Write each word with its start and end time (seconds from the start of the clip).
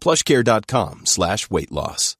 plushcare.com 0.00 1.00
slash 1.04 1.46
weight 1.50 1.70
loss. 1.70 2.16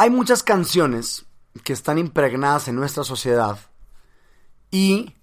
Hay 0.00 0.10
muchas 0.10 0.44
canciones 0.44 1.26
que 1.64 1.72
están 1.72 1.98
impregnadas 1.98 2.68
en 2.68 2.76
nuestra 2.76 3.02
sociedad 3.02 3.58
y 4.70 5.16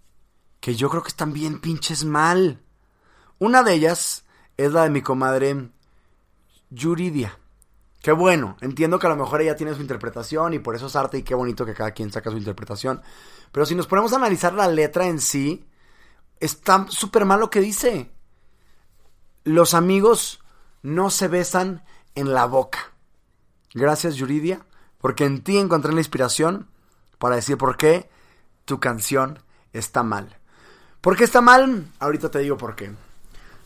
que 0.59 0.75
yo 0.75 0.89
creo 0.89 1.02
que 1.02 1.08
están 1.08 1.31
bien 1.31 1.61
pinches 1.61 2.03
mal. 2.03 2.61
Una 3.39 3.64
de 3.64 3.73
ellas 3.73 4.25
es 4.58 4.73
la 4.73 4.83
de 4.83 4.89
mi 4.89 5.02
comadre 5.02 5.70
Yuridia. 6.70 7.39
Qué 8.02 8.11
bueno, 8.11 8.58
entiendo 8.59 9.00
que 9.00 9.08
a 9.08 9.11
lo 9.11 9.16
mejor 9.16 9.42
ella 9.42 9.55
tiene 9.55 9.73
su 9.73 9.81
interpretación 9.81 10.53
y 10.53 10.59
por 10.59 10.75
eso 10.75 10.88
es 10.88 10.95
arte 10.98 11.20
y 11.20 11.23
qué 11.23 11.36
bonito 11.36 11.66
que 11.66 11.73
cada 11.73 11.92
quien 11.92 12.11
saca 12.11 12.30
su 12.30 12.38
interpretación. 12.38 13.02
Pero 13.53 13.66
si 13.66 13.75
nos 13.75 13.88
ponemos 13.88 14.11
a 14.11 14.17
analizar 14.17 14.53
la 14.53 14.67
letra 14.67 15.08
en 15.08 15.22
sí, 15.22 15.66
está 16.39 16.86
súper 16.89 17.23
mal 17.23 17.39
lo 17.39 17.50
que 17.50 17.61
dice. 17.61 18.11
Los 19.46 19.76
amigos 19.76 20.40
no 20.82 21.12
se 21.12 21.28
besan 21.28 21.84
en 22.16 22.34
la 22.34 22.46
boca. 22.46 22.80
Gracias 23.76 24.16
Yuridia, 24.16 24.66
porque 24.98 25.24
en 25.24 25.44
ti 25.44 25.60
encontré 25.60 25.94
la 25.94 26.00
inspiración 26.00 26.68
para 27.20 27.36
decir 27.36 27.56
por 27.56 27.78
qué 27.78 28.10
tu 28.66 28.80
canción 28.80 29.38
está 29.72 30.02
mal. 30.02 30.40
¿Por 31.00 31.16
qué 31.16 31.26
está 31.26 31.42
mal? 31.42 31.86
Ahorita 32.00 32.32
te 32.32 32.40
digo 32.40 32.58
por 32.58 32.76
qué. 32.76 32.92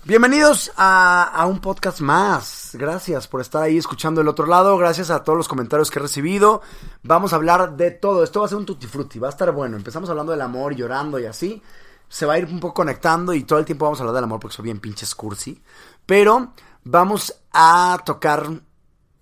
Bienvenidos 0.04 0.70
a, 0.76 1.46
un 1.50 1.62
podcast 1.62 2.02
más. 2.02 2.72
Gracias 2.74 3.30
por 3.30 3.40
estar 3.40 3.64
ahí 3.64 3.78
escuchando 3.78 4.20
el 4.20 4.28
otro 4.28 4.48
lado. 4.48 4.78
Gracias 4.78 5.10
a 5.10 5.24
todos 5.24 5.38
los 5.38 5.48
comentarios 5.48 5.90
que 5.90 6.00
he 6.00 6.02
recibido. 6.02 6.62
Vamos 7.04 7.32
a 7.32 7.38
hablar 7.38 7.78
de 7.78 7.92
todo. 7.92 8.26
Esto 8.26 8.42
va 8.42 8.48
a 8.48 8.50
ser 8.50 8.58
un 8.58 8.66
tutti 8.66 8.86
frutti. 8.86 9.18
Va 9.18 9.28
a 9.28 9.32
estar 9.32 9.50
bueno. 9.54 9.78
Empezamos 9.78 10.10
hablando 10.10 10.34
del 10.34 10.42
amor, 10.42 10.76
llorando 10.76 11.20
y 11.20 11.26
así. 11.26 11.64
Se 12.10 12.26
va 12.26 12.34
a 12.34 12.40
ir 12.40 12.46
un 12.46 12.60
poco 12.60 12.74
conectando 12.74 13.34
y 13.34 13.44
todo 13.44 13.60
el 13.60 13.66
tiempo 13.66 13.86
vamos 13.86 14.00
a 14.00 14.04
hablar 14.04 14.16
del 14.16 14.26
amor 14.26 14.40
porque 14.40 14.56
soy 14.56 14.64
bien 14.64 14.80
pinches 14.80 15.16
cursi. 15.16 15.62
Pero 16.06 16.54
vamos 16.84 17.42
a 17.54 18.02
tocar 18.06 18.50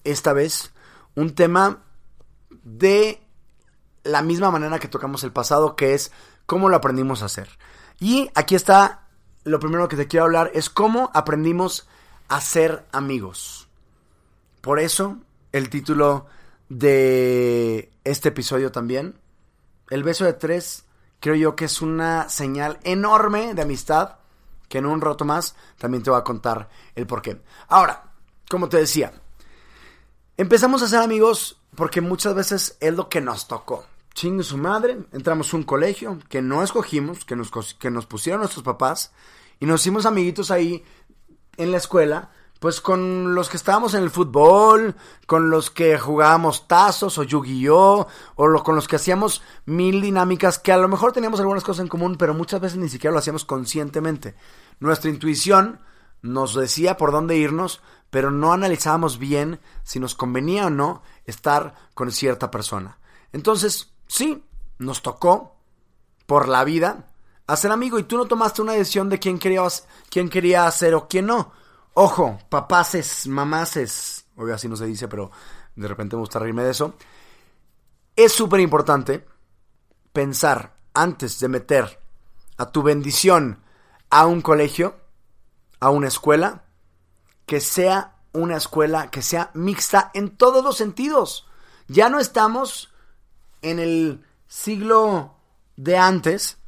esta 0.04 0.34
vez 0.34 0.72
un 1.16 1.36
tema 1.36 1.84
de 2.64 3.22
la 4.04 4.22
misma 4.22 4.50
manera 4.50 4.80
que 4.80 4.88
tocamos 4.88 5.24
el 5.24 5.32
pasado, 5.32 5.76
que 5.76 5.94
es 5.94 6.12
cómo 6.46 6.70
lo 6.70 6.78
aprendimos 6.78 7.22
a 7.22 7.26
hacer. 7.26 7.50
Y 8.00 8.30
aquí 8.36 8.56
está 8.56 9.08
lo 9.48 9.60
primero 9.60 9.88
que 9.88 9.96
te 9.96 10.08
quiero 10.08 10.26
hablar 10.26 10.52
es 10.54 10.70
cómo 10.70 11.10
aprendimos 11.14 11.88
a 12.28 12.42
ser 12.42 12.86
amigos. 12.92 13.68
Por 14.62 14.80
eso, 14.80 15.20
el 15.54 15.70
título 15.70 16.26
de 16.68 17.92
este 18.04 18.30
episodio 18.30 18.72
también, 18.72 19.16
el 19.90 20.04
beso 20.04 20.26
de 20.26 20.34
tres, 20.34 20.84
creo 21.20 21.36
yo 21.36 21.56
que 21.56 21.66
es 21.66 21.82
una 21.82 22.30
señal 22.30 22.80
enorme 22.84 23.54
de 23.54 23.62
amistad, 23.62 24.18
que 24.70 24.80
en 24.80 24.86
un 24.86 25.02
rato 25.02 25.26
más 25.26 25.56
también 25.78 26.04
te 26.04 26.10
voy 26.10 26.20
a 26.20 26.24
contar 26.24 26.70
el 26.96 27.08
por 27.08 27.22
qué. 27.22 27.42
Ahora, 27.68 28.12
como 28.50 28.70
te 28.70 28.78
decía, 28.78 29.14
empezamos 30.36 30.82
a 30.82 30.88
ser 30.88 31.02
amigos 31.02 31.60
porque 31.76 32.02
muchas 32.02 32.36
veces 32.36 32.78
es 32.80 32.94
lo 32.94 33.10
que 33.10 33.22
nos 33.22 33.48
tocó. 33.48 33.86
Chingue 34.14 34.44
su 34.44 34.58
madre, 34.58 34.98
entramos 35.12 35.54
a 35.54 35.58
un 35.58 35.64
colegio 35.64 36.20
que 36.28 36.42
no 36.42 36.64
escogimos, 36.64 37.24
que 37.24 37.36
nos, 37.36 37.52
que 37.76 37.92
nos 37.92 38.08
pusieron 38.08 38.42
nuestros 38.42 38.64
papás, 38.64 39.12
y 39.60 39.66
nos 39.66 39.82
hicimos 39.82 40.06
amiguitos 40.06 40.50
ahí 40.50 40.84
en 41.58 41.72
la 41.72 41.78
escuela, 41.78 42.32
pues 42.60 42.82
con 42.82 43.36
los 43.36 43.50
que 43.50 43.58
estábamos 43.58 43.94
en 43.94 44.04
el 44.04 44.10
fútbol, 44.10 44.96
con 45.26 45.50
los 45.50 45.70
que 45.70 45.98
jugábamos 45.98 46.68
tazos 46.68 47.18
o 47.18 47.24
Yu-Gi-Oh, 47.24 48.08
o 48.36 48.64
con 48.64 48.76
los 48.76 48.88
que 48.88 48.96
hacíamos 48.96 49.42
mil 49.66 50.02
dinámicas 50.02 50.60
que 50.60 50.72
a 50.72 50.78
lo 50.78 50.88
mejor 50.88 51.12
teníamos 51.12 51.40
algunas 51.40 51.64
cosas 51.64 51.84
en 51.84 51.88
común, 51.88 52.16
pero 52.18 52.34
muchas 52.34 52.62
veces 52.62 52.78
ni 52.78 52.90
siquiera 52.90 53.14
lo 53.14 53.20
hacíamos 53.20 53.46
conscientemente. 53.46 54.36
Nuestra 54.80 55.10
intuición 55.10 55.80
nos 56.22 56.56
decía 56.56 56.98
por 56.98 57.12
dónde 57.12 57.38
irnos, 57.38 57.82
pero 58.10 58.32
no 58.32 58.54
analizábamos 58.54 59.20
bien 59.20 59.60
si 59.84 60.00
nos 60.00 60.16
convenía 60.16 60.68
o 60.68 60.70
no 60.70 61.04
estar 61.26 61.76
con 61.94 62.12
cierta 62.12 62.50
persona. 62.50 62.98
Entonces, 63.34 63.94
sí, 64.08 64.44
nos 64.80 65.02
tocó 65.02 65.58
por 66.26 66.48
la 66.48 66.64
vida 66.64 67.08
hacer 67.48 67.72
amigo 67.72 67.98
y 68.00 68.04
tú 68.04 68.18
no 68.18 68.26
tomaste 68.26 68.62
una 68.62 68.74
decisión 68.74 69.10
de 69.10 69.20
quién 69.20 69.40
querías, 69.40 69.88
quién 70.10 70.30
quería 70.30 70.68
hacer 70.68 70.96
o 70.96 71.08
quién 71.08 71.28
no. 71.28 71.52
Ojo, 72.00 72.38
papaces, 72.50 73.26
mamaces, 73.26 74.28
oiga, 74.36 74.54
así 74.54 74.70
no 74.70 74.76
se 74.76 74.86
dice, 74.86 75.08
pero 75.08 75.32
de 75.76 75.88
repente 75.88 76.16
me 76.16 76.20
gusta 76.20 76.38
reírme 76.38 76.62
de 76.62 76.70
eso. 76.70 76.94
Es 78.16 78.34
súper 78.34 78.60
importante 78.60 79.26
pensar 80.14 80.78
antes 80.94 81.40
de 81.40 81.48
meter 81.48 82.00
a 82.58 82.70
tu 82.70 82.84
bendición 82.84 83.64
a 84.12 84.28
un 84.28 84.42
colegio, 84.42 84.96
a 85.80 85.90
una 85.90 86.08
escuela, 86.08 86.66
que 87.48 87.60
sea 87.60 88.18
una 88.32 88.58
escuela 88.58 89.10
que 89.10 89.24
sea 89.24 89.50
mixta 89.56 90.12
en 90.14 90.38
todos 90.38 90.64
los 90.64 90.78
sentidos. 90.78 91.48
Ya 91.88 92.10
no 92.10 92.20
estamos 92.20 92.94
en 93.64 93.80
el 93.80 94.24
siglo 94.48 95.34
de 95.78 95.98
antes, 95.98 96.60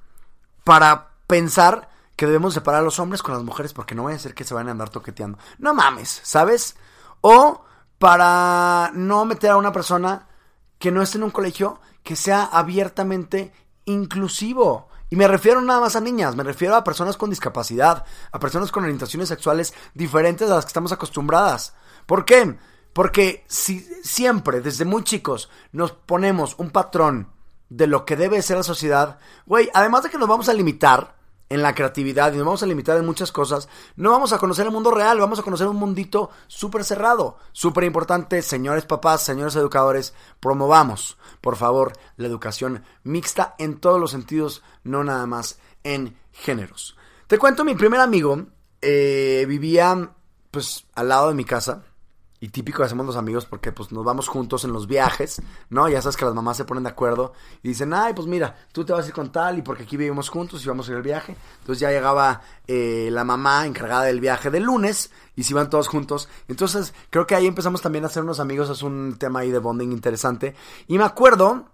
para 0.64 1.12
pensar 1.28 1.89
que 2.20 2.26
debemos 2.26 2.54
separar 2.54 2.82
a 2.82 2.84
los 2.84 3.00
hombres 3.00 3.24
con 3.24 3.34
las 3.34 3.46
mujeres 3.46 3.72
porque 3.72 3.96
no 3.96 4.04
vaya 4.04 4.18
a 4.18 4.20
ser 4.20 4.34
que 4.34 4.44
se 4.44 4.54
vayan 4.54 4.68
a 4.68 4.72
andar 4.72 4.90
toqueteando. 4.90 5.38
No 5.58 5.74
mames, 5.74 6.20
¿sabes? 6.22 6.76
O 7.22 7.64
para 7.98 8.92
no 8.94 9.24
meter 9.24 9.52
a 9.52 9.56
una 9.56 9.72
persona 9.72 10.28
que 10.80 10.92
no 10.92 11.02
esté 11.02 11.18
en 11.18 11.24
un 11.24 11.32
colegio 11.32 11.80
que 12.04 12.18
sea 12.18 12.44
abiertamente 12.44 13.54
inclusivo. 13.86 14.90
Y 15.10 15.16
me 15.16 15.30
refiero 15.30 15.62
nada 15.62 15.80
más 15.80 15.96
a 15.96 16.02
niñas, 16.02 16.36
me 16.36 16.44
refiero 16.44 16.76
a 16.76 16.84
personas 16.84 17.16
con 17.16 17.30
discapacidad, 17.30 18.04
a 18.34 18.38
personas 18.38 18.70
con 18.70 18.84
orientaciones 18.84 19.30
sexuales 19.30 19.74
diferentes 19.94 20.52
a 20.52 20.56
las 20.56 20.66
que 20.66 20.72
estamos 20.72 20.92
acostumbradas. 20.92 21.74
¿Por 22.06 22.26
qué? 22.26 22.58
Porque 22.92 23.46
si 23.48 23.80
siempre, 24.04 24.60
desde 24.60 24.84
muy 24.84 25.06
chicos, 25.06 25.50
nos 25.72 25.94
ponemos 25.94 26.56
un 26.58 26.72
patrón 26.72 27.30
de 27.70 27.88
lo 27.88 28.04
que 28.04 28.18
debe 28.18 28.42
ser 28.42 28.58
la 28.58 28.64
sociedad, 28.64 29.20
güey, 29.46 29.70
además 29.74 30.04
de 30.04 30.10
que 30.10 30.18
nos 30.18 30.28
vamos 30.28 30.50
a 30.50 30.54
limitar 30.54 31.18
en 31.50 31.62
la 31.62 31.74
creatividad 31.74 32.32
y 32.32 32.38
nos 32.38 32.46
vamos 32.46 32.64
a 32.64 32.68
limitar 32.68 32.98
en 32.98 33.06
muchas 33.06 33.32
cosas, 33.32 33.68
no 33.96 34.12
vamos 34.12 34.34
a 34.34 34.38
conocer 34.38 34.66
el 34.66 34.72
mundo 34.72 34.92
real, 34.92 35.20
vamos 35.20 35.40
a 35.40 35.44
conocer 35.44 35.68
un 35.68 35.76
mundito 35.76 36.30
súper 36.48 36.84
cerrado. 36.84 37.38
Súper 37.52 37.84
importante, 37.84 38.42
señores 38.42 38.86
papás, 38.86 39.24
señores 39.24 39.56
educadores, 39.56 40.14
promovamos, 40.40 41.18
por 41.42 41.56
favor, 41.56 41.94
la 42.18 42.28
educación 42.28 42.84
mixta 43.04 43.56
en 43.58 43.80
todos 43.80 44.00
los 44.00 44.12
sentidos, 44.12 44.64
no 44.84 45.04
nada 45.04 45.26
más 45.26 45.60
en 45.84 46.16
géneros. 46.32 46.96
Te 47.28 47.38
cuento, 47.38 47.64
mi 47.64 47.76
primer 47.76 48.00
amigo 48.00 48.48
eh, 48.82 49.46
vivía 49.48 50.12
pues 50.52 50.86
al 50.96 51.10
lado 51.10 51.30
de 51.30 51.36
mi 51.36 51.46
casa 51.46 51.84
y 52.42 52.50
típico 52.50 52.84
hacemos 52.84 53.06
los 53.06 53.18
amigos 53.18 53.46
porque 53.46 53.72
pues 53.72 53.92
nos 53.92 54.06
vamos 54.06 54.28
juntos 54.28 54.64
en 54.64 54.72
los 54.72 54.88
viajes, 54.88 55.42
¿no? 55.70 55.90
Ya 55.90 56.02
sabes 56.02 56.16
que 56.16 56.26
las 56.26 56.34
mamás 56.34 56.58
se 56.58 56.66
ponen 56.66 56.84
de 56.84 56.90
acuerdo 56.90 57.34
y 57.62 57.70
dicen, 57.70 57.94
ay, 57.94 58.14
pues 58.14 58.28
mira, 58.28 58.56
tú 58.72 58.86
te 58.86 58.94
vas 58.94 59.06
a 59.06 59.08
ir 59.10 59.14
con 59.14 59.32
tal 59.32 59.58
y 59.58 59.62
porque 59.62 59.84
aquí 59.84 59.98
vivimos 59.98 60.30
juntos 60.30 60.64
y 60.64 60.68
vamos 60.68 60.88
a 60.88 60.92
ir 60.92 60.98
al 60.98 61.04
viaje. 61.04 61.36
Entonces 61.60 61.82
ya 61.82 61.90
llegaba 61.90 62.42
eh, 62.68 63.10
la 63.12 63.26
mamá 63.26 63.66
encargada 63.66 64.04
del 64.04 64.22
viaje 64.22 64.50
del 64.50 64.64
lunes 64.64 65.12
y 65.36 65.44
se 65.44 65.54
iban 65.54 65.70
todos 65.70 65.90
juntos. 65.90 66.30
Entonces 66.48 66.94
creo 67.10 67.28
que 67.28 67.36
ahí 67.36 67.46
empezamos 67.46 67.82
también 67.82 68.06
a 68.06 68.08
hacer 68.08 68.24
unos 68.24 68.40
amigos, 68.40 68.70
es 68.70 68.84
un 68.84 69.18
tema 69.20 69.42
ahí 69.42 69.52
de 69.52 69.60
bonding 69.60 69.92
interesante. 69.92 70.56
Y 70.88 70.98
me 70.98 71.04
acuerdo 71.04 71.66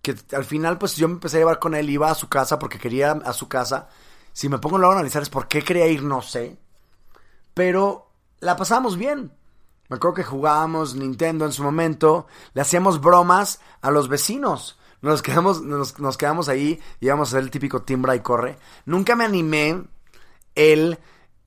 que 0.00 0.14
al 0.32 0.44
final 0.44 0.78
pues 0.78 0.96
yo 0.96 1.08
me 1.08 1.14
empecé 1.14 1.38
a 1.38 1.40
llevar 1.40 1.58
con 1.58 1.74
él, 1.74 1.90
iba 1.90 2.10
a 2.10 2.14
su 2.14 2.28
casa 2.28 2.58
porque 2.58 2.78
quería 2.78 3.12
a 3.12 3.32
su 3.32 3.48
casa. 3.48 3.88
Si 4.32 4.48
me 4.48 4.58
pongo 4.58 4.78
luego 4.78 4.92
a 4.92 4.96
analizar 4.96 5.22
es 5.22 5.30
por 5.30 5.48
qué 5.48 5.62
quería 5.62 5.88
ir, 5.88 6.02
no 6.02 6.22
sé. 6.22 6.56
Pero 7.52 8.10
la 8.40 8.56
pasábamos 8.56 8.96
bien. 8.96 9.32
Me 9.88 9.96
acuerdo 9.96 10.14
que 10.14 10.24
jugábamos 10.24 10.94
Nintendo 10.94 11.44
en 11.44 11.52
su 11.52 11.62
momento, 11.62 12.26
le 12.54 12.62
hacíamos 12.62 13.00
bromas 13.00 13.60
a 13.82 13.90
los 13.90 14.08
vecinos. 14.08 14.78
Nos 15.02 15.20
quedamos, 15.20 15.60
nos, 15.60 16.16
quedamos 16.16 16.48
ahí, 16.48 16.80
íbamos 17.00 17.28
a 17.28 17.30
hacer 17.30 17.44
el 17.44 17.50
típico 17.50 17.82
timbra 17.82 18.16
y 18.16 18.20
corre. 18.20 18.56
Nunca 18.86 19.14
me 19.16 19.24
animé 19.24 19.84
el 20.54 20.98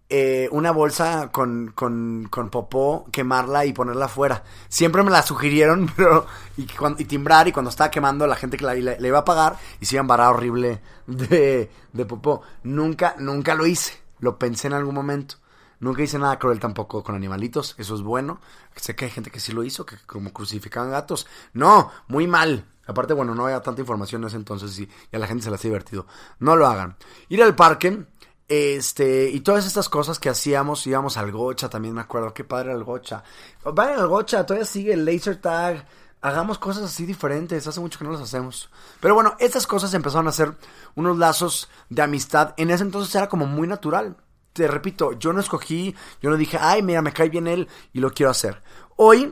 eh, 0.10 0.48
una 0.52 0.70
bolsa 0.70 1.32
con, 1.32 1.72
con, 1.74 2.28
con, 2.30 2.50
popó, 2.52 3.08
quemarla 3.12 3.66
y 3.66 3.74
ponerla 3.74 4.06
afuera. 4.06 4.44
Siempre 4.70 5.02
me 5.02 5.10
la 5.10 5.24
sugirieron, 5.24 5.92
pero. 5.98 6.28
Y, 6.56 6.68
y 7.00 7.06
timbrar, 7.06 7.48
y 7.48 7.52
cuando 7.52 7.70
estaba 7.72 7.90
quemando, 7.90 8.28
la 8.28 8.36
gente 8.36 8.58
que 8.58 8.66
la, 8.66 8.76
le, 8.76 9.08
iba 9.08 9.20
a 9.20 9.26
pagar, 9.26 9.58
y 9.82 9.88
se 9.88 9.96
iba 9.96 10.02
a 10.02 10.04
embarrar 10.04 10.36
horrible 10.36 10.82
de, 11.08 11.72
de 11.92 12.06
popó. 12.06 12.44
Nunca, 12.62 13.16
nunca 13.18 13.56
lo 13.56 13.66
hice. 13.66 14.00
Lo 14.20 14.38
pensé 14.38 14.68
en 14.68 14.74
algún 14.74 14.94
momento. 14.94 15.38
Nunca 15.80 16.02
hice 16.02 16.18
nada 16.18 16.40
cruel 16.40 16.60
tampoco 16.60 17.04
con 17.04 17.16
animalitos, 17.16 17.76
eso 17.78 17.96
es 17.96 18.02
bueno. 18.02 18.40
Sé 18.76 18.96
que 18.96 19.06
hay 19.06 19.12
gente 19.12 19.30
que 19.30 19.40
sí 19.40 19.52
lo 19.52 19.64
hizo, 19.64 19.86
que 19.86 19.96
como 20.06 20.34
crucificaban 20.34 20.92
gatos. 20.92 21.28
No, 21.54 21.92
muy 22.08 22.28
mal. 22.28 22.66
Aparte, 22.88 23.14
bueno, 23.14 23.36
no 23.36 23.46
había 23.46 23.62
tanta 23.62 23.82
información 23.82 24.22
en 24.22 24.28
ese 24.28 24.38
entonces 24.38 24.80
y, 24.80 24.90
a 25.14 25.20
la 25.20 25.28
gente 25.28 25.44
se 25.44 25.52
les 25.52 25.60
ha 25.60 25.68
divertido. 25.68 26.08
No 26.40 26.56
lo 26.56 26.68
hagan. 26.68 26.96
Ir 27.30 27.44
al 27.44 27.56
parque, 27.56 28.06
este, 28.48 29.30
y 29.30 29.42
todas 29.42 29.68
estas 29.68 29.90
cosas 29.90 30.20
que 30.20 30.30
hacíamos, 30.30 30.88
íbamos 30.88 31.18
al 31.18 31.32
gocha, 31.32 31.70
también 31.70 31.94
me 31.94 32.02
acuerdo, 32.02 32.34
qué 32.34 32.44
padre 32.44 32.72
el 32.72 32.84
gocha. 32.84 33.24
Vayan 33.64 34.00
al 34.00 34.08
gocha, 34.08 34.46
todavía 34.46 34.66
sigue 34.66 34.94
el 34.94 35.06
laser 35.06 35.40
tag. 35.40 35.86
Hagamos 36.22 36.58
cosas 36.58 36.84
así 36.84 37.06
diferentes, 37.06 37.68
hace 37.68 37.80
mucho 37.80 38.00
que 38.00 38.06
no 38.06 38.12
las 38.12 38.22
hacemos. 38.22 38.72
Pero 39.00 39.14
bueno, 39.14 39.36
estas 39.40 39.68
cosas 39.68 39.94
empezaron 39.94 40.28
a 40.28 40.32
ser 40.32 40.56
unos 40.96 41.18
lazos 41.18 41.70
de 41.90 42.02
amistad. 42.02 42.54
En 42.58 42.72
ese 42.72 42.84
entonces 42.84 43.14
era 43.14 43.30
como 43.30 43.46
muy 43.46 43.68
natural 43.68 44.18
te 44.58 44.68
repito, 44.68 45.14
yo 45.14 45.34
no 45.34 45.40
escogí, 45.40 45.96
yo 46.20 46.32
no 46.32 46.36
dije, 46.36 46.58
ay, 46.60 46.82
mira, 46.82 47.04
me 47.04 47.14
cae 47.14 47.30
bien 47.30 47.46
él 47.46 47.68
y 47.94 48.00
lo 48.00 48.12
quiero 48.12 48.32
hacer. 48.32 48.64
Hoy 48.96 49.32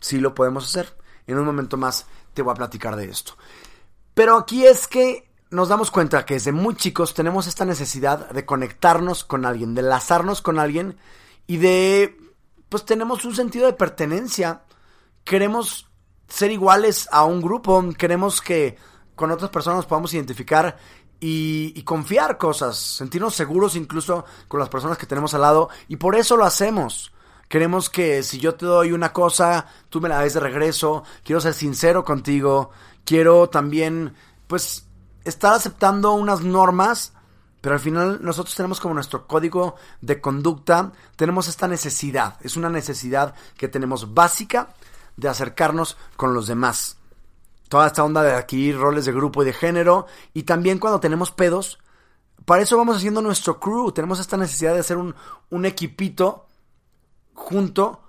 sí 0.00 0.20
lo 0.20 0.34
podemos 0.34 0.66
hacer. 0.66 0.94
En 1.26 1.38
un 1.38 1.46
momento 1.46 1.78
más 1.78 2.06
te 2.34 2.42
voy 2.42 2.52
a 2.52 2.56
platicar 2.56 2.94
de 2.94 3.06
esto. 3.06 3.32
Pero 4.12 4.36
aquí 4.36 4.66
es 4.66 4.86
que 4.86 5.30
nos 5.50 5.70
damos 5.70 5.90
cuenta 5.90 6.26
que 6.26 6.34
desde 6.34 6.52
muy 6.52 6.76
chicos 6.76 7.14
tenemos 7.14 7.46
esta 7.46 7.64
necesidad 7.64 8.28
de 8.28 8.44
conectarnos 8.44 9.24
con 9.24 9.46
alguien, 9.46 9.74
de 9.74 9.80
lazarnos 9.80 10.42
con 10.42 10.58
alguien 10.58 10.98
y 11.46 11.56
de, 11.56 12.14
pues 12.68 12.84
tenemos 12.84 13.24
un 13.24 13.34
sentido 13.34 13.64
de 13.64 13.72
pertenencia. 13.72 14.62
Queremos 15.24 15.90
ser 16.28 16.50
iguales 16.50 17.08
a 17.12 17.24
un 17.24 17.40
grupo, 17.40 17.82
queremos 17.96 18.42
que 18.42 18.76
con 19.14 19.30
otras 19.30 19.50
personas 19.50 19.78
nos 19.78 19.86
podamos 19.86 20.12
identificar 20.12 20.76
y, 21.20 21.82
confiar 21.82 22.36
cosas, 22.38 22.76
sentirnos 22.76 23.34
seguros 23.34 23.76
incluso 23.76 24.24
con 24.48 24.60
las 24.60 24.68
personas 24.68 24.98
que 24.98 25.06
tenemos 25.06 25.34
al 25.34 25.42
lado 25.42 25.68
y 25.88 25.96
por 25.96 26.16
eso 26.16 26.36
lo 26.36 26.44
hacemos. 26.44 27.12
Queremos 27.48 27.88
que 27.88 28.22
si 28.22 28.38
yo 28.38 28.54
te 28.54 28.66
doy 28.66 28.92
una 28.92 29.12
cosa, 29.12 29.66
tú 29.88 30.00
me 30.00 30.08
la 30.08 30.20
des 30.20 30.34
de 30.34 30.40
regreso, 30.40 31.04
quiero 31.24 31.40
ser 31.40 31.54
sincero 31.54 32.04
contigo, 32.04 32.70
quiero 33.04 33.48
también 33.48 34.14
pues 34.48 34.86
estar 35.24 35.54
aceptando 35.54 36.12
unas 36.12 36.40
normas, 36.40 37.12
pero 37.60 37.76
al 37.76 37.80
final 37.80 38.18
nosotros 38.20 38.54
tenemos 38.54 38.80
como 38.80 38.94
nuestro 38.94 39.26
código 39.26 39.76
de 40.00 40.20
conducta, 40.20 40.92
tenemos 41.14 41.46
esta 41.48 41.68
necesidad, 41.68 42.36
es 42.42 42.56
una 42.56 42.68
necesidad 42.68 43.34
que 43.56 43.68
tenemos 43.68 44.12
básica 44.12 44.74
de 45.16 45.28
acercarnos 45.28 45.96
con 46.16 46.34
los 46.34 46.48
demás 46.48 46.98
toda 47.68 47.86
esta 47.86 48.04
onda 48.04 48.22
de 48.22 48.32
adquirir 48.32 48.78
roles 48.78 49.04
de 49.04 49.12
grupo 49.12 49.42
y 49.42 49.46
de 49.46 49.52
género. 49.52 50.06
Y 50.34 50.44
también 50.44 50.78
cuando 50.78 51.00
tenemos 51.00 51.30
pedos, 51.30 51.78
para 52.44 52.62
eso 52.62 52.76
vamos 52.76 52.96
haciendo 52.96 53.22
nuestro 53.22 53.58
crew. 53.58 53.92
Tenemos 53.92 54.20
esta 54.20 54.36
necesidad 54.36 54.74
de 54.74 54.80
hacer 54.80 54.96
un, 54.96 55.14
un 55.50 55.66
equipito 55.66 56.46
junto 57.34 58.02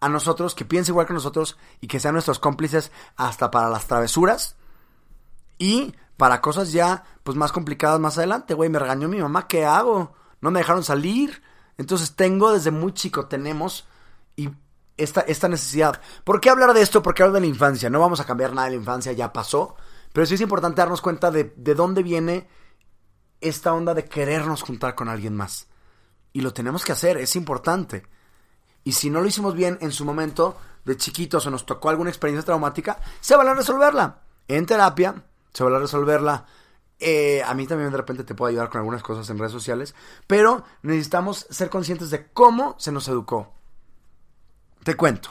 a 0.00 0.08
nosotros, 0.08 0.54
que 0.54 0.64
piense 0.64 0.92
igual 0.92 1.06
que 1.06 1.14
nosotros 1.14 1.56
y 1.80 1.86
que 1.86 2.00
sean 2.00 2.14
nuestros 2.14 2.38
cómplices 2.38 2.92
hasta 3.16 3.50
para 3.50 3.70
las 3.70 3.86
travesuras. 3.86 4.56
Y 5.58 5.94
para 6.16 6.40
cosas 6.40 6.72
ya 6.72 7.04
pues 7.22 7.36
más 7.36 7.52
complicadas 7.52 7.98
más 7.98 8.18
adelante, 8.18 8.54
güey, 8.54 8.70
me 8.70 8.78
regañó 8.78 9.08
mi 9.08 9.20
mamá, 9.20 9.48
¿qué 9.48 9.64
hago? 9.64 10.14
No 10.40 10.50
me 10.50 10.60
dejaron 10.60 10.84
salir. 10.84 11.42
Entonces 11.78 12.14
tengo 12.14 12.52
desde 12.52 12.70
muy 12.70 12.92
chico, 12.92 13.26
tenemos, 13.26 13.86
y 14.36 14.50
esta, 14.96 15.20
esta 15.22 15.48
necesidad. 15.48 16.00
¿Por 16.24 16.40
qué 16.40 16.50
hablar 16.50 16.72
de 16.74 16.82
esto? 16.82 17.02
Porque 17.02 17.22
hablo 17.22 17.34
de 17.34 17.40
la 17.40 17.46
infancia. 17.46 17.90
No 17.90 18.00
vamos 18.00 18.20
a 18.20 18.24
cambiar 18.24 18.52
nada 18.52 18.66
de 18.66 18.72
la 18.72 18.80
infancia, 18.80 19.12
ya 19.12 19.32
pasó. 19.32 19.76
Pero 20.12 20.26
sí 20.26 20.34
es 20.34 20.40
importante 20.40 20.80
darnos 20.80 21.02
cuenta 21.02 21.30
de, 21.30 21.52
de 21.56 21.74
dónde 21.74 22.02
viene 22.02 22.48
esta 23.40 23.74
onda 23.74 23.94
de 23.94 24.04
querernos 24.04 24.62
juntar 24.62 24.94
con 24.94 25.08
alguien 25.08 25.34
más. 25.34 25.68
Y 26.32 26.40
lo 26.40 26.52
tenemos 26.52 26.84
que 26.84 26.92
hacer, 26.92 27.16
es 27.16 27.36
importante. 27.36 28.06
Y 28.84 28.92
si 28.92 29.10
no 29.10 29.20
lo 29.20 29.26
hicimos 29.26 29.54
bien 29.54 29.78
en 29.80 29.92
su 29.92 30.04
momento, 30.04 30.56
de 30.86 30.96
chiquitos 30.96 31.44
o 31.46 31.50
nos 31.50 31.66
tocó 31.66 31.90
alguna 31.90 32.10
experiencia 32.10 32.46
traumática, 32.46 32.98
se 33.20 33.36
va 33.36 33.42
a 33.42 33.54
resolverla. 33.54 34.22
En 34.48 34.64
terapia, 34.64 35.24
se 35.52 35.64
va 35.64 35.76
a 35.76 35.80
resolverla. 35.80 36.46
Eh, 36.98 37.42
a 37.44 37.52
mí 37.54 37.66
también 37.66 37.90
de 37.90 37.96
repente 37.96 38.24
te 38.24 38.34
puedo 38.34 38.48
ayudar 38.48 38.70
con 38.70 38.78
algunas 38.78 39.02
cosas 39.02 39.28
en 39.28 39.38
redes 39.38 39.52
sociales. 39.52 39.94
Pero 40.26 40.64
necesitamos 40.82 41.46
ser 41.50 41.68
conscientes 41.68 42.10
de 42.10 42.28
cómo 42.32 42.76
se 42.78 42.92
nos 42.92 43.08
educó. 43.08 43.55
Te 44.86 44.94
cuento. 44.94 45.30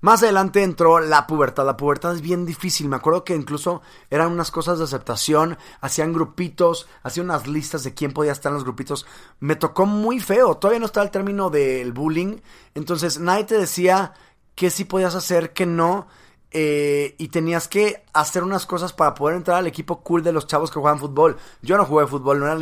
Más 0.00 0.22
adelante 0.22 0.62
entró 0.62 1.00
la 1.00 1.26
pubertad. 1.26 1.66
La 1.66 1.76
pubertad 1.76 2.14
es 2.14 2.20
bien 2.20 2.46
difícil. 2.46 2.88
Me 2.88 2.94
acuerdo 2.94 3.24
que 3.24 3.34
incluso 3.34 3.82
eran 4.10 4.30
unas 4.30 4.52
cosas 4.52 4.78
de 4.78 4.84
aceptación. 4.84 5.58
Hacían 5.80 6.12
grupitos, 6.12 6.86
hacían 7.02 7.26
unas 7.26 7.48
listas 7.48 7.82
de 7.82 7.94
quién 7.94 8.12
podía 8.12 8.30
estar 8.30 8.50
en 8.50 8.54
los 8.54 8.62
grupitos. 8.62 9.04
Me 9.40 9.56
tocó 9.56 9.86
muy 9.86 10.20
feo. 10.20 10.56
Todavía 10.56 10.78
no 10.78 10.86
estaba 10.86 11.02
el 11.02 11.10
término 11.10 11.50
del 11.50 11.90
bullying. 11.92 12.36
Entonces 12.76 13.18
nadie 13.18 13.42
te 13.42 13.58
decía 13.58 14.14
qué 14.54 14.70
sí 14.70 14.84
podías 14.84 15.16
hacer, 15.16 15.52
qué 15.52 15.66
no. 15.66 16.06
Eh, 16.52 17.16
y 17.18 17.26
tenías 17.26 17.66
que 17.66 18.04
hacer 18.12 18.44
unas 18.44 18.66
cosas 18.66 18.92
para 18.92 19.14
poder 19.14 19.36
entrar 19.36 19.56
al 19.56 19.66
equipo 19.66 20.00
cool 20.04 20.22
de 20.22 20.30
los 20.30 20.46
chavos 20.46 20.70
que 20.70 20.78
juegan 20.78 21.00
fútbol. 21.00 21.38
Yo 21.60 21.76
no 21.76 21.86
jugué 21.86 22.06
fútbol, 22.06 22.38
no 22.38 22.46
era 22.46 22.56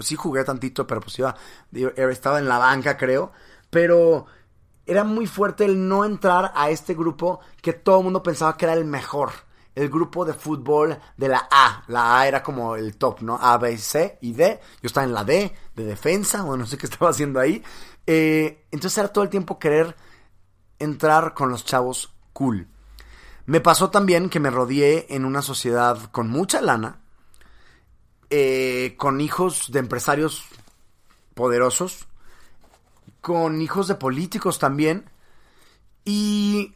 sí 0.00 0.14
jugué 0.14 0.44
tantito, 0.44 0.86
pero 0.86 1.00
pues 1.00 1.18
iba, 1.18 1.34
estaba 1.72 2.38
en 2.38 2.48
la 2.48 2.58
banca, 2.58 2.98
creo. 2.98 3.32
Pero 3.70 4.26
era 4.90 5.04
muy 5.04 5.28
fuerte 5.28 5.64
el 5.64 5.86
no 5.86 6.04
entrar 6.04 6.50
a 6.52 6.68
este 6.68 6.94
grupo 6.94 7.38
que 7.62 7.72
todo 7.72 7.98
el 7.98 8.04
mundo 8.04 8.24
pensaba 8.24 8.56
que 8.56 8.64
era 8.64 8.74
el 8.74 8.84
mejor. 8.84 9.30
El 9.76 9.88
grupo 9.88 10.24
de 10.24 10.34
fútbol 10.34 10.98
de 11.16 11.28
la 11.28 11.48
A. 11.48 11.84
La 11.86 12.18
A 12.18 12.26
era 12.26 12.42
como 12.42 12.74
el 12.74 12.96
top, 12.96 13.20
¿no? 13.20 13.38
A, 13.40 13.56
B, 13.56 13.78
C 13.78 14.18
y 14.20 14.32
D. 14.32 14.58
Yo 14.82 14.88
estaba 14.88 15.06
en 15.06 15.14
la 15.14 15.22
D, 15.22 15.54
de 15.76 15.84
defensa, 15.84 16.44
o 16.44 16.56
no 16.56 16.66
sé 16.66 16.76
qué 16.76 16.86
estaba 16.90 17.12
haciendo 17.12 17.38
ahí. 17.38 17.62
Eh, 18.04 18.66
entonces 18.72 18.98
era 18.98 19.12
todo 19.12 19.22
el 19.22 19.30
tiempo 19.30 19.60
querer 19.60 19.94
entrar 20.80 21.34
con 21.34 21.50
los 21.50 21.64
chavos 21.64 22.12
cool. 22.32 22.66
Me 23.46 23.60
pasó 23.60 23.90
también 23.90 24.28
que 24.28 24.40
me 24.40 24.50
rodeé 24.50 25.06
en 25.10 25.24
una 25.24 25.40
sociedad 25.40 26.10
con 26.10 26.28
mucha 26.28 26.60
lana, 26.60 26.98
eh, 28.28 28.96
con 28.98 29.20
hijos 29.20 29.70
de 29.70 29.78
empresarios 29.78 30.46
poderosos, 31.34 32.08
con 33.20 33.60
hijos 33.60 33.88
de 33.88 33.94
políticos 33.94 34.58
también. 34.58 35.10
Y 36.04 36.74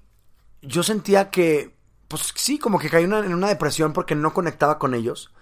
yo 0.62 0.82
sentía 0.82 1.30
que, 1.30 1.74
pues 2.08 2.32
sí, 2.36 2.58
como 2.58 2.78
que 2.78 2.90
caí 2.90 3.04
en 3.04 3.34
una 3.34 3.48
depresión 3.48 3.92
porque 3.92 4.14
no 4.14 4.32
conectaba 4.32 4.78
con 4.78 4.94
ellos. 4.94 5.32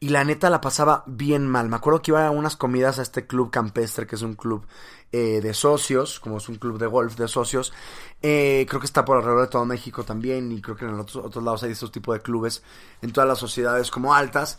Y 0.00 0.08
la 0.08 0.24
neta 0.24 0.50
la 0.50 0.60
pasaba 0.60 1.04
bien 1.06 1.46
mal. 1.46 1.68
Me 1.68 1.76
acuerdo 1.76 2.02
que 2.02 2.10
iba 2.10 2.26
a 2.26 2.30
unas 2.32 2.56
comidas 2.56 2.98
a 2.98 3.02
este 3.02 3.24
club 3.24 3.52
campestre, 3.52 4.04
que 4.04 4.16
es 4.16 4.22
un 4.22 4.34
club 4.34 4.66
eh, 5.12 5.40
de 5.40 5.54
socios, 5.54 6.18
como 6.18 6.38
es 6.38 6.48
un 6.48 6.56
club 6.56 6.76
de 6.76 6.88
golf 6.88 7.16
de 7.16 7.28
socios. 7.28 7.72
Eh, 8.20 8.66
creo 8.68 8.80
que 8.80 8.86
está 8.86 9.04
por 9.04 9.18
alrededor 9.18 9.42
de 9.42 9.46
todo 9.46 9.64
México 9.64 10.02
también. 10.02 10.50
Y 10.50 10.60
creo 10.60 10.74
que 10.74 10.86
en 10.86 10.98
otros, 10.98 11.24
otros 11.24 11.44
lados 11.44 11.62
hay 11.62 11.70
estos 11.70 11.92
tipos 11.92 12.16
de 12.16 12.20
clubes 12.20 12.64
en 13.00 13.12
todas 13.12 13.28
las 13.28 13.38
sociedades 13.38 13.92
como 13.92 14.12
altas. 14.12 14.58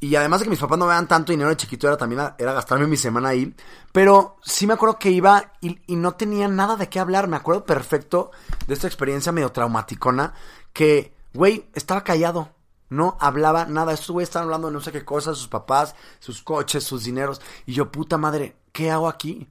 Y 0.00 0.14
además 0.14 0.40
de 0.40 0.44
que 0.44 0.50
mis 0.50 0.60
papás 0.60 0.78
no 0.78 0.86
me 0.86 0.92
dan 0.92 1.08
tanto 1.08 1.32
dinero 1.32 1.50
de 1.50 1.56
chiquito, 1.56 1.88
era 1.88 1.96
también 1.96 2.22
era 2.38 2.52
gastarme 2.52 2.86
mi 2.86 2.96
semana 2.96 3.30
ahí. 3.30 3.52
Pero 3.92 4.36
sí 4.42 4.66
me 4.66 4.74
acuerdo 4.74 4.98
que 4.98 5.10
iba 5.10 5.52
y, 5.60 5.76
no 5.96 6.14
tenía 6.14 6.46
nada 6.46 6.76
de 6.76 6.88
qué 6.88 7.00
hablar. 7.00 7.26
Me 7.26 7.36
acuerdo 7.36 7.64
perfecto 7.64 8.30
de 8.66 8.74
esta 8.74 8.86
experiencia 8.86 9.32
medio 9.32 9.50
traumaticona. 9.50 10.34
Que, 10.72 11.14
güey, 11.34 11.68
estaba 11.74 12.04
callado. 12.04 12.50
No 12.90 13.16
hablaba 13.20 13.64
nada. 13.64 13.92
Estos 13.92 14.10
güeyes 14.10 14.28
estaban 14.28 14.46
hablando 14.46 14.68
de 14.68 14.74
no 14.74 14.80
sé 14.80 14.92
qué 14.92 15.04
cosas, 15.04 15.36
sus 15.36 15.48
papás, 15.48 15.96
sus 16.20 16.42
coches, 16.42 16.84
sus 16.84 17.02
dineros. 17.02 17.40
Y 17.66 17.72
yo, 17.72 17.90
puta 17.90 18.16
madre, 18.18 18.56
¿qué 18.70 18.92
hago 18.92 19.08
aquí? 19.08 19.48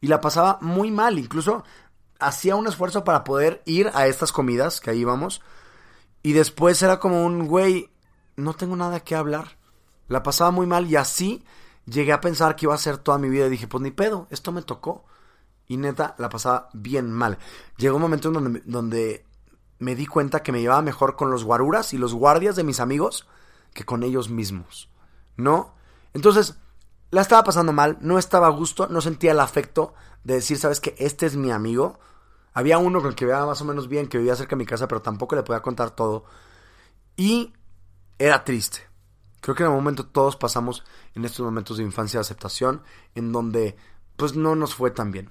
Y 0.00 0.08
la 0.08 0.20
pasaba 0.20 0.58
muy 0.60 0.90
mal. 0.90 1.20
Incluso 1.20 1.62
hacía 2.18 2.56
un 2.56 2.66
esfuerzo 2.66 3.04
para 3.04 3.22
poder 3.22 3.62
ir 3.64 3.92
a 3.94 4.08
estas 4.08 4.32
comidas 4.32 4.80
que 4.80 4.90
ahí 4.90 5.00
íbamos. 5.00 5.40
Y 6.24 6.32
después 6.32 6.82
era 6.82 6.98
como 6.98 7.24
un, 7.24 7.46
güey, 7.46 7.90
no 8.34 8.54
tengo 8.54 8.74
nada 8.74 8.98
que 8.98 9.14
hablar 9.14 9.56
la 10.08 10.22
pasaba 10.22 10.50
muy 10.50 10.66
mal 10.66 10.86
y 10.90 10.96
así 10.96 11.44
llegué 11.86 12.12
a 12.12 12.20
pensar 12.20 12.56
que 12.56 12.66
iba 12.66 12.74
a 12.74 12.78
ser 12.78 12.98
toda 12.98 13.18
mi 13.18 13.28
vida. 13.28 13.46
Y 13.46 13.50
dije, 13.50 13.68
pues 13.68 13.82
ni 13.82 13.90
pedo, 13.90 14.26
esto 14.30 14.52
me 14.52 14.62
tocó. 14.62 15.04
Y 15.66 15.76
neta, 15.76 16.14
la 16.18 16.28
pasaba 16.28 16.68
bien 16.72 17.10
mal. 17.10 17.38
Llegó 17.78 17.96
un 17.96 18.02
momento 18.02 18.28
en 18.28 18.34
donde, 18.34 18.62
donde 18.66 19.26
me 19.78 19.94
di 19.94 20.06
cuenta 20.06 20.42
que 20.42 20.52
me 20.52 20.60
llevaba 20.60 20.82
mejor 20.82 21.16
con 21.16 21.30
los 21.30 21.44
guaruras 21.44 21.94
y 21.94 21.98
los 21.98 22.14
guardias 22.14 22.56
de 22.56 22.64
mis 22.64 22.80
amigos 22.80 23.26
que 23.72 23.84
con 23.84 24.02
ellos 24.02 24.28
mismos. 24.28 24.90
¿No? 25.36 25.74
Entonces, 26.12 26.56
la 27.10 27.22
estaba 27.22 27.44
pasando 27.44 27.72
mal, 27.72 27.98
no 28.00 28.18
estaba 28.18 28.46
a 28.46 28.50
gusto, 28.50 28.88
no 28.88 29.00
sentía 29.00 29.32
el 29.32 29.40
afecto 29.40 29.94
de 30.22 30.34
decir, 30.34 30.58
sabes 30.58 30.80
que 30.80 30.94
este 30.98 31.26
es 31.26 31.36
mi 31.36 31.50
amigo. 31.50 31.98
Había 32.52 32.78
uno 32.78 33.00
con 33.00 33.10
el 33.10 33.14
que 33.16 33.24
vivía 33.24 33.44
más 33.44 33.60
o 33.60 33.64
menos 33.64 33.88
bien, 33.88 34.08
que 34.08 34.18
vivía 34.18 34.36
cerca 34.36 34.50
de 34.50 34.60
mi 34.60 34.66
casa, 34.66 34.86
pero 34.86 35.02
tampoco 35.02 35.34
le 35.34 35.42
podía 35.42 35.62
contar 35.62 35.90
todo. 35.90 36.24
Y 37.16 37.52
era 38.18 38.44
triste. 38.44 38.93
Creo 39.44 39.54
que 39.54 39.62
en 39.62 39.68
el 39.68 39.74
momento 39.74 40.06
todos 40.06 40.36
pasamos 40.36 40.84
en 41.14 41.26
estos 41.26 41.44
momentos 41.44 41.76
de 41.76 41.82
infancia 41.82 42.16
de 42.16 42.22
aceptación, 42.22 42.82
en 43.14 43.30
donde 43.30 43.76
pues 44.16 44.34
no 44.34 44.56
nos 44.56 44.74
fue 44.74 44.90
tan 44.90 45.12
bien. 45.12 45.28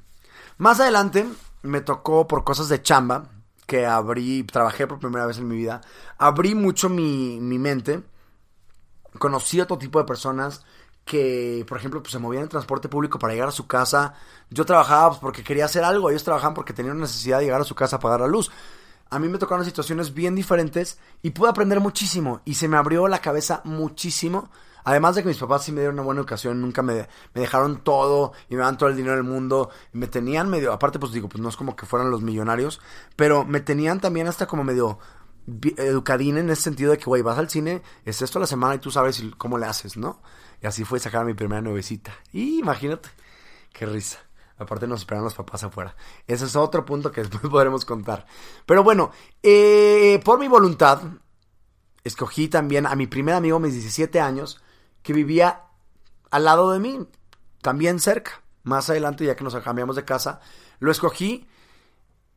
Más 0.59 0.79
adelante 0.79 1.27
me 1.63 1.81
tocó 1.81 2.27
por 2.27 2.43
cosas 2.43 2.69
de 2.69 2.79
chamba, 2.79 3.31
que 3.65 3.87
abrí, 3.87 4.43
trabajé 4.43 4.85
por 4.85 4.99
primera 4.99 5.25
vez 5.25 5.39
en 5.39 5.47
mi 5.47 5.55
vida, 5.55 5.81
abrí 6.19 6.53
mucho 6.53 6.89
mi, 6.89 7.39
mi 7.41 7.57
mente, 7.57 8.03
conocí 9.17 9.59
otro 9.59 9.79
tipo 9.79 9.97
de 9.97 10.05
personas, 10.05 10.63
que, 11.05 11.65
por 11.67 11.79
ejemplo, 11.79 12.03
pues, 12.03 12.11
se 12.11 12.19
movían 12.19 12.43
en 12.43 12.49
transporte 12.49 12.89
público 12.89 13.17
para 13.17 13.33
llegar 13.33 13.49
a 13.49 13.51
su 13.51 13.65
casa. 13.65 14.13
Yo 14.51 14.63
trabajaba 14.63 15.09
pues, 15.09 15.21
porque 15.21 15.43
quería 15.43 15.65
hacer 15.65 15.83
algo, 15.83 16.11
ellos 16.11 16.23
trabajaban 16.23 16.53
porque 16.53 16.73
tenían 16.73 16.99
necesidad 16.99 17.39
de 17.39 17.45
llegar 17.45 17.61
a 17.61 17.65
su 17.65 17.73
casa 17.73 17.95
a 17.95 17.99
pagar 17.99 18.21
la 18.21 18.27
luz. 18.27 18.51
A 19.13 19.19
mí 19.19 19.29
me 19.29 19.37
tocaron 19.37 19.63
situaciones 19.63 20.15
bien 20.15 20.33
diferentes 20.33 20.97
y 21.21 21.29
pude 21.29 21.47
aprender 21.47 21.79
muchísimo 21.79 22.41
y 22.45 22.55
se 22.55 22.67
me 22.67 22.77
abrió 22.77 23.07
la 23.07 23.19
cabeza 23.19 23.61
muchísimo. 23.63 24.49
Además 24.85 25.13
de 25.13 25.21
que 25.21 25.27
mis 25.27 25.37
papás 25.37 25.63
sí 25.63 25.71
me 25.71 25.81
dieron 25.81 25.93
una 25.93 26.03
buena 26.03 26.21
educación, 26.21 26.59
nunca 26.59 26.81
me, 26.81 27.07
me 27.35 27.41
dejaron 27.41 27.83
todo 27.83 28.33
y 28.49 28.55
me 28.55 28.61
daban 28.61 28.79
todo 28.79 28.89
el 28.89 28.95
dinero 28.95 29.15
del 29.15 29.23
mundo. 29.23 29.69
me 29.91 30.07
tenían 30.07 30.49
medio, 30.49 30.73
aparte 30.73 30.97
pues 30.97 31.11
digo, 31.11 31.29
pues 31.29 31.43
no 31.43 31.49
es 31.49 31.55
como 31.55 31.75
que 31.75 31.85
fueran 31.85 32.09
los 32.09 32.23
millonarios, 32.23 32.81
pero 33.15 33.45
me 33.45 33.59
tenían 33.59 33.99
también 33.99 34.27
hasta 34.27 34.47
como 34.47 34.63
medio 34.63 34.97
educadín 35.77 36.39
en 36.39 36.49
ese 36.49 36.63
sentido 36.63 36.89
de 36.89 36.97
que, 36.97 37.05
güey, 37.05 37.21
vas 37.21 37.37
al 37.37 37.51
cine, 37.51 37.83
es 38.05 38.19
esto 38.23 38.39
la 38.39 38.47
semana 38.47 38.73
y 38.73 38.79
tú 38.79 38.89
sabes 38.89 39.21
cómo 39.37 39.59
le 39.59 39.67
haces, 39.67 39.95
¿no? 39.95 40.23
Y 40.59 40.65
así 40.65 40.85
fue 40.85 40.99
sacar 40.99 41.23
mi 41.23 41.35
primera 41.35 41.61
nuevecita. 41.61 42.11
Y 42.31 42.57
imagínate, 42.57 43.09
qué 43.73 43.85
risa. 43.85 44.17
Aparte 44.63 44.87
nos 44.87 45.01
esperan 45.01 45.23
los 45.23 45.33
papás 45.33 45.63
afuera. 45.63 45.95
Ese 46.27 46.45
es 46.45 46.55
otro 46.55 46.85
punto 46.85 47.11
que 47.11 47.21
después 47.21 47.43
podremos 47.51 47.85
contar. 47.85 48.25
Pero 48.65 48.83
bueno, 48.83 49.11
eh, 49.41 50.19
por 50.23 50.39
mi 50.39 50.47
voluntad, 50.47 51.01
escogí 52.03 52.47
también 52.47 52.85
a 52.85 52.95
mi 52.95 53.07
primer 53.07 53.35
amigo 53.35 53.59
mis 53.59 53.73
17 53.73 54.19
años, 54.19 54.61
que 55.01 55.13
vivía 55.13 55.63
al 56.31 56.45
lado 56.45 56.71
de 56.71 56.79
mí, 56.79 57.07
también 57.61 57.99
cerca. 57.99 58.41
Más 58.63 58.89
adelante, 58.89 59.25
ya 59.25 59.35
que 59.35 59.43
nos 59.43 59.55
cambiamos 59.57 59.95
de 59.95 60.05
casa, 60.05 60.39
lo 60.79 60.89
escogí 60.89 61.45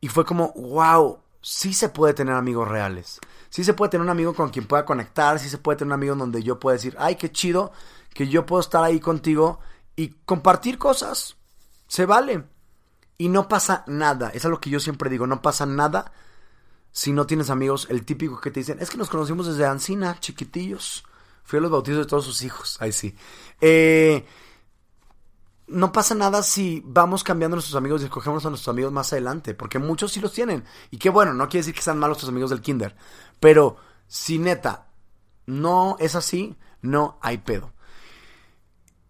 y 0.01 0.09
fue 0.09 0.25
como, 0.25 0.51
wow, 0.53 1.19
sí 1.41 1.73
se 1.73 1.89
puede 1.89 2.13
tener 2.13 2.35
amigos 2.35 2.67
reales. 2.67 3.19
Sí 3.49 3.63
se 3.63 3.73
puede 3.73 3.91
tener 3.91 4.03
un 4.03 4.09
amigo 4.09 4.33
con 4.33 4.49
quien 4.49 4.67
pueda 4.67 4.85
conectar, 4.85 5.39
sí 5.39 5.49
se 5.49 5.57
puede 5.57 5.77
tener 5.77 5.87
un 5.87 5.93
amigo 5.93 6.15
donde 6.15 6.43
yo 6.43 6.59
pueda 6.59 6.75
decir, 6.75 6.95
ay, 6.99 7.15
qué 7.15 7.31
chido, 7.31 7.71
que 8.13 8.27
yo 8.27 8.45
puedo 8.45 8.59
estar 8.59 8.83
ahí 8.83 8.99
contigo 8.99 9.59
y 9.95 10.09
compartir 10.25 10.77
cosas. 10.77 11.36
Se 11.87 12.05
vale. 12.05 12.43
Y 13.17 13.29
no 13.29 13.47
pasa 13.47 13.83
nada. 13.87 14.29
Es 14.29 14.43
lo 14.43 14.59
que 14.59 14.69
yo 14.69 14.79
siempre 14.79 15.09
digo. 15.09 15.25
No 15.27 15.41
pasa 15.41 15.65
nada 15.65 16.11
si 16.91 17.11
no 17.13 17.25
tienes 17.25 17.49
amigos. 17.49 17.87
El 17.89 18.05
típico 18.05 18.39
que 18.39 18.51
te 18.51 18.59
dicen, 18.59 18.77
es 18.79 18.89
que 18.89 18.97
nos 18.97 19.09
conocimos 19.09 19.47
desde 19.47 19.65
Ancina, 19.65 20.19
chiquitillos. 20.19 21.03
Fui 21.43 21.59
a 21.59 21.61
los 21.61 21.71
bautizos 21.71 21.99
de 21.99 22.05
todos 22.05 22.25
sus 22.25 22.43
hijos. 22.43 22.77
Ahí 22.81 22.91
sí. 22.91 23.15
Eh, 23.61 24.25
no 25.67 25.91
pasa 25.91 26.15
nada 26.15 26.43
si 26.43 26.81
vamos 26.85 27.23
cambiando 27.23 27.55
nuestros 27.55 27.75
amigos 27.75 28.01
y 28.01 28.05
escogemos 28.05 28.45
a 28.45 28.49
nuestros 28.49 28.73
amigos 28.73 28.91
más 28.91 29.11
adelante. 29.13 29.53
Porque 29.53 29.79
muchos 29.79 30.11
sí 30.11 30.19
los 30.19 30.33
tienen. 30.33 30.63
Y 30.91 30.97
qué 30.97 31.09
bueno, 31.09 31.33
no 31.33 31.47
quiere 31.47 31.61
decir 31.61 31.73
que 31.73 31.81
sean 31.81 31.99
malos 31.99 32.19
tus 32.19 32.29
amigos 32.29 32.49
del 32.49 32.61
kinder. 32.61 32.95
Pero 33.39 33.77
si 34.07 34.39
neta 34.39 34.87
no 35.45 35.95
es 35.99 36.15
así, 36.15 36.57
no 36.81 37.17
hay 37.21 37.39
pedo. 37.39 37.73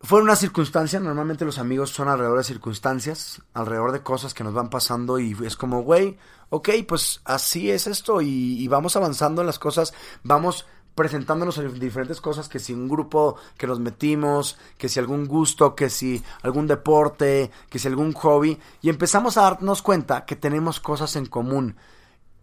Fue 0.08 0.22
una 0.22 0.38
circunstancia, 0.38 1.02
normalmente 1.02 1.44
los 1.44 1.58
amigos 1.58 1.90
son 1.90 2.08
alrededor 2.08 2.38
de 2.38 2.46
circunstancias, 2.46 3.42
alrededor 3.54 3.92
de 3.92 4.04
cosas 4.04 4.34
que 4.34 4.46
nos 4.46 4.54
van 4.54 4.70
pasando 4.70 5.20
y 5.20 5.36
es 5.44 5.58
como, 5.58 5.82
güey, 5.82 6.18
ok, 6.50 6.70
pues 6.88 7.20
así 7.26 7.70
es 7.72 7.88
esto 7.88 8.22
y, 8.22 8.66
vamos 8.70 8.96
avanzando 8.96 9.42
en 9.42 9.48
las 9.48 9.60
cosas, 9.60 9.94
vamos 10.24 10.66
presentándonos 10.96 11.58
en 11.58 11.78
diferentes 11.78 12.22
cosas, 12.22 12.48
que 12.48 12.60
si 12.60 12.72
un 12.72 12.88
grupo 12.88 13.36
que 13.58 13.68
nos 13.68 13.82
metimos, 13.82 14.58
que 14.78 14.88
si 14.88 14.98
algún 14.98 15.26
gusto, 15.26 15.76
que 15.76 15.90
si 15.90 16.24
algún 16.42 16.68
deporte, 16.68 17.52
que 17.70 17.78
si 17.78 17.90
algún 17.90 18.14
hobby, 18.14 18.58
y 18.82 18.88
empezamos 18.88 19.36
a 19.36 19.42
darnos 19.42 19.82
cuenta 19.82 20.24
que 20.24 20.38
tenemos 20.38 20.80
cosas 20.80 21.18
en 21.18 21.26
común. 21.26 21.76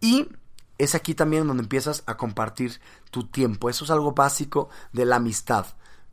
Y 0.01 0.29
es 0.77 0.93
aquí 0.93 1.15
también 1.15 1.47
donde 1.47 1.63
empiezas 1.63 2.03
a 2.05 2.15
compartir 2.15 2.79
tu 3.09 3.25
tiempo. 3.25 3.71
Eso 3.71 3.85
es 3.85 3.89
algo 3.89 4.11
básico 4.11 4.69
de 4.93 5.05
la 5.05 5.15
amistad 5.15 5.65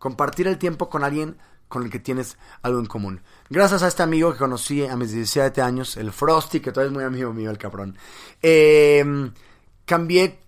compartir 0.02 0.48
el 0.48 0.58
tiempo 0.58 0.88
con 0.88 1.04
alguien 1.04 1.36
con 1.68 1.84
el 1.84 1.90
que 1.90 2.00
tienes 2.00 2.36
algo 2.62 2.80
en 2.80 2.86
común. 2.86 3.22
Gracias 3.48 3.84
a 3.84 3.86
este 3.86 4.02
amigo 4.02 4.32
que 4.32 4.38
conocí 4.38 4.84
a 4.84 4.96
mis 4.96 5.12
17 5.12 5.62
años, 5.62 5.96
el 5.96 6.10
Frosty, 6.10 6.58
que 6.58 6.72
todavía 6.72 6.88
es 6.88 6.94
muy 6.94 7.04
amigo 7.04 7.32
mío, 7.32 7.52
el 7.52 7.56
cabrón, 7.56 7.96
em, 8.42 9.32
cambié 9.84 10.40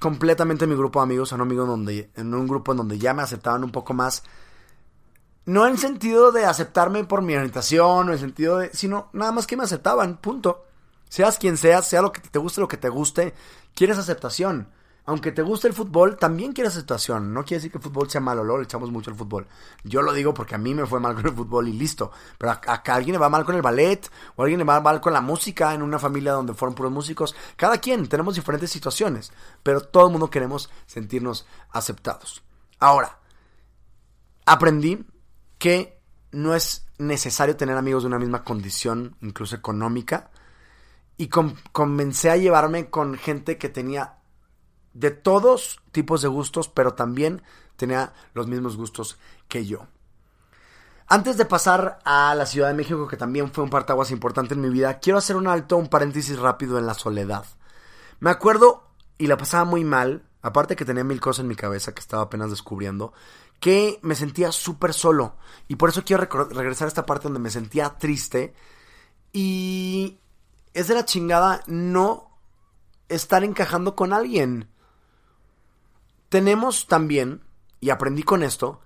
completamente 0.00 0.64
mi 0.68 0.76
grupo 0.76 1.00
de 1.00 1.06
amigos 1.06 1.32
a 1.32 1.34
un 1.34 1.40
amigo 1.40 1.66
donde, 1.66 2.12
en 2.14 2.32
un 2.32 2.46
grupo 2.46 2.70
en 2.70 2.78
donde 2.78 3.00
ya 3.00 3.12
me 3.12 3.22
aceptaban 3.22 3.64
un 3.64 3.72
poco 3.72 3.94
más. 3.94 4.22
No 5.44 5.66
en 5.66 5.76
sentido 5.76 6.30
de 6.30 6.44
aceptarme 6.44 7.02
por 7.02 7.20
mi 7.20 7.34
orientación, 7.34 8.10
o 8.10 8.12
en 8.12 8.18
sentido 8.20 8.58
de. 8.58 8.70
sino 8.72 9.10
nada 9.12 9.32
más 9.32 9.48
que 9.48 9.56
me 9.56 9.64
aceptaban, 9.64 10.18
punto. 10.18 10.66
Seas 11.08 11.36
quien 11.36 11.56
seas, 11.56 11.88
sea 11.88 12.00
lo 12.00 12.12
que 12.12 12.20
te 12.20 12.38
guste, 12.38 12.60
lo 12.60 12.68
que 12.68 12.76
te 12.76 12.88
guste, 12.88 13.34
quieres 13.74 13.98
aceptación 13.98 14.68
aunque 15.06 15.32
te 15.32 15.42
guste 15.42 15.68
el 15.68 15.74
fútbol, 15.74 16.16
también 16.16 16.52
quieres 16.52 16.74
situación. 16.74 17.32
No 17.32 17.42
quiere 17.42 17.58
decir 17.58 17.70
que 17.72 17.78
el 17.78 17.84
fútbol 17.84 18.10
sea 18.10 18.20
malo, 18.20 18.44
luego 18.44 18.58
le 18.58 18.64
echamos 18.64 18.90
mucho 18.90 19.10
al 19.10 19.16
fútbol. 19.16 19.46
Yo 19.82 20.02
lo 20.02 20.12
digo 20.12 20.34
porque 20.34 20.54
a 20.54 20.58
mí 20.58 20.74
me 20.74 20.86
fue 20.86 21.00
mal 21.00 21.14
con 21.14 21.26
el 21.26 21.34
fútbol 21.34 21.68
y 21.68 21.72
listo. 21.72 22.12
Pero 22.38 22.52
a, 22.52 22.60
a, 22.66 22.82
alguien 22.94 23.14
le 23.14 23.18
va 23.18 23.28
mal 23.28 23.44
con 23.44 23.54
el 23.54 23.62
ballet, 23.62 24.10
o 24.36 24.42
a 24.42 24.44
alguien 24.44 24.58
le 24.58 24.64
va 24.64 24.80
mal 24.80 25.00
con 25.00 25.12
la 25.12 25.20
música 25.20 25.74
en 25.74 25.82
una 25.82 25.98
familia 25.98 26.32
donde 26.32 26.54
fueron 26.54 26.74
puros 26.74 26.92
músicos. 26.92 27.34
Cada 27.56 27.78
quien, 27.78 28.08
tenemos 28.08 28.34
diferentes 28.34 28.70
situaciones, 28.70 29.32
pero 29.62 29.80
todo 29.80 30.06
el 30.06 30.12
mundo 30.12 30.30
queremos 30.30 30.70
sentirnos 30.86 31.46
aceptados. 31.70 32.42
Ahora, 32.78 33.18
aprendí 34.46 35.06
que 35.58 36.00
no 36.32 36.54
es 36.54 36.86
necesario 36.98 37.56
tener 37.56 37.76
amigos 37.76 38.02
de 38.02 38.08
una 38.08 38.18
misma 38.18 38.44
condición, 38.44 39.16
incluso 39.20 39.56
económica, 39.56 40.30
y 41.16 41.28
comencé 41.28 42.30
a 42.30 42.36
llevarme 42.36 42.88
con 42.88 43.16
gente 43.18 43.58
que 43.58 43.68
tenía 43.68 44.19
de 44.92 45.10
todos 45.10 45.80
tipos 45.92 46.22
de 46.22 46.28
gustos, 46.28 46.68
pero 46.68 46.94
también 46.94 47.42
tenía 47.76 48.12
los 48.34 48.46
mismos 48.46 48.76
gustos 48.76 49.18
que 49.48 49.66
yo. 49.66 49.86
Antes 51.06 51.36
de 51.36 51.44
pasar 51.44 51.98
a 52.04 52.34
la 52.36 52.46
Ciudad 52.46 52.68
de 52.68 52.74
México, 52.74 53.08
que 53.08 53.16
también 53.16 53.50
fue 53.52 53.64
un 53.64 53.70
partaguas 53.70 54.12
importante 54.12 54.54
en 54.54 54.60
mi 54.60 54.68
vida, 54.68 55.00
quiero 55.00 55.18
hacer 55.18 55.36
un 55.36 55.48
alto, 55.48 55.76
un 55.76 55.88
paréntesis 55.88 56.38
rápido 56.38 56.78
en 56.78 56.86
la 56.86 56.94
soledad. 56.94 57.44
Me 58.20 58.30
acuerdo, 58.30 58.90
y 59.18 59.26
la 59.26 59.36
pasaba 59.36 59.64
muy 59.64 59.84
mal, 59.84 60.22
aparte 60.42 60.76
que 60.76 60.84
tenía 60.84 61.02
mil 61.02 61.20
cosas 61.20 61.40
en 61.40 61.48
mi 61.48 61.56
cabeza 61.56 61.92
que 61.92 62.00
estaba 62.00 62.22
apenas 62.22 62.50
descubriendo, 62.50 63.12
que 63.58 63.98
me 64.02 64.14
sentía 64.14 64.52
súper 64.52 64.94
solo. 64.94 65.36
Y 65.68 65.76
por 65.76 65.90
eso 65.90 66.04
quiero 66.04 66.24
regresar 66.24 66.86
a 66.86 66.88
esta 66.88 67.06
parte 67.06 67.24
donde 67.24 67.40
me 67.40 67.50
sentía 67.50 67.98
triste. 67.98 68.54
Y 69.32 70.20
es 70.74 70.88
de 70.88 70.94
la 70.94 71.04
chingada 71.04 71.62
no 71.66 72.38
estar 73.08 73.42
encajando 73.42 73.96
con 73.96 74.12
alguien 74.12 74.70
tenemos 76.30 76.86
también, 76.86 77.42
y 77.80 77.90
aprendí 77.90 78.22
con 78.22 78.42
esto, 78.42 78.80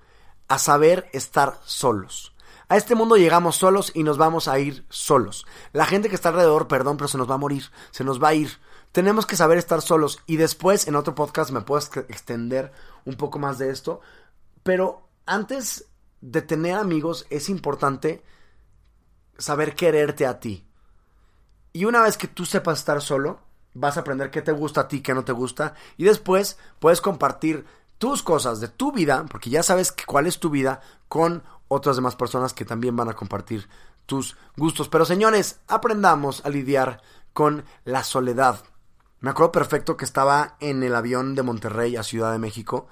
a 0.48 0.58
saber 0.58 1.08
estar 1.12 1.60
solos. 1.64 2.34
A 2.68 2.76
este 2.76 2.94
mundo 2.94 3.16
llegamos 3.16 3.56
solos 3.56 3.92
y 3.94 4.02
nos 4.02 4.16
vamos 4.16 4.48
a 4.48 4.58
ir 4.58 4.86
solos. 4.88 5.46
La 5.72 5.84
gente 5.84 6.08
que 6.08 6.14
está 6.14 6.30
alrededor, 6.30 6.66
perdón, 6.66 6.96
pero 6.96 7.08
se 7.08 7.18
nos 7.18 7.30
va 7.30 7.34
a 7.34 7.38
morir, 7.38 7.70
se 7.90 8.02
nos 8.02 8.22
va 8.22 8.28
a 8.28 8.34
ir. 8.34 8.58
Tenemos 8.92 9.26
que 9.26 9.36
saber 9.36 9.58
estar 9.58 9.82
solos 9.82 10.20
y 10.26 10.36
después 10.36 10.88
en 10.88 10.96
otro 10.96 11.14
podcast 11.14 11.50
me 11.50 11.60
puedo 11.60 11.80
extender 12.08 12.72
un 13.04 13.16
poco 13.16 13.38
más 13.38 13.58
de 13.58 13.70
esto. 13.70 14.00
Pero 14.62 15.06
antes 15.26 15.84
de 16.22 16.40
tener 16.40 16.76
amigos 16.76 17.26
es 17.28 17.50
importante 17.50 18.24
saber 19.36 19.74
quererte 19.74 20.26
a 20.26 20.40
ti. 20.40 20.66
Y 21.74 21.84
una 21.84 22.00
vez 22.00 22.16
que 22.16 22.28
tú 22.28 22.46
sepas 22.46 22.78
estar 22.78 23.02
solo, 23.02 23.40
vas 23.74 23.96
a 23.96 24.00
aprender 24.00 24.30
qué 24.30 24.40
te 24.42 24.52
gusta 24.52 24.82
a 24.82 24.88
ti, 24.88 25.00
qué 25.02 25.14
no 25.14 25.24
te 25.24 25.32
gusta, 25.32 25.74
y 25.96 26.04
después 26.04 26.58
puedes 26.78 27.00
compartir 27.00 27.66
tus 27.98 28.22
cosas 28.22 28.60
de 28.60 28.68
tu 28.68 28.92
vida, 28.92 29.24
porque 29.30 29.50
ya 29.50 29.62
sabes 29.62 29.94
cuál 30.06 30.26
es 30.26 30.38
tu 30.38 30.50
vida, 30.50 30.80
con 31.08 31.42
otras 31.68 31.96
demás 31.96 32.16
personas 32.16 32.52
que 32.52 32.64
también 32.64 32.96
van 32.96 33.08
a 33.08 33.14
compartir 33.14 33.68
tus 34.06 34.36
gustos. 34.56 34.88
Pero 34.88 35.04
señores, 35.04 35.60
aprendamos 35.68 36.44
a 36.44 36.50
lidiar 36.50 37.02
con 37.32 37.64
la 37.84 38.04
soledad. 38.04 38.62
Me 39.20 39.30
acuerdo 39.30 39.52
perfecto 39.52 39.96
que 39.96 40.04
estaba 40.04 40.56
en 40.60 40.82
el 40.82 40.94
avión 40.94 41.34
de 41.34 41.42
Monterrey 41.42 41.96
a 41.96 42.02
Ciudad 42.02 42.32
de 42.32 42.38
México 42.38 42.88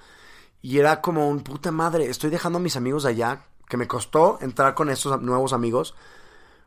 y 0.63 0.79
era 0.79 1.01
como 1.01 1.29
un 1.29 1.43
puta 1.43 1.71
madre, 1.73 2.09
estoy 2.09 2.31
dejando 2.31 2.59
a 2.59 2.63
mis 2.63 2.77
amigos 2.77 3.05
allá, 3.05 3.45
que 3.69 3.77
me 3.77 3.89
costó 3.89 4.39
entrar 4.41 4.75
con 4.75 4.89
esos 4.89 5.21
nuevos 5.21 5.53
amigos, 5.53 5.95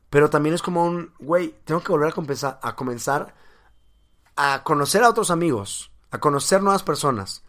pero 0.10 0.30
también 0.30 0.54
es 0.54 0.62
como 0.62 0.86
un, 0.86 1.14
güey, 1.20 1.56
tengo 1.66 1.82
que 1.82 1.92
volver 1.92 2.14
a, 2.14 2.60
a 2.62 2.76
comenzar 2.76 3.34
a 4.36 4.64
conocer 4.64 5.04
a 5.04 5.10
otros 5.10 5.32
amigos, 5.32 5.92
a 6.12 6.20
conocer 6.20 6.62
nuevas 6.62 6.84
personas. 6.84 7.44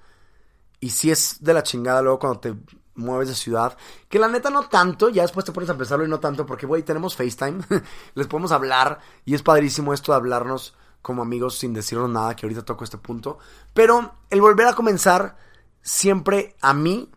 Y 0.80 0.90
si 0.90 1.10
es 1.10 1.38
de 1.40 1.54
la 1.54 1.62
chingada 1.62 2.02
luego 2.02 2.18
cuando 2.18 2.40
te 2.40 2.56
mueves 2.96 3.28
de 3.28 3.34
ciudad. 3.34 3.76
Que 4.08 4.18
la 4.18 4.28
neta 4.28 4.50
no 4.50 4.68
tanto, 4.68 5.08
ya 5.08 5.22
después 5.22 5.44
te 5.44 5.52
pones 5.52 5.70
a 5.70 5.76
pensarlo 5.76 6.04
y 6.04 6.08
no 6.08 6.20
tanto, 6.20 6.46
porque, 6.46 6.66
güey, 6.66 6.82
tenemos 6.82 7.16
FaceTime, 7.16 7.62
les 8.14 8.26
podemos 8.26 8.52
hablar 8.52 8.98
y 9.24 9.34
es 9.34 9.42
padrísimo 9.42 9.92
esto 9.92 10.12
de 10.12 10.16
hablarnos 10.16 10.74
como 11.02 11.22
amigos 11.22 11.58
sin 11.58 11.72
decirnos 11.72 12.10
nada, 12.10 12.34
que 12.34 12.46
ahorita 12.46 12.64
toco 12.64 12.84
este 12.84 12.98
punto. 12.98 13.38
Pero 13.72 14.14
el 14.30 14.40
volver 14.40 14.66
a 14.66 14.74
comenzar 14.74 15.36
siempre 15.80 16.56
a 16.60 16.74
mí 16.74 17.10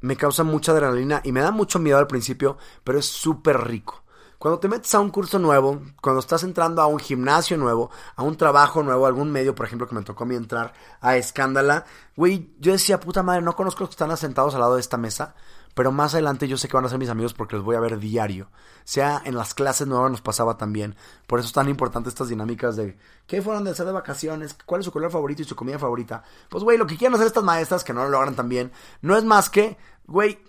me 0.00 0.16
causa 0.16 0.42
mucha 0.42 0.72
adrenalina 0.72 1.20
y 1.22 1.30
me 1.30 1.40
da 1.40 1.50
mucho 1.52 1.78
miedo 1.78 1.98
al 1.98 2.06
principio, 2.06 2.56
pero 2.82 2.98
es 2.98 3.06
súper 3.06 3.68
rico. 3.68 4.02
Cuando 4.40 4.58
te 4.58 4.68
metes 4.68 4.94
a 4.94 5.00
un 5.00 5.10
curso 5.10 5.38
nuevo, 5.38 5.82
cuando 6.00 6.18
estás 6.20 6.44
entrando 6.44 6.80
a 6.80 6.86
un 6.86 6.98
gimnasio 6.98 7.58
nuevo, 7.58 7.90
a 8.16 8.22
un 8.22 8.38
trabajo 8.38 8.82
nuevo, 8.82 9.04
algún 9.04 9.30
medio, 9.30 9.54
por 9.54 9.66
ejemplo, 9.66 9.86
que 9.86 9.94
me 9.94 10.00
tocó 10.00 10.24
a 10.24 10.26
mí 10.26 10.34
entrar 10.34 10.72
a 11.02 11.18
Escándala, 11.18 11.84
güey, 12.16 12.50
yo 12.58 12.72
decía, 12.72 12.98
puta 13.00 13.22
madre, 13.22 13.42
no 13.42 13.54
conozco 13.54 13.80
los 13.80 13.90
que 13.90 14.02
están 14.02 14.16
sentados 14.16 14.54
al 14.54 14.60
lado 14.60 14.76
de 14.76 14.80
esta 14.80 14.96
mesa, 14.96 15.34
pero 15.74 15.92
más 15.92 16.14
adelante 16.14 16.48
yo 16.48 16.56
sé 16.56 16.68
que 16.68 16.76
van 16.78 16.86
a 16.86 16.88
ser 16.88 16.96
mis 16.96 17.10
amigos 17.10 17.34
porque 17.34 17.56
los 17.56 17.66
voy 17.66 17.76
a 17.76 17.80
ver 17.80 17.98
diario. 17.98 18.48
Sea 18.84 19.20
en 19.26 19.36
las 19.36 19.52
clases 19.52 19.86
nuevas 19.86 20.10
nos 20.10 20.22
pasaba 20.22 20.56
también. 20.56 20.96
Por 21.26 21.38
eso 21.38 21.48
es 21.48 21.52
tan 21.52 21.68
importante 21.68 22.08
estas 22.08 22.30
dinámicas 22.30 22.76
de 22.76 22.96
qué 23.26 23.42
fueron 23.42 23.64
de 23.64 23.72
hacer 23.72 23.84
de 23.84 23.92
vacaciones, 23.92 24.56
cuál 24.64 24.80
es 24.80 24.86
su 24.86 24.90
color 24.90 25.10
favorito 25.10 25.42
y 25.42 25.44
su 25.44 25.54
comida 25.54 25.78
favorita. 25.78 26.22
Pues, 26.48 26.64
güey, 26.64 26.78
lo 26.78 26.86
que 26.86 26.96
quieren 26.96 27.14
hacer 27.14 27.26
estas 27.26 27.44
maestras 27.44 27.84
que 27.84 27.92
no 27.92 28.04
lo 28.04 28.08
logran 28.08 28.36
también, 28.36 28.72
no 29.02 29.18
es 29.18 29.24
más 29.24 29.50
que, 29.50 29.76
güey, 30.06 30.42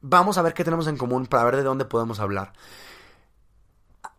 vamos 0.00 0.38
a 0.38 0.42
ver 0.42 0.54
qué 0.54 0.64
tenemos 0.64 0.88
en 0.88 0.96
común 0.96 1.26
para 1.26 1.44
ver 1.44 1.54
de 1.54 1.62
dónde 1.62 1.84
podemos 1.84 2.18
hablar 2.18 2.52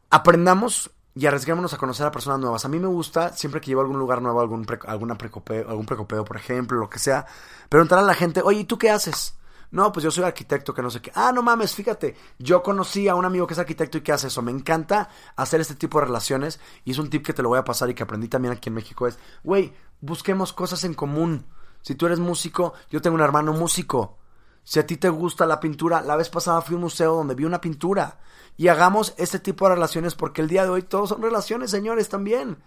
aprendamos 0.10 0.92
y 1.16 1.26
arriesguémonos 1.26 1.74
a 1.74 1.78
conocer 1.78 2.06
a 2.06 2.12
personas 2.12 2.40
nuevas. 2.40 2.64
A 2.64 2.68
mí 2.68 2.80
me 2.80 2.88
gusta, 2.88 3.34
siempre 3.34 3.60
que 3.60 3.68
llevo 3.68 3.82
a 3.82 3.84
algún 3.84 3.98
lugar 3.98 4.22
nuevo, 4.22 4.40
algún, 4.40 4.66
alguna 4.86 5.18
precopeo, 5.18 5.68
algún 5.68 5.86
precopeo, 5.86 6.24
por 6.24 6.38
ejemplo, 6.38 6.78
lo 6.78 6.90
que 6.90 7.00
sea, 7.00 7.26
preguntar 7.70 7.98
a 8.00 8.04
la 8.04 8.14
gente, 8.14 8.42
oye, 8.44 8.60
¿y 8.60 8.66
tú 8.66 8.78
qué 8.78 8.92
haces? 8.92 9.36
No, 9.70 9.92
pues 9.92 10.04
yo 10.04 10.12
soy 10.12 10.24
arquitecto, 10.24 10.74
que 10.74 10.82
no 10.82 10.90
sé 10.90 11.02
qué. 11.02 11.12
Ah, 11.14 11.32
no 11.34 11.42
mames, 11.42 11.76
fíjate, 11.76 12.16
yo 12.40 12.64
conocí 12.64 13.08
a 13.08 13.16
un 13.16 13.26
amigo 13.26 13.48
que 13.48 13.54
es 13.54 13.60
arquitecto 13.60 13.98
y 13.98 14.02
que 14.02 14.14
hace 14.14 14.28
eso. 14.28 14.42
Me 14.42 14.52
encanta 14.52 15.10
hacer 15.36 15.60
este 15.60 15.76
tipo 15.76 16.00
de 16.00 16.06
relaciones 16.06 16.60
y 16.86 16.92
es 16.92 17.00
un 17.00 17.10
tip 17.10 17.26
que 17.26 17.34
te 17.34 17.42
lo 17.42 17.50
voy 17.50 17.60
a 17.60 17.66
pasar 17.66 17.90
y 17.90 17.94
que 17.94 18.04
aprendí 18.04 18.28
también 18.28 18.54
aquí 18.54 18.70
en 18.70 18.76
México. 18.76 19.08
Es, 19.08 19.20
güey, 19.44 19.74
busquemos 20.00 20.54
cosas 20.54 20.84
en 20.84 20.94
común. 20.94 21.46
Si 21.82 21.96
tú 21.96 22.06
eres 22.06 22.20
músico, 22.20 22.74
yo 22.90 23.02
tengo 23.02 23.16
un 23.16 23.22
hermano 23.22 23.54
músico. 23.54 24.18
Si 24.64 24.80
a 24.80 24.86
ti 24.86 24.98
te 24.98 25.10
gusta 25.10 25.46
la 25.46 25.60
pintura, 25.60 26.02
la 26.02 26.16
vez 26.16 26.30
pasada 26.30 26.62
fui 26.62 26.74
a 26.74 26.78
un 26.78 26.84
museo 26.84 27.16
donde 27.16 27.36
vi 27.36 27.44
una 27.44 27.60
pintura. 27.60 28.20
Y 28.58 28.68
hagamos 28.70 29.14
este 29.18 29.40
tipo 29.40 29.68
de 29.68 29.76
relaciones 29.76 30.16
porque 30.16 30.42
el 30.42 30.48
día 30.48 30.64
de 30.64 30.70
hoy 30.70 30.82
todos 30.82 31.10
son 31.10 31.22
relaciones, 31.22 31.72
señores, 31.72 32.10
también. 32.10 32.58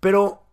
Pero 0.00 0.44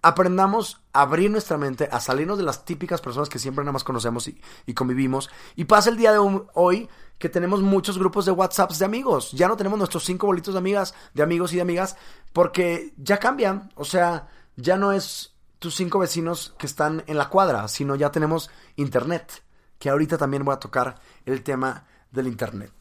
aprendamos 0.00 0.80
a 0.92 1.02
abrir 1.02 1.30
nuestra 1.30 1.58
mente, 1.58 1.88
a 1.90 2.00
salirnos 2.00 2.38
de 2.38 2.44
las 2.44 2.64
típicas 2.64 3.00
personas 3.00 3.28
que 3.28 3.38
siempre 3.38 3.64
nada 3.64 3.72
más 3.72 3.84
conocemos 3.84 4.28
y, 4.28 4.74
convivimos. 4.74 5.28
Y 5.56 5.64
pasa 5.64 5.90
el 5.90 5.96
día 5.96 6.12
de 6.12 6.18
hoy 6.54 6.88
que 7.18 7.28
tenemos 7.28 7.60
muchos 7.60 7.98
grupos 7.98 8.24
de 8.24 8.32
WhatsApps 8.32 8.78
de 8.78 8.84
amigos. 8.84 9.32
Ya 9.32 9.48
no 9.48 9.56
tenemos 9.56 9.78
nuestros 9.78 10.04
cinco 10.04 10.26
bolitos 10.26 10.54
de 10.54 10.58
amigas, 10.58 10.94
de 11.12 11.22
amigos 11.22 11.52
y 11.52 11.56
de 11.56 11.62
amigas, 11.62 11.96
porque 12.32 12.94
ya 12.96 13.18
cambian. 13.18 13.70
O 13.74 13.84
sea, 13.84 14.28
ya 14.56 14.76
no 14.76 14.92
es 14.92 15.34
tus 15.58 15.74
cinco 15.74 15.98
vecinos 15.98 16.54
que 16.56 16.66
están 16.66 17.04
en 17.06 17.18
la 17.18 17.28
cuadra, 17.28 17.68
sino 17.68 17.96
ya 17.96 18.10
tenemos 18.10 18.50
internet 18.76 19.42
que 19.80 19.88
ahorita 19.88 20.16
también 20.18 20.44
voy 20.44 20.54
a 20.54 20.60
tocar 20.60 21.00
el 21.24 21.42
tema 21.42 21.84
del 22.12 22.28
Internet. 22.28 22.72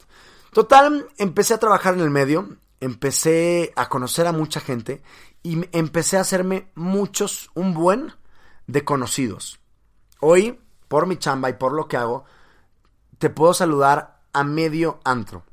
Total, 0.51 1.07
empecé 1.17 1.53
a 1.53 1.59
trabajar 1.59 1.93
en 1.93 2.01
el 2.01 2.09
medio, 2.09 2.57
empecé 2.79 3.71
a 3.75 3.89
conocer 3.89 4.27
a 4.27 4.31
mucha 4.31 4.59
gente 4.59 5.03
y 5.43 5.65
empecé 5.77 6.17
a 6.17 6.21
hacerme 6.21 6.71
muchos, 6.75 7.49
un 7.53 7.73
buen 7.73 8.13
de 8.67 8.83
conocidos. 8.83 9.59
Hoy, 10.19 10.59
por 10.87 11.07
mi 11.07 11.17
chamba 11.17 11.49
y 11.49 11.53
por 11.53 11.73
lo 11.73 11.87
que 11.87 11.97
hago, 11.97 12.25
te 13.19 13.29
puedo 13.29 13.53
saludar 13.53 14.21
a 14.33 14.43
medio 14.43 14.99
antro. 15.03 15.43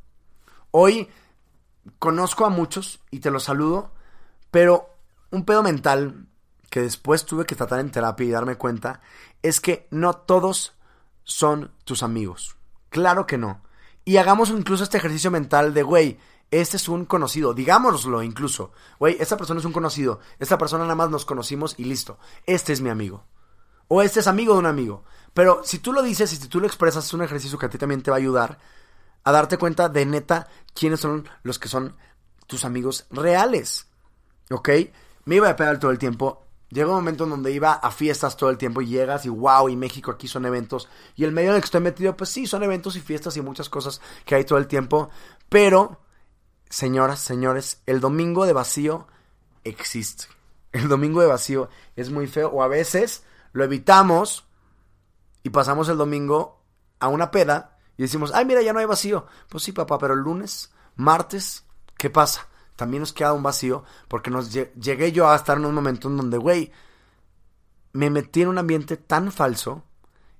Hoy 0.70 1.08
conozco 1.98 2.44
a 2.44 2.50
muchos 2.50 3.00
y 3.10 3.20
te 3.20 3.30
los 3.30 3.44
saludo, 3.44 3.92
pero 4.50 4.96
un 5.30 5.44
pedo 5.44 5.62
mental 5.62 6.26
que 6.70 6.80
después 6.80 7.24
tuve 7.24 7.46
que 7.46 7.54
tratar 7.54 7.80
en 7.80 7.90
terapia 7.90 8.26
y 8.26 8.30
darme 8.30 8.56
cuenta 8.56 9.00
es 9.42 9.60
que 9.60 9.86
no 9.90 10.14
todos 10.14 10.74
son 11.24 11.72
tus 11.84 12.02
amigos. 12.02 12.56
Claro 12.90 13.26
que 13.26 13.38
no. 13.38 13.62
Y 14.08 14.18
hagamos 14.18 14.50
incluso 14.50 14.84
este 14.84 14.98
ejercicio 14.98 15.32
mental 15.32 15.74
de, 15.74 15.82
güey, 15.82 16.16
este 16.52 16.76
es 16.76 16.88
un 16.88 17.06
conocido, 17.06 17.54
digámoslo 17.54 18.22
incluso. 18.22 18.70
Güey, 19.00 19.16
esta 19.18 19.36
persona 19.36 19.58
es 19.58 19.66
un 19.66 19.72
conocido. 19.72 20.20
Esta 20.38 20.56
persona 20.56 20.84
nada 20.84 20.94
más 20.94 21.10
nos 21.10 21.24
conocimos 21.24 21.74
y 21.76 21.84
listo. 21.86 22.16
Este 22.46 22.72
es 22.72 22.80
mi 22.80 22.88
amigo. 22.88 23.24
O 23.88 24.02
este 24.02 24.20
es 24.20 24.28
amigo 24.28 24.52
de 24.52 24.60
un 24.60 24.66
amigo. 24.66 25.02
Pero 25.34 25.62
si 25.64 25.80
tú 25.80 25.92
lo 25.92 26.04
dices 26.04 26.32
y 26.32 26.36
si 26.36 26.46
tú 26.46 26.60
lo 26.60 26.68
expresas, 26.68 27.04
es 27.04 27.14
un 27.14 27.22
ejercicio 27.22 27.58
que 27.58 27.66
a 27.66 27.68
ti 27.68 27.78
también 27.78 28.00
te 28.00 28.12
va 28.12 28.16
a 28.16 28.20
ayudar 28.20 28.60
a 29.24 29.32
darte 29.32 29.58
cuenta 29.58 29.88
de 29.88 30.06
neta 30.06 30.46
quiénes 30.72 31.00
son 31.00 31.28
los 31.42 31.58
que 31.58 31.66
son 31.66 31.96
tus 32.46 32.64
amigos 32.64 33.06
reales. 33.10 33.88
¿Ok? 34.52 34.68
Me 35.24 35.34
iba 35.34 35.50
a 35.50 35.56
pegar 35.56 35.80
todo 35.80 35.90
el 35.90 35.98
tiempo. 35.98 36.45
Llega 36.70 36.88
un 36.88 36.96
momento 36.96 37.24
en 37.24 37.30
donde 37.30 37.52
iba 37.52 37.74
a 37.74 37.90
fiestas 37.92 38.36
todo 38.36 38.50
el 38.50 38.58
tiempo 38.58 38.82
y 38.82 38.88
llegas 38.88 39.24
y 39.24 39.28
wow, 39.28 39.68
y 39.68 39.76
México 39.76 40.10
aquí 40.10 40.26
son 40.26 40.46
eventos. 40.46 40.88
Y 41.14 41.24
el 41.24 41.32
medio 41.32 41.50
en 41.50 41.56
el 41.56 41.60
que 41.60 41.66
estoy 41.66 41.80
metido, 41.80 42.16
pues 42.16 42.30
sí, 42.30 42.46
son 42.46 42.62
eventos 42.64 42.96
y 42.96 43.00
fiestas 43.00 43.36
y 43.36 43.42
muchas 43.42 43.68
cosas 43.68 44.00
que 44.24 44.34
hay 44.34 44.44
todo 44.44 44.58
el 44.58 44.66
tiempo. 44.66 45.08
Pero, 45.48 46.00
señoras, 46.68 47.20
señores, 47.20 47.82
el 47.86 48.00
domingo 48.00 48.46
de 48.46 48.52
vacío 48.52 49.06
existe. 49.62 50.26
El 50.72 50.88
domingo 50.88 51.20
de 51.20 51.28
vacío 51.28 51.70
es 51.94 52.10
muy 52.10 52.26
feo 52.26 52.50
o 52.50 52.62
a 52.62 52.68
veces 52.68 53.22
lo 53.52 53.64
evitamos 53.64 54.44
y 55.42 55.50
pasamos 55.50 55.88
el 55.88 55.96
domingo 55.96 56.62
a 56.98 57.08
una 57.08 57.30
peda 57.30 57.78
y 57.96 58.02
decimos, 58.02 58.32
ay, 58.34 58.44
mira, 58.44 58.60
ya 58.60 58.72
no 58.72 58.80
hay 58.80 58.86
vacío. 58.86 59.26
Pues 59.48 59.62
sí, 59.62 59.72
papá, 59.72 59.98
pero 59.98 60.14
el 60.14 60.20
lunes, 60.20 60.72
martes, 60.96 61.64
¿qué 61.96 62.10
pasa? 62.10 62.48
También 62.76 63.00
nos 63.00 63.12
queda 63.12 63.32
un 63.32 63.42
vacío 63.42 63.84
porque 64.08 64.30
nos 64.30 64.52
llegué 64.52 65.12
yo 65.12 65.28
a 65.28 65.36
estar 65.36 65.56
en 65.58 65.66
un 65.66 65.74
momento 65.74 66.08
en 66.08 66.16
donde, 66.16 66.38
güey, 66.38 66.70
me 67.92 68.10
metí 68.10 68.42
en 68.42 68.48
un 68.48 68.58
ambiente 68.58 68.96
tan 68.96 69.32
falso 69.32 69.82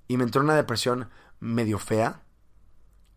y 0.09 0.17
me 0.17 0.25
entró 0.25 0.43
una 0.43 0.55
depresión 0.55 1.09
medio 1.41 1.79
fea, 1.79 2.23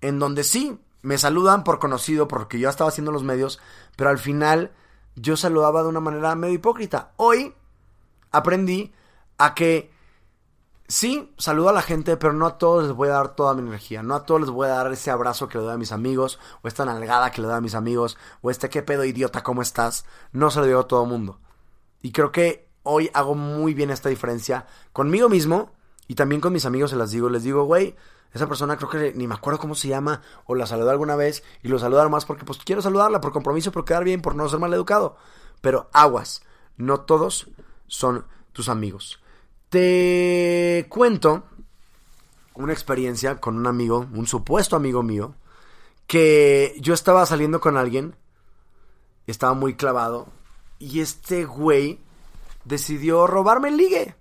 en 0.01 0.17
donde 0.17 0.43
sí, 0.43 0.79
me 1.01 1.17
saludan 1.17 1.63
por 1.63 1.79
conocido 1.79 2.27
porque 2.27 2.59
yo 2.59 2.69
estaba 2.69 2.89
haciendo 2.89 3.11
los 3.11 3.23
medios, 3.23 3.59
pero 3.95 4.09
al 4.09 4.17
final 4.17 4.71
yo 5.15 5.37
saludaba 5.37 5.83
de 5.83 5.89
una 5.89 5.99
manera 5.99 6.35
medio 6.35 6.55
hipócrita. 6.55 7.11
Hoy 7.17 7.53
aprendí 8.31 8.93
a 9.37 9.53
que 9.53 9.91
sí, 10.89 11.33
saludo 11.37 11.69
a 11.69 11.73
la 11.73 11.81
gente, 11.81 12.17
pero 12.17 12.33
no 12.33 12.45
a 12.45 12.57
todos 12.57 12.83
les 12.83 12.91
voy 12.91 13.07
a 13.07 13.13
dar 13.13 13.35
toda 13.35 13.53
mi 13.53 13.61
energía. 13.61 14.03
No 14.03 14.15
a 14.15 14.25
todos 14.25 14.41
les 14.41 14.49
voy 14.49 14.67
a 14.67 14.71
dar 14.71 14.91
ese 14.91 15.11
abrazo 15.11 15.47
que 15.47 15.57
le 15.57 15.63
doy 15.63 15.73
a 15.73 15.77
mis 15.77 15.93
amigos, 15.93 16.39
o 16.61 16.67
esta 16.67 16.83
nalgada 16.83 17.31
que 17.31 17.41
le 17.41 17.47
doy 17.47 17.55
a 17.55 17.61
mis 17.61 17.75
amigos, 17.75 18.17
o 18.41 18.51
este 18.51 18.69
qué 18.69 18.83
pedo 18.83 19.05
idiota, 19.05 19.43
¿cómo 19.43 19.61
estás? 19.61 20.05
No 20.33 20.51
se 20.51 20.59
lo 20.59 20.65
digo 20.65 20.81
a 20.81 20.87
todo 20.87 21.03
el 21.03 21.09
mundo. 21.09 21.39
Y 22.01 22.11
creo 22.11 22.33
que 22.33 22.67
hoy 22.83 23.09
hago 23.13 23.35
muy 23.35 23.73
bien 23.73 23.91
esta 23.91 24.09
diferencia 24.09 24.65
conmigo 24.91 25.29
mismo 25.29 25.71
y 26.07 26.15
también 26.15 26.41
con 26.41 26.51
mis 26.51 26.65
amigos 26.65 26.89
se 26.89 26.97
las 26.97 27.11
digo. 27.11 27.29
Les 27.29 27.43
digo, 27.43 27.63
güey, 27.63 27.95
esa 28.33 28.47
persona 28.47 28.77
creo 28.77 28.89
que 28.89 29.13
ni 29.15 29.27
me 29.27 29.35
acuerdo 29.35 29.59
cómo 29.59 29.75
se 29.75 29.87
llama, 29.87 30.21
o 30.45 30.55
la 30.55 30.65
saludé 30.65 30.91
alguna 30.91 31.15
vez 31.15 31.43
y 31.63 31.67
lo 31.67 31.79
saludar 31.79 32.09
más 32.09 32.25
porque 32.25 32.45
pues 32.45 32.59
quiero 32.59 32.81
saludarla 32.81 33.21
por 33.21 33.31
compromiso, 33.31 33.71
por 33.71 33.85
quedar 33.85 34.03
bien, 34.03 34.21
por 34.21 34.35
no 34.35 34.49
ser 34.49 34.59
mal 34.59 34.73
educado. 34.73 35.17
Pero 35.61 35.89
aguas, 35.93 36.41
no 36.77 37.01
todos 37.01 37.47
son 37.87 38.25
tus 38.53 38.69
amigos. 38.69 39.19
Te 39.69 40.87
cuento 40.89 41.43
una 42.55 42.73
experiencia 42.73 43.39
con 43.39 43.55
un 43.55 43.67
amigo, 43.67 44.07
un 44.13 44.25
supuesto 44.25 44.75
amigo 44.75 45.03
mío, 45.03 45.35
que 46.07 46.75
yo 46.79 46.95
estaba 46.95 47.25
saliendo 47.27 47.61
con 47.61 47.77
alguien, 47.77 48.15
estaba 49.27 49.53
muy 49.53 49.75
clavado, 49.75 50.27
y 50.79 51.01
este 51.01 51.45
güey 51.45 51.99
decidió 52.65 53.27
robarme 53.27 53.69
el 53.69 53.77
ligue. 53.77 54.15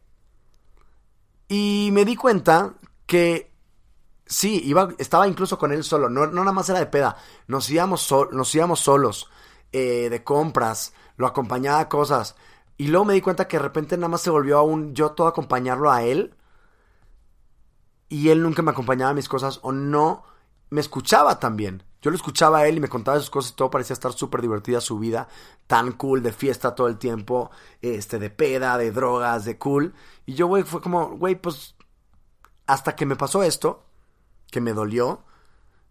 Y 1.49 1.89
me 1.93 2.05
di 2.05 2.15
cuenta 2.15 2.75
que 3.07 3.51
sí, 4.27 4.61
iba, 4.67 4.91
estaba 4.99 5.27
incluso 5.27 5.59
con 5.59 5.73
él 5.73 5.83
solo, 5.83 6.11
no, 6.11 6.27
no 6.27 6.43
nada 6.43 6.53
más 6.53 6.69
era 6.69 6.79
de 6.79 6.87
peda, 6.87 7.17
nos 7.47 7.71
íbamos, 7.71 8.15
nos 8.33 8.55
íbamos 8.55 8.81
solos, 8.81 9.31
eh, 9.73 10.09
de 10.11 10.23
compras, 10.23 10.93
lo 11.17 11.27
acompañaba 11.27 11.81
a 11.81 11.89
cosas. 11.89 12.37
Y 12.79 12.87
luego 12.89 13.05
me 13.05 13.13
di 13.13 13.21
cuenta 13.21 13.49
que 13.49 13.59
de 13.59 13.63
repente 13.63 13.97
nada 13.97 14.09
más 14.09 14.23
se 14.23 14.31
volvió 14.31 14.57
a 14.59 14.63
un 14.63 14.95
yo 14.95 15.11
todo 15.11 15.27
acompañarlo 15.27 15.91
a 15.91 16.05
él. 16.05 16.35
Y 18.09 18.31
él 18.31 18.43
nunca 18.43 18.63
me 18.63 18.71
acompañaba 18.71 19.11
a 19.11 19.15
mis 19.15 19.29
cosas 19.29 19.59
o 19.63 19.73
no 19.73 20.25
me 20.71 20.81
escuchaba 20.81 21.39
también. 21.41 21.83
Yo 22.01 22.11
lo 22.11 22.17
escuchaba 22.17 22.59
a 22.59 22.69
él 22.69 22.77
y 22.77 22.81
me 22.81 22.89
contaba 22.89 23.19
sus 23.19 23.31
cosas 23.31 23.53
y 23.53 23.57
todo 23.57 23.71
parecía 23.71 23.95
estar 23.95 24.13
súper 24.13 24.41
divertida 24.41 24.81
su 24.81 24.99
vida, 24.99 25.29
tan 25.67 25.93
cool, 25.93 26.23
de 26.23 26.33
fiesta 26.33 26.75
todo 26.77 26.87
el 26.87 26.99
tiempo, 26.99 27.51
este, 27.83 28.21
de 28.21 28.31
peda, 28.31 28.79
de 28.79 28.93
drogas, 28.93 29.45
de 29.45 29.59
cool. 29.59 29.95
Y 30.25 30.35
yo, 30.35 30.47
güey, 30.47 30.63
fue 30.63 30.81
como, 30.81 31.17
güey, 31.17 31.35
pues, 31.35 31.75
hasta 32.67 32.95
que 32.95 33.07
me 33.07 33.17
pasó 33.17 33.43
esto, 33.43 33.85
que 34.51 34.61
me 34.61 34.73
dolió, 34.73 35.25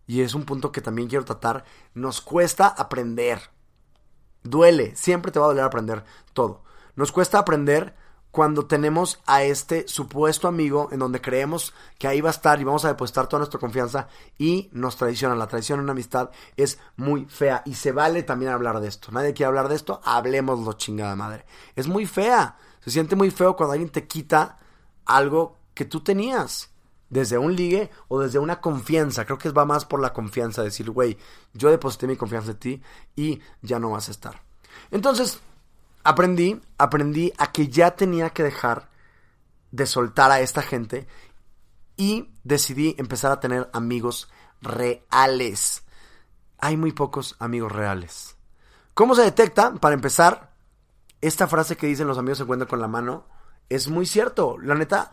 y 0.06 0.21
es 0.21 0.34
un 0.34 0.45
punto 0.45 0.71
que 0.71 0.80
también 0.80 1.10
quiero 1.10 1.26
tratar, 1.26 1.65
nos 1.93 2.21
cuesta 2.21 2.67
aprender. 2.67 3.41
Duele, 4.43 4.95
siempre 4.95 5.34
te 5.34 5.39
va 5.39 5.45
a 5.45 5.50
doler 5.50 5.65
aprender 5.65 6.06
todo. 6.34 6.63
Nos 6.98 7.12
cuesta 7.12 7.38
aprender 7.38 7.96
cuando 8.32 8.66
tenemos 8.66 9.20
a 9.28 9.44
este 9.44 9.88
supuesto 9.88 10.48
amigo 10.48 10.90
en 10.92 10.98
donde 10.98 11.22
creemos 11.22 11.76
que 12.00 12.08
ahí 12.08 12.22
va 12.22 12.30
a 12.30 12.32
estar 12.32 12.60
y 12.60 12.64
vamos 12.64 12.86
a 12.86 12.88
depositar 12.88 13.28
toda 13.28 13.42
nuestra 13.42 13.60
confianza 13.60 14.08
y 14.40 14.72
nos 14.74 14.98
traicionan. 14.98 15.38
La 15.38 15.48
traición 15.48 15.78
en 15.78 15.84
una 15.84 15.92
amistad 15.92 16.32
es 16.56 16.80
muy 16.96 17.26
fea 17.26 17.62
y 17.66 17.76
se 17.76 17.92
vale 17.92 18.24
también 18.24 18.52
hablar 18.52 18.80
de 18.80 18.88
esto. 18.88 19.12
Nadie 19.12 19.36
quiere 19.36 19.50
hablar 19.50 19.70
de 19.70 19.76
esto, 19.76 20.02
hablemoslo 20.04 20.74
chingada 20.74 21.16
madre. 21.16 21.46
Es 21.76 21.88
muy 21.88 22.08
fea. 22.08 22.58
Se 22.80 22.90
siente 22.90 23.16
muy 23.16 23.30
feo 23.30 23.56
cuando 23.56 23.74
alguien 23.74 23.92
te 23.92 24.08
quita 24.08 24.58
algo 25.06 25.56
que 25.76 25.86
tú 25.86 26.02
tenías. 26.02 26.72
Desde 27.12 27.38
un 27.38 27.56
ligue 27.56 27.92
o 28.08 28.20
desde 28.20 28.40
una 28.40 28.60
confianza. 28.60 29.24
Creo 29.26 29.38
que 29.38 29.52
va 29.52 29.66
más 29.66 29.86
por 29.86 30.02
la 30.02 30.14
confianza. 30.14 30.64
Decir, 30.64 30.90
güey, 30.90 31.16
yo 31.54 31.70
deposité 31.70 32.08
mi 32.08 32.18
confianza 32.18 32.52
en 32.52 32.58
ti 32.58 32.82
y 33.16 33.40
ya 33.62 33.78
no 33.78 33.92
vas 33.92 34.08
a 34.08 34.12
estar. 34.12 34.42
Entonces, 34.90 35.40
aprendí, 36.08 36.62
aprendí 36.78 37.34
a 37.38 37.52
que 37.52 37.67
ya 37.67 37.98
tenía 37.98 38.30
que 38.30 38.41
dejar 38.41 38.89
de 39.72 39.86
soltar 39.86 40.32
a 40.32 40.39
esta 40.39 40.62
gente 40.62 41.06
y 41.98 42.30
decidí 42.46 42.96
empezar 42.98 43.34
a 43.34 43.41
tener 43.41 43.70
amigos 43.74 44.32
reales. 44.62 45.84
Hay 46.60 46.78
muy 46.78 46.93
pocos 46.93 47.36
amigos 47.39 47.74
reales. 47.74 48.38
¿Cómo 48.93 49.15
se 49.15 49.24
detecta? 49.24 49.74
Para 49.74 49.96
empezar, 49.96 50.54
esta 51.20 51.46
frase 51.46 51.76
que 51.76 51.88
dicen 51.88 52.08
los 52.08 52.17
amigos 52.17 52.38
se 52.38 52.46
encuentran 52.46 52.70
con 52.70 52.80
la 52.80 52.88
mano 52.88 53.28
es 53.67 53.89
muy 53.89 54.06
cierto. 54.06 54.58
La 54.60 54.76
neta, 54.76 55.12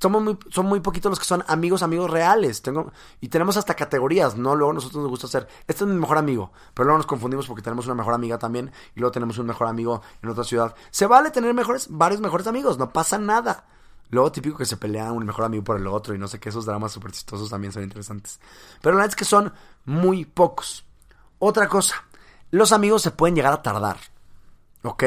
somos 0.00 0.22
muy, 0.22 0.38
son 0.48 0.66
muy 0.66 0.80
poquitos 0.80 1.10
los 1.10 1.18
que 1.18 1.26
son 1.26 1.44
amigos, 1.46 1.82
amigos 1.82 2.10
reales. 2.10 2.62
Tengo, 2.62 2.90
y 3.20 3.28
tenemos 3.28 3.56
hasta 3.56 3.74
categorías, 3.74 4.36
¿no? 4.36 4.56
Luego 4.56 4.72
nosotros 4.72 5.02
nos 5.02 5.10
gusta 5.10 5.26
hacer, 5.26 5.46
este 5.66 5.84
es 5.84 5.90
mi 5.90 5.96
mejor 5.96 6.16
amigo, 6.16 6.52
pero 6.72 6.86
luego 6.86 6.98
nos 6.98 7.06
confundimos 7.06 7.46
porque 7.46 7.62
tenemos 7.62 7.84
una 7.84 7.94
mejor 7.94 8.14
amiga 8.14 8.38
también 8.38 8.72
y 8.94 9.00
luego 9.00 9.12
tenemos 9.12 9.36
un 9.38 9.46
mejor 9.46 9.68
amigo 9.68 10.00
en 10.22 10.30
otra 10.30 10.44
ciudad. 10.44 10.74
Se 10.90 11.06
vale 11.06 11.30
tener 11.30 11.52
mejores, 11.52 11.86
varios 11.90 12.20
mejores 12.20 12.46
amigos, 12.46 12.78
no 12.78 12.92
pasa 12.92 13.18
nada. 13.18 13.66
Luego 14.08 14.32
típico 14.32 14.56
que 14.56 14.64
se 14.64 14.76
pelean 14.76 15.12
un 15.12 15.24
mejor 15.24 15.44
amigo 15.44 15.62
por 15.62 15.76
el 15.76 15.86
otro 15.86 16.14
y 16.14 16.18
no 16.18 16.26
sé 16.28 16.40
qué, 16.40 16.48
esos 16.48 16.64
dramas 16.64 16.92
súper 16.92 17.12
chistosos 17.12 17.50
también 17.50 17.72
son 17.72 17.82
interesantes. 17.82 18.40
Pero 18.80 18.94
la 18.94 19.02
verdad 19.02 19.10
es 19.10 19.16
que 19.16 19.24
son 19.26 19.52
muy 19.84 20.24
pocos. 20.24 20.84
Otra 21.38 21.68
cosa, 21.68 22.04
los 22.50 22.72
amigos 22.72 23.02
se 23.02 23.10
pueden 23.10 23.36
llegar 23.36 23.52
a 23.52 23.62
tardar, 23.62 23.98
¿ok? 24.82 25.04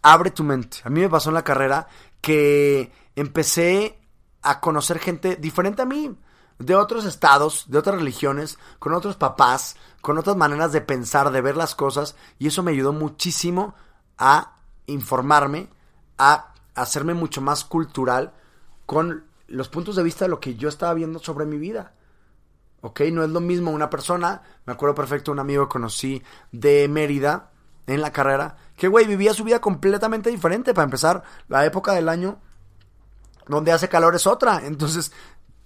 Abre 0.00 0.30
tu 0.30 0.44
mente. 0.44 0.78
A 0.84 0.90
mí 0.90 1.00
me 1.00 1.10
pasó 1.10 1.28
en 1.28 1.34
la 1.34 1.44
carrera 1.44 1.88
que 2.20 2.90
empecé 3.16 3.98
a 4.44 4.60
conocer 4.60 4.98
gente 4.98 5.36
diferente 5.36 5.82
a 5.82 5.86
mí, 5.86 6.16
de 6.58 6.76
otros 6.76 7.04
estados, 7.04 7.64
de 7.68 7.78
otras 7.78 7.96
religiones, 7.96 8.58
con 8.78 8.94
otros 8.94 9.16
papás, 9.16 9.76
con 10.00 10.18
otras 10.18 10.36
maneras 10.36 10.70
de 10.70 10.80
pensar, 10.80 11.32
de 11.32 11.40
ver 11.40 11.56
las 11.56 11.74
cosas, 11.74 12.14
y 12.38 12.46
eso 12.46 12.62
me 12.62 12.70
ayudó 12.70 12.92
muchísimo 12.92 13.74
a 14.18 14.58
informarme, 14.86 15.68
a 16.18 16.52
hacerme 16.74 17.14
mucho 17.14 17.40
más 17.40 17.64
cultural 17.64 18.34
con 18.86 19.24
los 19.48 19.68
puntos 19.68 19.96
de 19.96 20.02
vista 20.02 20.26
de 20.26 20.28
lo 20.28 20.40
que 20.40 20.54
yo 20.54 20.68
estaba 20.68 20.94
viendo 20.94 21.18
sobre 21.18 21.46
mi 21.46 21.58
vida. 21.58 21.94
¿Ok? 22.82 23.00
No 23.12 23.24
es 23.24 23.30
lo 23.30 23.40
mismo 23.40 23.70
una 23.70 23.88
persona, 23.88 24.42
me 24.66 24.74
acuerdo 24.74 24.94
perfecto, 24.94 25.32
un 25.32 25.38
amigo 25.38 25.66
que 25.66 25.72
conocí 25.72 26.22
de 26.52 26.86
Mérida 26.86 27.50
en 27.86 28.02
la 28.02 28.12
carrera, 28.12 28.56
que 28.76 28.88
güey, 28.88 29.06
vivía 29.06 29.32
su 29.32 29.44
vida 29.44 29.60
completamente 29.60 30.30
diferente. 30.30 30.74
Para 30.74 30.84
empezar, 30.84 31.22
la 31.48 31.64
época 31.64 31.92
del 31.92 32.10
año 32.10 32.38
donde 33.48 33.72
hace 33.72 33.88
calor 33.88 34.14
es 34.14 34.26
otra. 34.26 34.62
Entonces, 34.64 35.12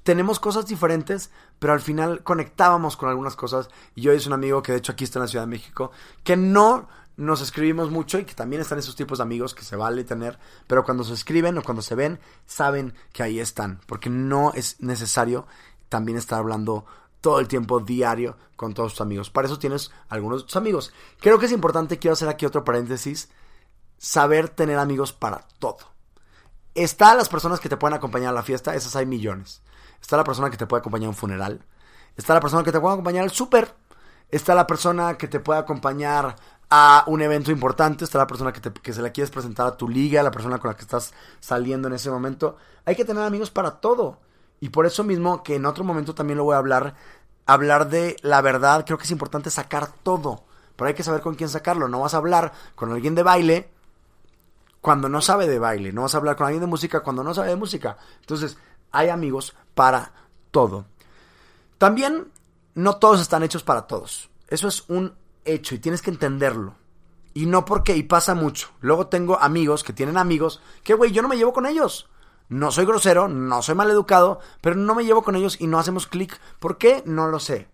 tenemos 0.03 0.41
cosas 0.41 0.67
diferentes, 0.67 1.31
pero 1.59 1.73
al 1.73 1.81
final 1.81 2.23
conectábamos 2.23 2.97
con 2.97 3.09
algunas 3.09 3.37
cosas. 3.37 3.69
Y 3.95 4.03
yo 4.03 4.13
es 4.13 4.27
un 4.27 4.33
amigo 4.33 4.63
que 4.63 4.73
de 4.73 4.79
hecho 4.79 4.93
aquí 4.93 5.05
está 5.05 5.19
en 5.19 5.25
la 5.25 5.29
Ciudad 5.29 5.45
de 5.45 5.51
México, 5.51 5.91
que 6.25 6.37
no 6.37 6.89
nos 7.19 7.43
escribimos 7.43 7.91
mucho 7.91 8.19
y 8.19 8.25
que 8.25 8.35
también 8.35 8.63
están 8.63 8.79
esos 8.79 8.95
tipos 8.95 9.19
de 9.19 9.25
amigos 9.25 9.53
que 9.53 9.65
se 9.65 9.75
vale 9.77 10.05
tener, 10.05 10.39
pero 10.69 10.85
cuando 10.85 11.03
se 11.03 11.15
escriben 11.15 11.59
o 11.59 11.63
cuando 11.63 11.83
se 11.83 11.97
ven, 11.97 12.21
saben 12.47 12.95
que 13.13 13.25
ahí 13.25 13.41
están, 13.41 13.81
porque 13.87 14.09
no 14.09 14.53
es 14.55 14.81
necesario 14.81 15.47
también 15.89 16.17
estar 16.17 16.39
hablando 16.39 16.87
todo 17.21 17.41
el 17.41 17.49
tiempo 17.49 17.81
diario 17.81 18.37
con 18.55 18.73
todos 18.73 18.93
tus 18.93 19.01
amigos. 19.01 19.31
Para 19.31 19.49
eso 19.49 19.59
tienes 19.59 19.91
algunos 20.09 20.43
de 20.43 20.47
tus 20.47 20.57
amigos. 20.57 20.93
Creo 21.21 21.39
que 21.41 21.47
es 21.47 21.53
importante, 21.53 21.99
quiero 21.99 22.13
hacer 22.13 22.29
aquí 22.29 22.47
otro 22.47 22.65
paréntesis, 22.65 23.29
saber 23.99 24.49
tener 24.49 24.79
amigos 24.79 25.13
para 25.13 25.47
todo. 25.59 25.98
Está 26.79 27.17
las 27.17 27.29
personas 27.29 27.59
que 27.59 27.69
te 27.69 27.77
pueden 27.77 27.97
acompañar 27.97 28.29
a 28.29 28.33
la 28.33 28.45
fiesta, 28.45 28.73
esas 28.73 28.95
hay 28.95 29.05
millones. 29.05 29.63
Está 30.01 30.17
la 30.17 30.23
persona 30.23 30.49
que 30.49 30.57
te 30.57 30.65
puede 30.65 30.79
acompañar 30.79 31.07
a 31.07 31.11
un 31.11 31.17
funeral. 31.17 31.65
Está 32.17 32.35
la 32.35 32.41
persona 32.41 32.63
que 32.63 32.71
te 32.71 32.79
puede 32.79 32.93
acompañar 32.93 33.25
al 33.25 33.33
súper. 33.33 33.75
Está 34.31 34.55
la 34.55 34.65
persona 34.65 35.19
que 35.19 35.27
te 35.27 35.41
puede 35.41 35.59
acompañar 35.59 36.37
a 36.71 37.03
un 37.09 37.21
evento 37.21 37.51
importante. 37.51 38.05
Está 38.05 38.19
la 38.19 38.29
persona 38.29 38.53
que, 38.53 38.61
te, 38.61 38.73
que 38.73 38.93
se 38.93 39.03
la 39.03 39.11
quieres 39.11 39.33
presentar 39.33 39.67
a 39.67 39.77
tu 39.77 39.89
liga, 39.89 40.23
la 40.23 40.31
persona 40.31 40.59
con 40.59 40.71
la 40.71 40.77
que 40.77 40.83
estás 40.83 41.13
saliendo 41.41 41.89
en 41.89 41.95
ese 41.95 42.13
momento. 42.13 42.57
Hay 42.85 42.95
que 42.95 43.05
tener 43.05 43.25
amigos 43.25 43.51
para 43.51 43.81
todo. 43.81 44.21
Y 44.61 44.69
por 44.69 44.87
eso 44.87 45.03
mismo, 45.03 45.43
que 45.43 45.57
en 45.57 45.67
otro 45.67 45.83
momento 45.83 46.15
también 46.15 46.39
lo 46.39 46.45
voy 46.45 46.55
a 46.55 46.59
hablar, 46.59 46.95
hablar 47.45 47.89
de 47.89 48.15
la 48.23 48.41
verdad, 48.41 48.85
creo 48.87 48.99
que 48.99 49.05
es 49.05 49.11
importante 49.11 49.51
sacar 49.51 49.89
todo. 50.05 50.45
Pero 50.77 50.87
hay 50.87 50.95
que 50.95 51.03
saber 51.03 51.23
con 51.23 51.35
quién 51.35 51.49
sacarlo. 51.49 51.89
No 51.89 51.99
vas 51.99 52.15
a 52.15 52.19
hablar 52.19 52.53
con 52.77 52.93
alguien 52.93 53.17
de 53.17 53.25
baile 53.25 53.78
cuando 54.81 55.09
no 55.09 55.21
sabe 55.21 55.47
de 55.47 55.59
baile, 55.59 55.93
no 55.93 56.03
vas 56.03 56.15
a 56.15 56.19
hablar 56.19 56.37
con 56.37 56.47
alguien 56.47 56.61
de 56.61 56.67
música 56.67 57.01
cuando 57.01 57.25
no 57.25 57.35
sabe 57.35 57.49
de 57.49 57.57
música. 57.57 57.99
Entonces, 58.21 58.59
hay 58.91 59.09
amigos 59.09 59.55
para 59.75 60.13
todo. 60.51 60.87
También, 61.79 62.31
no 62.75 62.97
todos 62.97 63.21
están 63.21 63.43
hechos 63.43 63.63
para 63.63 63.87
todos. 63.87 64.31
Eso 64.49 64.69
es 64.69 64.85
un 64.89 65.15
hecho 65.45 65.75
y 65.75 65.79
tienes 65.79 66.03
que 66.03 66.11
entenderlo. 66.11 66.75
Y 67.35 67.47
no 67.47 67.65
porque, 67.65 67.97
y 67.97 68.03
pasa 68.03 68.35
mucho. 68.35 68.71
Luego 68.81 69.09
tengo 69.09 69.39
amigos 69.39 69.85
que 69.85 69.93
tienen 69.93 70.17
amigos 70.17 70.61
que, 70.83 70.95
güey, 70.95 71.13
yo 71.13 71.23
no 71.23 71.29
me 71.29 71.37
llevo 71.37 71.53
con 71.53 71.67
ellos. 71.67 72.09
No 72.49 72.71
soy 72.73 72.87
grosero, 72.87 73.29
no 73.29 73.63
soy 73.63 73.75
maleducado, 73.75 74.41
pero 74.61 74.75
no 74.75 74.95
me 74.95 75.05
llevo 75.05 75.23
con 75.23 75.37
ellos 75.37 75.61
y 75.61 75.67
no 75.67 75.79
hacemos 75.79 76.07
clic. 76.07 76.41
¿Por 76.59 76.79
qué? 76.79 77.03
No 77.05 77.29
lo 77.29 77.39
sé. 77.39 77.69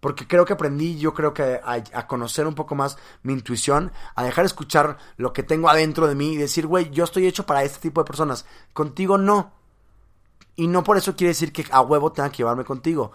Porque 0.00 0.26
creo 0.26 0.46
que 0.46 0.54
aprendí, 0.54 0.98
yo 0.98 1.12
creo 1.12 1.34
que 1.34 1.60
a, 1.62 2.06
conocer 2.06 2.46
un 2.46 2.54
poco 2.54 2.74
más 2.74 2.96
mi 3.22 3.34
intuición, 3.34 3.92
a 4.14 4.24
dejar 4.24 4.46
escuchar 4.46 4.96
lo 5.16 5.32
que 5.32 5.42
tengo 5.42 5.68
adentro 5.68 6.08
de 6.08 6.14
mí 6.14 6.32
y 6.32 6.36
decir, 6.36 6.66
güey, 6.66 6.90
yo 6.90 7.04
estoy 7.04 7.26
hecho 7.26 7.44
para 7.44 7.62
este 7.62 7.80
tipo 7.80 8.00
de 8.00 8.06
personas. 8.06 8.46
Contigo 8.72 9.18
no. 9.18 9.52
Y 10.56 10.68
no 10.68 10.82
por 10.82 10.96
eso 10.96 11.16
quiere 11.16 11.28
decir 11.28 11.52
que 11.52 11.66
a 11.70 11.82
huevo 11.82 12.12
tenga 12.12 12.30
que 12.30 12.38
llevarme 12.38 12.64
contigo. 12.64 13.12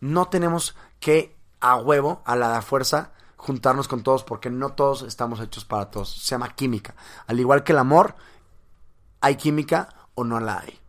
No 0.00 0.26
tenemos 0.26 0.76
que 0.98 1.36
a 1.60 1.76
huevo, 1.76 2.22
a 2.24 2.34
la 2.36 2.60
fuerza, 2.62 3.12
juntarnos 3.36 3.88
con 3.88 4.02
todos 4.02 4.24
porque 4.24 4.50
no 4.50 4.70
todos 4.70 5.02
estamos 5.02 5.40
hechos 5.40 5.64
para 5.64 5.90
todos. 5.90 6.10
Se 6.10 6.32
llama 6.32 6.54
química. 6.54 6.94
Al 7.26 7.38
igual 7.38 7.62
que 7.62 7.72
el 7.72 7.78
amor, 7.78 8.16
hay 9.20 9.36
química 9.36 9.88
o 10.14 10.24
no 10.24 10.40
la 10.40 10.58
hay. 10.60 10.83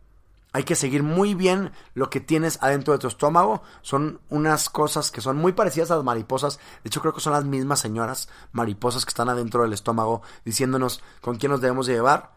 Hay 0.56 0.64
que 0.64 0.74
seguir 0.74 1.02
muy 1.02 1.34
bien 1.34 1.70
lo 1.92 2.08
que 2.08 2.18
tienes 2.18 2.58
adentro 2.62 2.94
de 2.94 2.98
tu 2.98 3.08
estómago. 3.08 3.62
Son 3.82 4.22
unas 4.30 4.70
cosas 4.70 5.10
que 5.10 5.20
son 5.20 5.36
muy 5.36 5.52
parecidas 5.52 5.90
a 5.90 5.96
las 5.96 6.04
mariposas. 6.04 6.56
De 6.82 6.88
hecho, 6.88 7.02
creo 7.02 7.12
que 7.12 7.20
son 7.20 7.34
las 7.34 7.44
mismas 7.44 7.78
señoras 7.78 8.30
mariposas 8.52 9.04
que 9.04 9.10
están 9.10 9.28
adentro 9.28 9.64
del 9.64 9.74
estómago 9.74 10.22
diciéndonos 10.46 11.02
con 11.20 11.36
quién 11.36 11.52
nos 11.52 11.60
debemos 11.60 11.86
llevar. 11.86 12.32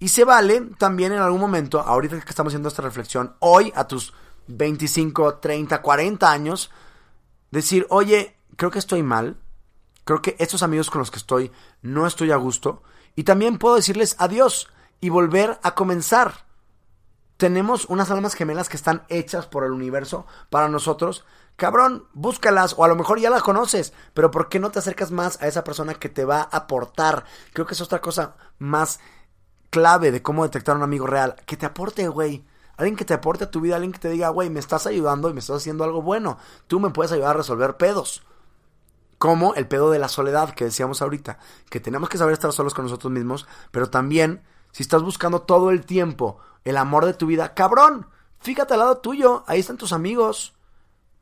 Y 0.00 0.08
se 0.08 0.24
vale 0.24 0.62
también 0.78 1.12
en 1.12 1.20
algún 1.20 1.40
momento, 1.40 1.78
ahorita 1.78 2.20
que 2.20 2.28
estamos 2.28 2.50
haciendo 2.50 2.70
esta 2.70 2.82
reflexión, 2.82 3.36
hoy 3.38 3.72
a 3.76 3.86
tus 3.86 4.14
25, 4.48 5.36
30, 5.36 5.80
40 5.80 6.32
años, 6.32 6.72
decir, 7.52 7.86
oye, 7.90 8.36
creo 8.56 8.72
que 8.72 8.80
estoy 8.80 9.04
mal. 9.04 9.36
Creo 10.02 10.20
que 10.20 10.34
estos 10.40 10.64
amigos 10.64 10.90
con 10.90 10.98
los 10.98 11.12
que 11.12 11.18
estoy 11.18 11.52
no 11.82 12.08
estoy 12.08 12.32
a 12.32 12.36
gusto. 12.36 12.82
Y 13.14 13.22
también 13.22 13.58
puedo 13.58 13.76
decirles 13.76 14.16
adiós 14.18 14.72
y 15.00 15.08
volver 15.08 15.60
a 15.62 15.76
comenzar 15.76 16.52
tenemos 17.44 17.84
unas 17.90 18.10
almas 18.10 18.32
gemelas 18.32 18.70
que 18.70 18.76
están 18.78 19.02
hechas 19.10 19.44
por 19.44 19.64
el 19.64 19.72
universo 19.72 20.24
para 20.48 20.70
nosotros. 20.70 21.26
Cabrón, 21.56 22.06
búscalas 22.14 22.74
o 22.78 22.84
a 22.84 22.88
lo 22.88 22.96
mejor 22.96 23.20
ya 23.20 23.28
las 23.28 23.42
conoces, 23.42 23.92
pero 24.14 24.30
¿por 24.30 24.48
qué 24.48 24.58
no 24.58 24.70
te 24.70 24.78
acercas 24.78 25.10
más 25.10 25.42
a 25.42 25.46
esa 25.46 25.62
persona 25.62 25.92
que 25.92 26.08
te 26.08 26.24
va 26.24 26.40
a 26.40 26.56
aportar? 26.56 27.26
Creo 27.52 27.66
que 27.66 27.74
es 27.74 27.82
otra 27.82 28.00
cosa 28.00 28.36
más 28.58 28.98
clave 29.68 30.10
de 30.10 30.22
cómo 30.22 30.42
detectar 30.42 30.74
a 30.74 30.78
un 30.78 30.84
amigo 30.84 31.06
real. 31.06 31.36
Que 31.44 31.58
te 31.58 31.66
aporte, 31.66 32.08
güey. 32.08 32.46
Alguien 32.78 32.96
que 32.96 33.04
te 33.04 33.12
aporte 33.12 33.44
a 33.44 33.50
tu 33.50 33.60
vida, 33.60 33.74
alguien 33.74 33.92
que 33.92 33.98
te 33.98 34.08
diga, 34.08 34.30
güey, 34.30 34.48
me 34.48 34.60
estás 34.60 34.86
ayudando 34.86 35.28
y 35.28 35.34
me 35.34 35.40
estás 35.40 35.56
haciendo 35.56 35.84
algo 35.84 36.00
bueno. 36.00 36.38
Tú 36.66 36.80
me 36.80 36.88
puedes 36.88 37.12
ayudar 37.12 37.32
a 37.32 37.38
resolver 37.40 37.76
pedos. 37.76 38.22
Como 39.18 39.54
el 39.54 39.68
pedo 39.68 39.90
de 39.90 39.98
la 39.98 40.08
soledad 40.08 40.54
que 40.54 40.64
decíamos 40.64 41.02
ahorita. 41.02 41.38
Que 41.68 41.78
tenemos 41.78 42.08
que 42.08 42.16
saber 42.16 42.32
estar 42.32 42.54
solos 42.54 42.72
con 42.72 42.86
nosotros 42.86 43.12
mismos, 43.12 43.46
pero 43.70 43.90
también, 43.90 44.42
si 44.74 44.82
estás 44.82 45.02
buscando 45.02 45.42
todo 45.42 45.70
el 45.70 45.86
tiempo 45.86 46.38
el 46.64 46.76
amor 46.76 47.06
de 47.06 47.14
tu 47.14 47.26
vida. 47.26 47.54
Cabrón, 47.54 48.08
fíjate 48.40 48.74
al 48.74 48.80
lado 48.80 48.96
tuyo, 48.96 49.44
ahí 49.46 49.60
están 49.60 49.76
tus 49.76 49.92
amigos. 49.92 50.54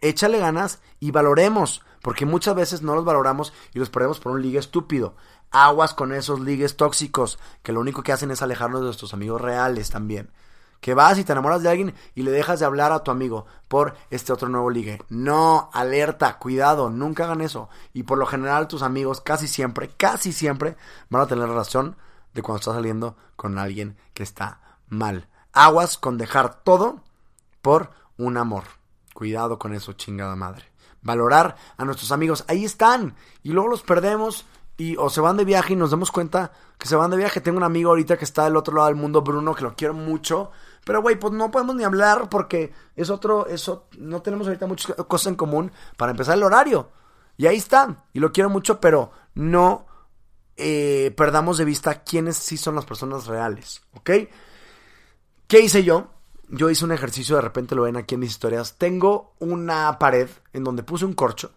Échale 0.00 0.38
ganas 0.38 0.80
y 1.00 1.10
valoremos, 1.10 1.82
porque 2.00 2.24
muchas 2.24 2.54
veces 2.54 2.80
no 2.80 2.94
los 2.94 3.04
valoramos 3.04 3.52
y 3.74 3.78
los 3.78 3.90
perdemos 3.90 4.20
por 4.20 4.32
un 4.32 4.40
ligue 4.40 4.58
estúpido. 4.58 5.16
Aguas 5.50 5.92
con 5.92 6.14
esos 6.14 6.40
ligues 6.40 6.78
tóxicos, 6.78 7.38
que 7.62 7.72
lo 7.72 7.80
único 7.80 8.02
que 8.02 8.12
hacen 8.12 8.30
es 8.30 8.40
alejarnos 8.40 8.80
de 8.80 8.86
nuestros 8.86 9.12
amigos 9.12 9.38
reales 9.38 9.90
también. 9.90 10.30
Que 10.80 10.94
vas 10.94 11.18
y 11.18 11.24
te 11.24 11.32
enamoras 11.32 11.62
de 11.62 11.68
alguien 11.68 11.94
y 12.14 12.22
le 12.22 12.30
dejas 12.30 12.58
de 12.58 12.64
hablar 12.64 12.90
a 12.90 13.04
tu 13.04 13.10
amigo 13.10 13.44
por 13.68 13.96
este 14.08 14.32
otro 14.32 14.48
nuevo 14.48 14.70
ligue. 14.70 15.02
No, 15.10 15.68
alerta, 15.74 16.38
cuidado, 16.38 16.88
nunca 16.88 17.24
hagan 17.24 17.42
eso. 17.42 17.68
Y 17.92 18.04
por 18.04 18.16
lo 18.16 18.24
general 18.24 18.66
tus 18.66 18.80
amigos 18.80 19.20
casi 19.20 19.46
siempre, 19.46 19.90
casi 19.90 20.32
siempre 20.32 20.74
van 21.10 21.22
a 21.22 21.26
tener 21.26 21.50
razón 21.50 21.96
de 22.34 22.42
cuando 22.42 22.60
estás 22.60 22.74
saliendo 22.74 23.16
con 23.36 23.58
alguien 23.58 23.96
que 24.14 24.22
está 24.22 24.60
mal. 24.88 25.28
Aguas 25.52 25.98
con 25.98 26.18
dejar 26.18 26.62
todo 26.62 27.00
por 27.60 27.90
un 28.16 28.36
amor. 28.36 28.64
Cuidado 29.14 29.58
con 29.58 29.74
eso, 29.74 29.92
chingada 29.92 30.36
madre. 30.36 30.64
Valorar 31.02 31.56
a 31.76 31.84
nuestros 31.84 32.12
amigos. 32.12 32.44
Ahí 32.48 32.64
están. 32.64 33.14
Y 33.42 33.50
luego 33.52 33.68
los 33.68 33.82
perdemos 33.82 34.46
y 34.76 34.96
o 34.96 35.10
se 35.10 35.20
van 35.20 35.36
de 35.36 35.44
viaje 35.44 35.74
y 35.74 35.76
nos 35.76 35.90
damos 35.90 36.10
cuenta 36.10 36.52
que 36.78 36.88
se 36.88 36.96
van 36.96 37.10
de 37.10 37.16
viaje. 37.16 37.40
Tengo 37.40 37.58
un 37.58 37.64
amigo 37.64 37.90
ahorita 37.90 38.16
que 38.16 38.24
está 38.24 38.44
del 38.44 38.56
otro 38.56 38.74
lado 38.74 38.88
del 38.88 38.96
mundo, 38.96 39.22
Bruno, 39.22 39.54
que 39.54 39.62
lo 39.62 39.74
quiero 39.74 39.94
mucho. 39.94 40.50
Pero, 40.84 41.02
güey, 41.02 41.18
pues 41.18 41.32
no 41.32 41.50
podemos 41.50 41.76
ni 41.76 41.84
hablar 41.84 42.28
porque 42.28 42.72
es 42.96 43.10
otro, 43.10 43.46
eso, 43.46 43.86
no 43.98 44.22
tenemos 44.22 44.46
ahorita 44.46 44.66
muchas 44.66 44.96
cosas 45.06 45.28
en 45.28 45.36
común 45.36 45.72
para 45.96 46.10
empezar 46.10 46.36
el 46.36 46.42
horario. 46.42 46.90
Y 47.36 47.46
ahí 47.46 47.56
está. 47.56 48.04
Y 48.12 48.20
lo 48.20 48.32
quiero 48.32 48.50
mucho, 48.50 48.80
pero 48.80 49.12
no 49.34 49.86
eh, 50.56 51.12
perdamos 51.16 51.58
de 51.58 51.64
vista 51.64 52.02
quiénes 52.02 52.36
sí 52.36 52.56
son 52.56 52.74
las 52.74 52.84
personas 52.84 53.26
reales. 53.26 53.82
¿Ok? 53.94 54.10
¿Qué 55.46 55.60
hice 55.60 55.84
yo? 55.84 56.10
Yo 56.48 56.70
hice 56.70 56.84
un 56.84 56.92
ejercicio, 56.92 57.36
de 57.36 57.42
repente 57.42 57.74
lo 57.74 57.82
ven 57.82 57.96
aquí 57.96 58.14
en 58.14 58.20
mis 58.20 58.30
historias. 58.30 58.76
Tengo 58.76 59.34
una 59.38 59.98
pared 59.98 60.28
en 60.52 60.64
donde 60.64 60.82
puse 60.82 61.04
un 61.04 61.14
corcho. 61.14 61.52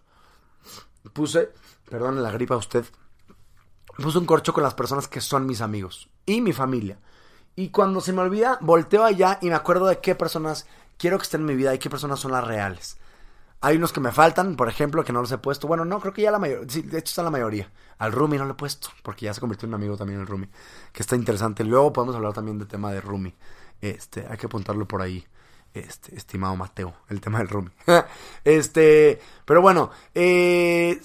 Puse, 1.12 1.50
perdón 1.88 2.22
la 2.22 2.30
gripa 2.30 2.54
a 2.54 2.58
usted. 2.58 2.84
Puse 3.96 4.18
un 4.18 4.26
corcho 4.26 4.52
con 4.52 4.62
las 4.62 4.74
personas 4.74 5.08
que 5.08 5.20
son 5.20 5.46
mis 5.46 5.60
amigos 5.60 6.08
y 6.24 6.40
mi 6.40 6.52
familia. 6.52 6.98
Y 7.54 7.70
cuando 7.70 8.00
se 8.00 8.12
me 8.12 8.20
olvida, 8.20 8.58
volteo 8.60 9.04
allá 9.04 9.38
y 9.40 9.48
me 9.48 9.54
acuerdo 9.54 9.86
de 9.86 10.00
qué 10.00 10.14
personas 10.14 10.66
quiero 10.98 11.16
que 11.18 11.24
estén 11.24 11.42
en 11.42 11.46
mi 11.46 11.54
vida 11.54 11.74
y 11.74 11.78
qué 11.78 11.88
personas 11.88 12.20
son 12.20 12.32
las 12.32 12.46
reales. 12.46 12.98
Hay 13.66 13.78
unos 13.78 13.92
que 13.92 13.98
me 13.98 14.12
faltan, 14.12 14.54
por 14.54 14.68
ejemplo, 14.68 15.02
que 15.02 15.12
no 15.12 15.20
los 15.20 15.32
he 15.32 15.38
puesto. 15.38 15.66
Bueno, 15.66 15.84
no, 15.84 15.98
creo 15.98 16.12
que 16.12 16.22
ya 16.22 16.30
la 16.30 16.38
mayoría. 16.38 16.68
Sí, 16.68 16.82
de 16.82 16.98
hecho 16.98 17.10
está 17.10 17.24
la 17.24 17.32
mayoría. 17.32 17.68
Al 17.98 18.12
Rumi 18.12 18.38
no 18.38 18.44
lo 18.44 18.52
he 18.52 18.54
puesto, 18.54 18.90
porque 19.02 19.24
ya 19.24 19.34
se 19.34 19.40
convirtió 19.40 19.66
en 19.66 19.70
un 19.74 19.80
amigo 19.80 19.96
también 19.96 20.20
el 20.20 20.26
Rumi. 20.28 20.48
Que 20.92 21.02
está 21.02 21.16
interesante. 21.16 21.64
Luego 21.64 21.92
podemos 21.92 22.14
hablar 22.14 22.32
también 22.32 22.58
del 22.58 22.68
tema 22.68 22.92
de 22.92 23.00
Rumi. 23.00 23.34
Este, 23.80 24.24
hay 24.30 24.36
que 24.36 24.46
apuntarlo 24.46 24.86
por 24.86 25.02
ahí. 25.02 25.26
Este, 25.74 26.14
estimado 26.14 26.54
Mateo, 26.54 26.94
el 27.08 27.20
tema 27.20 27.38
del 27.38 27.48
Rumi. 27.48 27.72
este, 28.44 29.20
pero 29.44 29.60
bueno, 29.60 29.90
eh, 30.14 31.00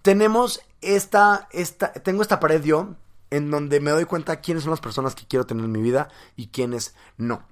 tenemos 0.00 0.60
esta, 0.80 1.48
esta, 1.50 1.92
tengo 1.92 2.22
esta 2.22 2.38
pared 2.38 2.62
yo, 2.62 2.94
en 3.30 3.50
donde 3.50 3.80
me 3.80 3.90
doy 3.90 4.04
cuenta 4.04 4.40
quiénes 4.40 4.62
son 4.62 4.70
las 4.70 4.80
personas 4.80 5.16
que 5.16 5.26
quiero 5.26 5.44
tener 5.44 5.64
en 5.64 5.72
mi 5.72 5.82
vida 5.82 6.08
y 6.36 6.50
quiénes 6.50 6.94
no. 7.16 7.42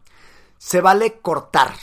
Se 0.58 0.80
vale 0.80 1.18
cortar 1.18 1.74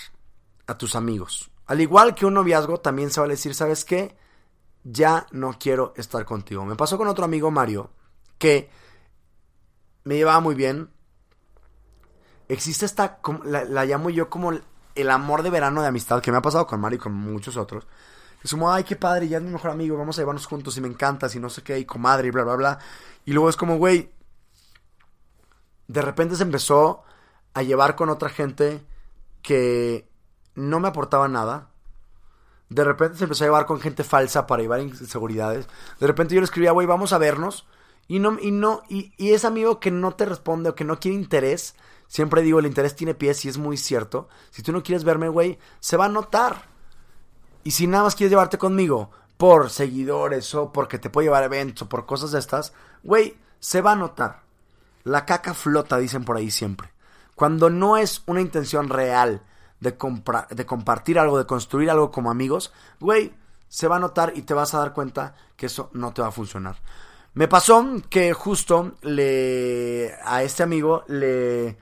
a 0.68 0.78
tus 0.78 0.96
amigos. 0.96 1.52
Al 1.70 1.80
igual 1.82 2.16
que 2.16 2.26
un 2.26 2.34
noviazgo, 2.34 2.80
también 2.80 3.12
se 3.12 3.20
vale 3.20 3.34
decir, 3.34 3.54
¿sabes 3.54 3.86
qué? 3.86 4.18
Ya 4.84 5.28
no 5.30 5.56
quiero 5.60 5.94
estar 5.98 6.26
contigo. 6.26 6.66
Me 6.66 6.76
pasó 6.76 6.98
con 6.98 7.08
otro 7.08 7.26
amigo, 7.26 7.52
Mario, 7.52 7.92
que 8.40 8.72
me 10.04 10.16
llevaba 10.16 10.40
muy 10.40 10.56
bien. 10.56 10.90
Existe 12.48 12.88
esta, 12.88 13.20
la, 13.46 13.86
llamo 13.86 14.10
yo 14.10 14.32
como 14.32 14.52
el 14.52 15.10
amor 15.12 15.44
de 15.44 15.52
verano 15.52 15.84
de 15.84 15.90
amistad 15.90 16.24
que 16.24 16.32
me 16.32 16.40
ha 16.40 16.42
pasado 16.42 16.66
con 16.66 16.82
Mario 16.82 16.98
y 16.98 17.02
con 17.02 17.14
muchos 17.14 17.56
otros. 17.56 17.86
Es 18.44 18.50
como, 18.50 18.74
ay, 18.74 18.84
qué 18.84 18.96
padre, 18.96 19.28
ya 19.28 19.38
es 19.38 19.44
mi 19.44 19.52
mejor 19.52 19.70
amigo, 19.70 19.96
vamos 19.96 20.18
a 20.18 20.22
llevarnos 20.24 20.48
juntos 20.48 20.76
y 20.76 20.82
me 20.82 20.88
encantas 20.88 21.36
y 21.36 21.40
no 21.40 21.52
sé 21.52 21.62
qué, 21.62 21.78
y 21.78 21.86
comadre 21.86 22.30
y 22.30 22.32
bla, 22.32 22.46
bla, 22.46 22.56
bla. 22.56 22.80
Y 23.26 23.34
luego 23.34 23.48
es 23.48 23.56
como, 23.56 23.78
güey, 23.78 24.12
de 25.88 26.02
repente 26.02 26.36
se 26.36 26.42
empezó 26.42 27.04
a 27.54 27.62
llevar 27.62 27.96
con 27.96 28.10
otra 28.10 28.30
gente 28.30 28.84
que 29.44 30.09
no 30.60 30.80
me 30.80 30.88
aportaba 30.88 31.28
nada. 31.28 31.70
De 32.70 32.84
repente 32.84 33.18
se 33.18 33.24
empezó 33.24 33.44
a 33.44 33.48
llevar 33.48 33.66
con 33.66 33.80
gente 33.80 34.04
falsa 34.04 34.46
para 34.46 34.62
llevar 34.62 34.82
inseguridades. 34.82 35.68
De 36.00 36.08
repente 36.08 36.36
yo 36.36 36.42
le 36.42 36.46
escribía, 36.46 36.72
güey, 36.72 36.86
vamos 36.86 37.14
a 37.14 37.18
vernos. 37.18 37.66
Y 38.08 38.20
no, 38.20 38.38
y 38.40 38.52
no, 38.52 38.84
y, 38.90 39.14
y 39.18 39.34
es 39.34 39.46
amigo 39.46 39.80
que 39.80 39.92
no 39.92 40.16
te 40.16 40.26
responde 40.26 40.70
o 40.70 40.76
que 40.76 40.84
no 40.84 41.00
quiere 41.00 41.18
interés. 41.18 41.76
Siempre 42.08 42.42
digo, 42.42 42.60
el 42.60 42.66
interés 42.66 42.96
tiene 42.96 43.14
pies 43.14 43.46
y 43.46 43.50
es 43.50 43.58
muy 43.58 43.78
cierto. 43.78 44.30
Si 44.50 44.64
tú 44.64 44.72
no 44.72 44.84
quieres 44.84 45.04
verme, 45.04 45.30
güey, 45.30 45.60
se 45.80 45.98
va 45.98 46.06
a 46.06 46.10
notar. 46.10 46.64
Y 47.64 47.72
si 47.72 47.88
nada 47.88 48.04
más 48.04 48.16
quieres 48.16 48.32
llevarte 48.32 48.58
conmigo 48.58 49.12
por 49.38 49.70
seguidores 49.70 50.54
o 50.56 50.74
porque 50.74 51.00
te 51.00 51.10
puedo 51.10 51.26
llevar 51.26 51.44
a 51.44 51.48
eventos 51.48 51.84
o 51.84 51.90
por 51.90 52.06
cosas 52.06 52.32
de 52.32 52.40
estas, 52.40 52.74
güey, 53.04 53.38
se 53.60 53.82
va 53.82 53.94
a 53.94 53.96
notar. 53.96 54.42
La 55.04 55.26
caca 55.26 55.54
flota, 55.54 55.98
dicen 55.98 56.26
por 56.26 56.38
ahí 56.38 56.52
siempre. 56.52 56.92
Cuando 57.36 57.70
no 57.70 57.96
es 57.96 58.24
una 58.26 58.42
intención 58.42 58.90
real 58.90 59.44
de, 59.80 59.98
de 60.50 60.66
compartir 60.66 61.20
algo, 61.20 61.38
de 61.38 61.46
construir 61.46 61.90
algo 61.90 62.12
como 62.12 62.32
amigos, 62.32 62.74
güey, 63.00 63.34
se 63.68 63.88
va 63.88 63.98
a 63.98 64.00
notar 64.00 64.34
y 64.36 64.42
te 64.42 64.54
vas 64.54 64.74
a 64.74 64.80
dar 64.80 64.94
cuenta 64.94 65.36
que 65.56 65.68
eso 65.68 65.90
no 65.94 66.14
te 66.14 66.22
va 66.22 66.30
a 66.30 66.32
funcionar. 66.32 66.78
Me 67.34 67.48
pasó 67.48 67.86
que 68.10 68.34
justo 68.34 68.94
le 69.02 70.14
a 70.24 70.44
este 70.44 70.64
amigo 70.64 71.04
le 71.08 71.78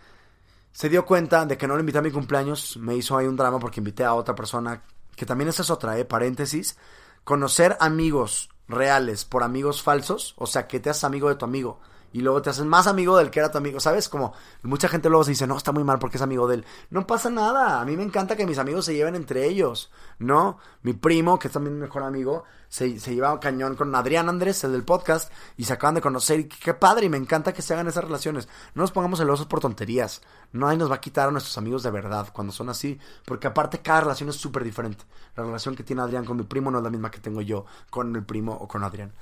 se 0.72 0.90
dio 0.90 1.06
cuenta 1.06 1.46
de 1.46 1.58
que 1.58 1.68
no 1.68 1.76
le 1.76 1.80
invité 1.80 1.98
a 1.98 2.04
mi 2.04 2.12
cumpleaños, 2.12 2.78
me 2.78 2.96
hizo 2.96 3.18
ahí 3.18 3.26
un 3.26 3.36
drama 3.36 3.58
porque 3.58 3.80
invité 3.80 4.04
a 4.04 4.14
otra 4.14 4.36
persona 4.36 4.84
que 5.16 5.26
también 5.26 5.50
esa 5.50 5.64
es 5.64 5.72
otra, 5.72 5.98
¿eh? 5.98 6.06
Paréntesis. 6.06 6.78
Conocer 7.24 7.76
amigos 7.80 8.50
reales 8.68 9.26
por 9.26 9.42
amigos 9.42 9.82
falsos, 9.82 10.36
o 10.38 10.46
sea, 10.46 10.68
que 10.68 10.80
te 10.80 10.92
haces 10.92 11.04
amigo 11.04 11.30
de 11.30 11.36
tu 11.36 11.46
amigo 11.46 11.80
y 12.14 12.22
luego 12.22 12.42
te 12.42 12.50
haces 12.50 12.66
más 12.66 12.88
amigo 12.88 13.18
del 13.18 13.30
que 13.30 13.40
era 13.40 13.52
tu 13.52 13.58
amigo, 13.58 13.80
¿sabes? 13.80 14.10
Como 14.10 14.34
mucha 14.64 14.88
gente 14.88 15.10
luego 15.10 15.24
se 15.24 15.32
dice, 15.32 15.48
no, 15.48 15.58
está 15.58 15.72
muy 15.72 15.84
mal 15.84 16.00
porque 16.00 16.18
es 16.18 16.24
amigo 16.24 16.48
de 16.48 16.56
él. 16.56 16.66
No 16.90 17.06
pasa 17.06 17.30
nada, 17.30 17.82
a 17.82 17.86
mí 17.86 17.98
me 17.98 18.04
encanta 18.04 18.36
que 18.36 18.46
mis 18.46 18.58
amigos 18.58 18.86
se 18.86 18.94
lleven 18.94 19.16
entre 19.16 19.46
ellos, 19.46 19.92
¿no? 20.20 20.60
Mi 20.84 20.94
primo, 20.94 21.38
que 21.38 21.48
es 21.48 21.54
también 21.54 21.76
mi 21.76 21.82
mejor 21.82 22.04
amigo, 22.04 22.44
se, 22.70 23.00
se 23.00 23.14
lleva 23.14 23.34
un 23.34 23.40
cañón 23.40 23.76
con 23.76 23.94
Adrián 23.96 24.30
Andrés, 24.30 24.64
el 24.64 24.72
del 24.72 24.84
podcast, 24.84 25.32
y 25.58 25.66
se 25.66 25.74
acaban 25.74 25.96
de 25.96 26.02
conocer, 26.02 26.40
y 26.40 26.48
qué 26.48 26.74
padre, 26.74 27.06
y 27.06 27.10
me 27.10 27.18
encanta 27.18 27.54
que 27.54 27.62
se 27.62 27.74
hagan 27.74 27.88
esas 27.88 28.04
relaciones. 28.04 28.48
No 28.74 28.82
nos 28.82 28.92
pongamos 28.92 29.20
celosos 29.20 29.48
por 29.48 29.60
tonterías, 29.60 30.22
no 30.52 30.68
ahí 30.68 30.78
nos 30.78 30.90
va 30.90 30.96
a 30.96 31.02
quitar 31.02 31.28
a 31.28 31.32
nuestros 31.32 31.58
amigos 31.58 31.84
de 31.84 31.92
verdad 31.92 32.30
cuando 32.34 32.54
son 32.54 32.70
así, 32.70 33.00
porque 33.26 33.48
aparte 33.48 33.80
cada 33.80 34.02
relación 34.02 34.30
es 34.30 34.36
súper 34.36 34.64
diferente. 34.64 35.06
La 35.36 35.44
relación 35.44 35.76
que 35.76 35.84
tiene 35.84 36.02
Adrián 36.02 36.26
con 36.26 36.38
mi 36.38 36.44
primo 36.44 36.72
no 36.72 36.80
es 36.80 36.84
la 36.84 36.90
misma 36.90 37.12
que 37.12 37.20
tengo 37.20 37.42
yo 37.42 37.66
con 37.90 38.12
mi 38.12 38.22
primo 38.22 38.54
o 38.54 38.68
con 38.68 38.84
Adrián. 38.84 39.14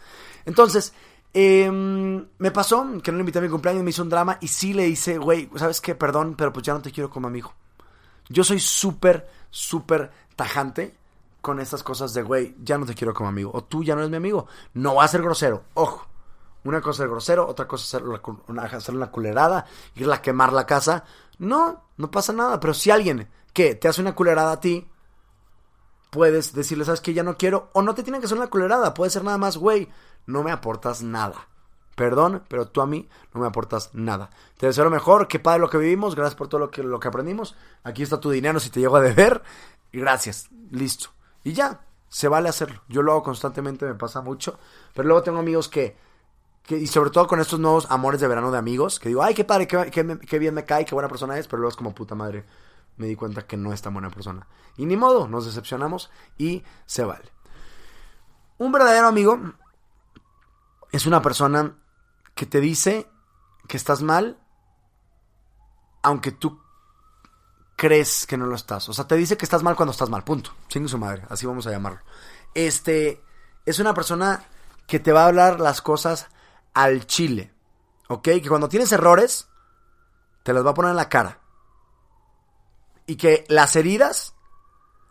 Entonces, 0.46 0.94
Em, 1.38 2.26
me 2.38 2.52
pasó 2.52 2.88
que 3.04 3.12
no 3.12 3.18
le 3.18 3.24
invité 3.24 3.40
a 3.40 3.42
mi 3.42 3.50
cumpleaños, 3.50 3.84
me 3.84 3.90
hizo 3.90 4.02
un 4.02 4.10
drama 4.10 4.38
y 4.40 4.48
sí 4.48 4.74
le 4.74 4.88
hice, 4.88 5.18
güey, 5.18 5.50
¿sabes 5.58 5.82
qué? 5.82 5.94
Perdón, 5.94 6.36
pero 6.38 6.54
pues 6.54 6.66
ya 6.66 6.74
no 6.74 6.82
te 6.82 6.94
quiero 6.94 7.10
como 7.10 7.28
amigo. 7.28 7.54
Yo 8.30 8.46
soy 8.46 8.62
súper, 8.62 9.28
súper 9.50 10.12
tajante 10.38 10.96
con 11.42 11.60
estas 11.60 11.84
cosas 11.84 12.14
de, 12.14 12.24
güey, 12.24 12.56
ya 12.64 12.78
no 12.78 12.86
te 12.86 12.96
quiero 12.96 13.14
como 13.14 13.28
amigo. 13.28 13.52
O 13.54 13.66
tú 13.66 13.84
ya 13.84 13.96
no 13.96 14.00
eres 14.00 14.12
mi 14.12 14.16
amigo. 14.16 14.48
No 14.76 14.96
va 14.96 15.04
a 15.04 15.10
ser 15.10 15.22
grosero. 15.22 15.66
Ojo. 15.74 16.08
Una 16.64 16.80
cosa 16.80 17.04
es 17.04 17.10
grosero, 17.10 17.46
otra 17.46 17.68
cosa 17.68 17.84
es 17.84 17.94
hacer 17.94 18.08
una, 18.48 18.64
hacer 18.64 18.96
una 18.96 19.12
culerada, 19.12 19.66
ir 19.94 20.10
a 20.10 20.22
quemar 20.22 20.54
la 20.54 20.66
casa. 20.66 21.04
No, 21.38 21.84
no 21.98 22.10
pasa 22.10 22.32
nada. 22.32 22.62
Pero 22.62 22.74
si 22.74 22.92
alguien 22.92 23.28
que 23.52 23.76
te 23.76 23.90
hace 23.90 24.00
una 24.00 24.16
culerada 24.16 24.54
a 24.54 24.60
ti, 24.62 24.88
puedes 26.16 26.54
decirle, 26.54 26.86
¿sabes 26.86 27.02
qué? 27.02 27.14
Ya 27.14 27.24
no 27.24 27.38
quiero. 27.38 27.70
O 27.74 27.82
no 27.82 27.94
te 27.94 28.02
tiene 28.02 28.20
que 28.20 28.26
hacer 28.26 28.38
una 28.38 28.48
culerada. 28.48 28.94
Puede 28.94 29.12
ser 29.12 29.26
nada 29.26 29.38
más, 29.38 29.58
güey, 29.58 29.90
no 30.26 30.44
me 30.44 30.52
aportas 30.52 31.04
nada. 31.04 31.50
Perdón, 31.94 32.44
pero 32.48 32.68
tú 32.68 32.82
a 32.82 32.88
mí 32.88 33.10
no 33.34 33.42
me 33.42 33.48
aportas 33.48 33.90
nada. 33.94 34.30
Te 34.58 34.66
deseo 34.68 34.86
lo 34.86 34.90
mejor, 34.90 35.28
qué 35.28 35.40
padre 35.40 35.60
lo 35.60 35.70
que 35.70 35.78
vivimos, 35.78 36.16
gracias 36.16 36.36
por 36.36 36.48
todo 36.48 36.60
lo 36.60 36.72
que, 36.72 36.84
lo 36.84 37.02
que 37.02 37.10
aprendimos. 37.10 37.56
Aquí 37.84 38.02
está 38.02 38.20
tu 38.20 38.32
dinero 38.32 38.62
si 38.62 38.70
te 38.70 38.80
llego 38.80 38.96
a 38.96 39.02
deber. 39.02 39.44
Gracias, 39.92 40.48
listo. 40.72 41.10
Y 41.44 41.52
ya, 41.52 41.82
se 42.08 42.30
vale 42.30 42.48
hacerlo. 42.48 42.82
Yo 42.88 43.02
lo 43.02 43.12
hago 43.12 43.24
constantemente, 43.24 43.86
me 43.86 43.96
pasa 43.96 44.22
mucho. 44.22 44.58
Pero 44.94 45.08
luego 45.10 45.24
tengo 45.24 45.40
amigos 45.40 45.68
que, 45.68 45.98
que 46.64 46.78
y 46.78 46.88
sobre 46.88 47.10
todo 47.10 47.28
con 47.28 47.42
estos 47.42 47.60
nuevos 47.60 47.88
amores 47.90 48.22
de 48.22 48.28
verano 48.30 48.52
de 48.52 48.58
amigos, 48.58 49.00
que 49.00 49.10
digo, 49.10 49.22
ay, 49.22 49.34
qué 49.34 49.44
padre, 49.44 49.68
qué, 49.68 50.18
qué 50.28 50.40
bien 50.40 50.54
me 50.54 50.64
cae, 50.64 50.86
qué 50.86 50.96
buena 50.96 51.10
persona 51.10 51.38
es, 51.38 51.48
pero 51.48 51.60
luego 51.60 51.72
es 51.72 51.76
como 51.76 51.94
puta 51.94 52.16
madre. 52.16 52.46
Me 52.98 53.08
di 53.08 53.16
cuenta 53.16 53.46
que 53.46 53.58
no 53.58 53.74
es 53.74 53.82
tan 53.82 53.94
buena 53.94 54.10
persona. 54.10 54.48
Y 54.78 54.86
ni 54.86 54.98
modo, 54.98 55.28
nos 55.28 55.46
decepcionamos 55.46 56.12
y 56.38 56.64
se 56.86 57.04
vale. 57.04 57.32
Un 58.58 58.72
verdadero 58.72 59.08
amigo 59.08 59.40
es 60.92 61.06
una 61.06 61.22
persona 61.22 61.76
que 62.34 62.46
te 62.46 62.62
dice 62.62 63.10
que 63.68 63.78
estás 63.78 64.02
mal, 64.02 64.40
aunque 66.04 66.32
tú 66.32 66.62
crees 67.76 68.26
que 68.26 68.38
no 68.38 68.46
lo 68.46 68.56
estás. 68.56 68.88
O 68.90 68.94
sea, 68.94 69.08
te 69.08 69.16
dice 69.16 69.38
que 69.38 69.46
estás 69.46 69.64
mal 69.64 69.76
cuando 69.76 69.92
estás 69.92 70.10
mal, 70.10 70.24
punto. 70.24 70.52
Sin 70.70 70.88
su 70.88 70.98
madre, 70.98 71.24
así 71.30 71.46
vamos 71.46 71.68
a 71.68 71.72
llamarlo. 71.72 72.00
Este 72.54 73.22
es 73.66 73.80
una 73.80 73.94
persona 73.94 74.46
que 74.88 75.00
te 75.00 75.12
va 75.12 75.24
a 75.24 75.28
hablar 75.28 75.60
las 75.60 75.82
cosas 75.82 76.28
al 76.74 77.06
chile. 77.08 77.54
¿Ok? 78.08 78.24
Que 78.24 78.48
cuando 78.48 78.70
tienes 78.70 78.92
errores, 78.92 79.48
te 80.44 80.54
las 80.54 80.66
va 80.66 80.72
a 80.72 80.74
poner 80.76 80.92
en 80.92 80.98
la 80.98 81.10
cara. 81.10 81.40
Y 83.06 83.18
que 83.18 83.46
las 83.48 83.76
heridas 83.76 84.36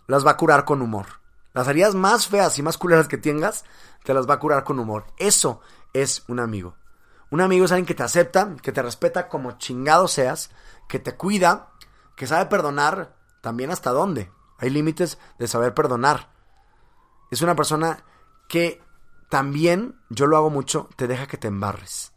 las 0.06 0.26
va 0.26 0.32
a 0.32 0.36
curar 0.36 0.64
con 0.64 0.82
humor. 0.82 1.06
Las 1.52 1.68
heridas 1.68 1.94
más 1.94 2.26
feas 2.26 2.58
y 2.58 2.62
más 2.62 2.78
culeras 2.78 3.08
que 3.08 3.18
tengas, 3.18 3.64
te 4.02 4.12
las 4.12 4.28
va 4.28 4.34
a 4.34 4.38
curar 4.40 4.64
con 4.64 4.78
humor. 4.78 5.06
Eso 5.16 5.60
es 5.92 6.24
un 6.28 6.40
amigo. 6.40 6.76
Un 7.30 7.40
amigo 7.40 7.64
es 7.64 7.72
alguien 7.72 7.86
que 7.86 7.94
te 7.94 8.02
acepta, 8.02 8.56
que 8.62 8.72
te 8.72 8.82
respeta 8.82 9.28
como 9.28 9.58
chingado 9.58 10.08
seas, 10.08 10.50
que 10.88 10.98
te 10.98 11.16
cuida, 11.16 11.72
que 12.16 12.26
sabe 12.26 12.46
perdonar 12.46 13.16
también 13.40 13.70
hasta 13.70 13.90
dónde. 13.90 14.30
Hay 14.58 14.70
límites 14.70 15.18
de 15.38 15.48
saber 15.48 15.74
perdonar. 15.74 16.30
Es 17.30 17.42
una 17.42 17.54
persona 17.54 18.04
que 18.48 18.82
también, 19.28 20.00
yo 20.10 20.26
lo 20.26 20.36
hago 20.36 20.50
mucho, 20.50 20.88
te 20.96 21.06
deja 21.06 21.26
que 21.26 21.38
te 21.38 21.48
embarres. 21.48 22.12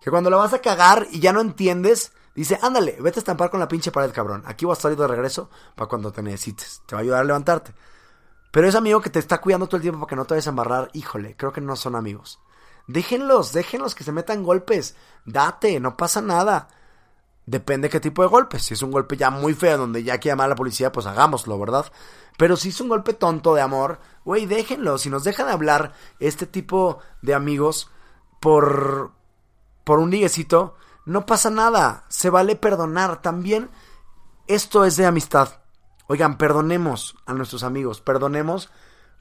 Que 0.00 0.10
cuando 0.10 0.30
la 0.30 0.38
vas 0.38 0.54
a 0.54 0.60
cagar 0.60 1.06
y 1.10 1.20
ya 1.20 1.32
no 1.32 1.40
entiendes, 1.40 2.12
dice, 2.34 2.58
ándale, 2.62 2.96
vete 3.00 3.18
a 3.18 3.22
estampar 3.22 3.50
con 3.50 3.60
la 3.60 3.68
pinche 3.68 3.90
pared, 3.90 4.12
cabrón. 4.12 4.42
Aquí 4.46 4.64
voy 4.64 4.72
a 4.72 4.74
estar 4.74 4.94
de 4.94 5.06
regreso 5.06 5.50
para 5.74 5.88
cuando 5.88 6.12
te 6.12 6.22
necesites. 6.22 6.82
Te 6.86 6.94
va 6.94 7.00
a 7.00 7.02
ayudar 7.02 7.20
a 7.20 7.24
levantarte. 7.24 7.72
Pero 8.50 8.68
ese 8.68 8.78
amigo 8.78 9.00
que 9.00 9.10
te 9.10 9.18
está 9.18 9.40
cuidando 9.40 9.66
todo 9.66 9.76
el 9.76 9.82
tiempo 9.82 10.00
para 10.00 10.10
que 10.10 10.16
no 10.16 10.24
te 10.24 10.34
vayas 10.34 10.46
a 10.46 10.50
embarrar, 10.50 10.90
híjole, 10.92 11.36
creo 11.36 11.52
que 11.52 11.60
no 11.60 11.76
son 11.76 11.94
amigos. 11.94 12.40
Déjenlos, 12.86 13.52
déjenlos 13.52 13.94
que 13.94 14.04
se 14.04 14.12
metan 14.12 14.42
golpes. 14.42 14.96
Date, 15.24 15.78
no 15.78 15.96
pasa 15.96 16.20
nada. 16.20 16.68
Depende 17.46 17.88
qué 17.88 18.00
tipo 18.00 18.22
de 18.22 18.28
golpe. 18.28 18.58
Si 18.58 18.74
es 18.74 18.82
un 18.82 18.90
golpe 18.90 19.16
ya 19.16 19.30
muy 19.30 19.54
feo, 19.54 19.78
donde 19.78 20.02
ya 20.02 20.14
hay 20.14 20.18
que 20.18 20.28
llamar 20.28 20.46
a 20.46 20.50
la 20.50 20.56
policía, 20.56 20.90
pues 20.90 21.06
hagámoslo, 21.06 21.58
¿verdad? 21.58 21.86
Pero 22.36 22.56
si 22.56 22.70
es 22.70 22.80
un 22.80 22.88
golpe 22.88 23.12
tonto 23.12 23.54
de 23.54 23.60
amor, 23.60 24.00
güey, 24.24 24.46
déjenlo. 24.46 24.98
Si 24.98 25.10
nos 25.10 25.24
dejan 25.24 25.48
hablar 25.48 25.92
este 26.18 26.46
tipo 26.46 26.98
de 27.22 27.34
amigos 27.34 27.90
por, 28.40 29.12
por 29.84 30.00
un 30.00 30.10
liguecito, 30.10 30.74
no 31.04 31.26
pasa 31.26 31.50
nada. 31.50 32.04
Se 32.08 32.30
vale 32.30 32.56
perdonar. 32.56 33.22
También 33.22 33.70
esto 34.46 34.84
es 34.84 34.96
de 34.96 35.06
amistad. 35.06 35.60
Oigan, 36.06 36.38
perdonemos 36.38 37.16
a 37.26 37.34
nuestros 37.34 37.62
amigos. 37.62 38.00
Perdonemos 38.00 38.70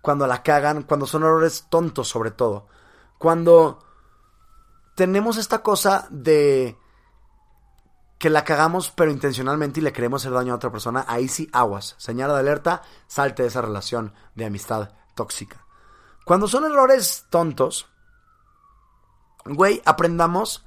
cuando 0.02 0.28
la 0.28 0.44
cagan, 0.44 0.84
cuando 0.84 1.06
son 1.06 1.24
errores 1.24 1.68
tontos 1.70 2.08
sobre 2.08 2.32
todo. 2.32 2.68
Cuando 3.18 3.80
tenemos 4.96 5.38
esta 5.38 5.62
cosa 5.62 6.08
de 6.10 6.78
que 8.18 8.30
la 8.30 8.44
cagamos 8.44 8.92
pero 8.92 9.12
intencionalmente 9.12 9.80
y 9.80 9.84
le 9.84 9.94
queremos 9.94 10.22
hacer 10.22 10.34
daño 10.34 10.54
a 10.54 10.58
otra 10.58 10.72
persona, 10.72 11.06
ahí 11.08 11.28
sí 11.28 11.50
aguas. 11.54 11.96
Señal 11.98 12.32
de 12.32 12.40
alerta, 12.40 12.82
salte 13.08 13.44
de 13.44 13.50
esa 13.50 13.62
relación 13.62 14.14
de 14.36 14.46
amistad 14.46 14.90
tóxica. 15.16 15.66
Cuando 16.26 16.48
son 16.48 16.66
errores 16.66 17.26
tontos, 17.30 17.88
güey, 19.46 19.82
aprendamos 19.86 20.66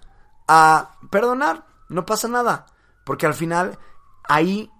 a 0.52 0.98
perdonar. 1.10 1.64
No 1.88 2.04
pasa 2.04 2.28
nada. 2.28 2.66
Porque 3.04 3.26
al 3.26 3.34
final 3.34 3.78
ahí 4.24 4.70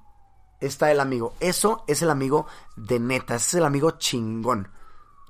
está 0.61 0.91
el 0.93 1.01
amigo. 1.01 1.35
Eso 1.41 1.85
es 1.87 2.03
el 2.03 2.11
amigo 2.11 2.47
de 2.77 3.01
neta. 3.01 3.37
Ese 3.37 3.47
es 3.47 3.55
el 3.55 3.65
amigo 3.65 3.93
chingón. 3.93 4.69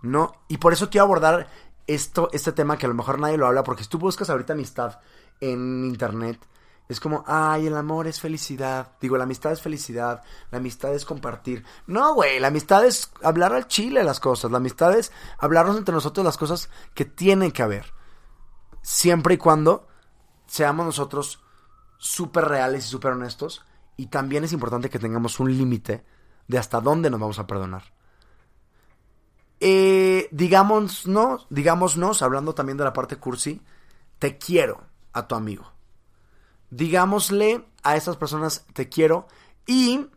¿No? 0.02 0.32
Y 0.48 0.58
por 0.58 0.72
eso 0.72 0.90
quiero 0.90 1.04
abordar 1.04 1.48
esto, 1.86 2.28
este 2.32 2.50
tema 2.50 2.76
que 2.76 2.86
a 2.86 2.88
lo 2.88 2.94
mejor 2.94 3.20
nadie 3.20 3.38
lo 3.38 3.46
habla. 3.46 3.62
Porque 3.62 3.84
si 3.84 3.88
tú 3.88 3.98
buscas 3.98 4.30
ahorita 4.30 4.52
amistad 4.52 4.98
en 5.40 5.84
internet, 5.84 6.44
es 6.88 6.98
como, 6.98 7.22
ay, 7.28 7.68
el 7.68 7.76
amor 7.76 8.08
es 8.08 8.20
felicidad. 8.20 8.92
Digo, 9.00 9.16
la 9.16 9.24
amistad 9.24 9.52
es 9.52 9.62
felicidad. 9.62 10.24
La 10.50 10.58
amistad 10.58 10.92
es 10.92 11.04
compartir. 11.04 11.64
No, 11.86 12.14
güey, 12.14 12.40
la 12.40 12.48
amistad 12.48 12.84
es 12.84 13.12
hablar 13.22 13.54
al 13.54 13.68
chile 13.68 14.02
las 14.02 14.18
cosas. 14.18 14.50
La 14.50 14.56
amistad 14.56 14.98
es 14.98 15.12
hablarnos 15.38 15.76
entre 15.76 15.94
nosotros 15.94 16.26
las 16.26 16.36
cosas 16.36 16.68
que 16.94 17.04
tienen 17.04 17.52
que 17.52 17.62
haber. 17.62 17.94
Siempre 18.82 19.34
y 19.34 19.38
cuando 19.38 19.86
seamos 20.52 20.84
nosotros 20.84 21.42
súper 21.98 22.44
reales 22.44 22.86
y 22.86 22.88
súper 22.88 23.12
honestos. 23.12 23.64
Y 23.96 24.06
también 24.06 24.44
es 24.44 24.52
importante 24.52 24.90
que 24.90 24.98
tengamos 24.98 25.40
un 25.40 25.56
límite 25.56 26.04
de 26.48 26.58
hasta 26.58 26.80
dónde 26.80 27.10
nos 27.10 27.20
vamos 27.20 27.38
a 27.38 27.46
perdonar. 27.46 27.82
Eh, 29.60 30.28
digámonos, 30.32 32.22
hablando 32.22 32.54
también 32.54 32.78
de 32.78 32.84
la 32.84 32.92
parte 32.92 33.16
cursi, 33.16 33.62
te 34.18 34.38
quiero 34.38 34.82
a 35.12 35.26
tu 35.28 35.34
amigo 35.34 35.72
digámosle 36.72 37.68
a 37.82 37.96
estas 37.96 38.16
personas 38.16 38.64
te 38.72 38.88
quiero 38.88 39.28
y 39.66 40.08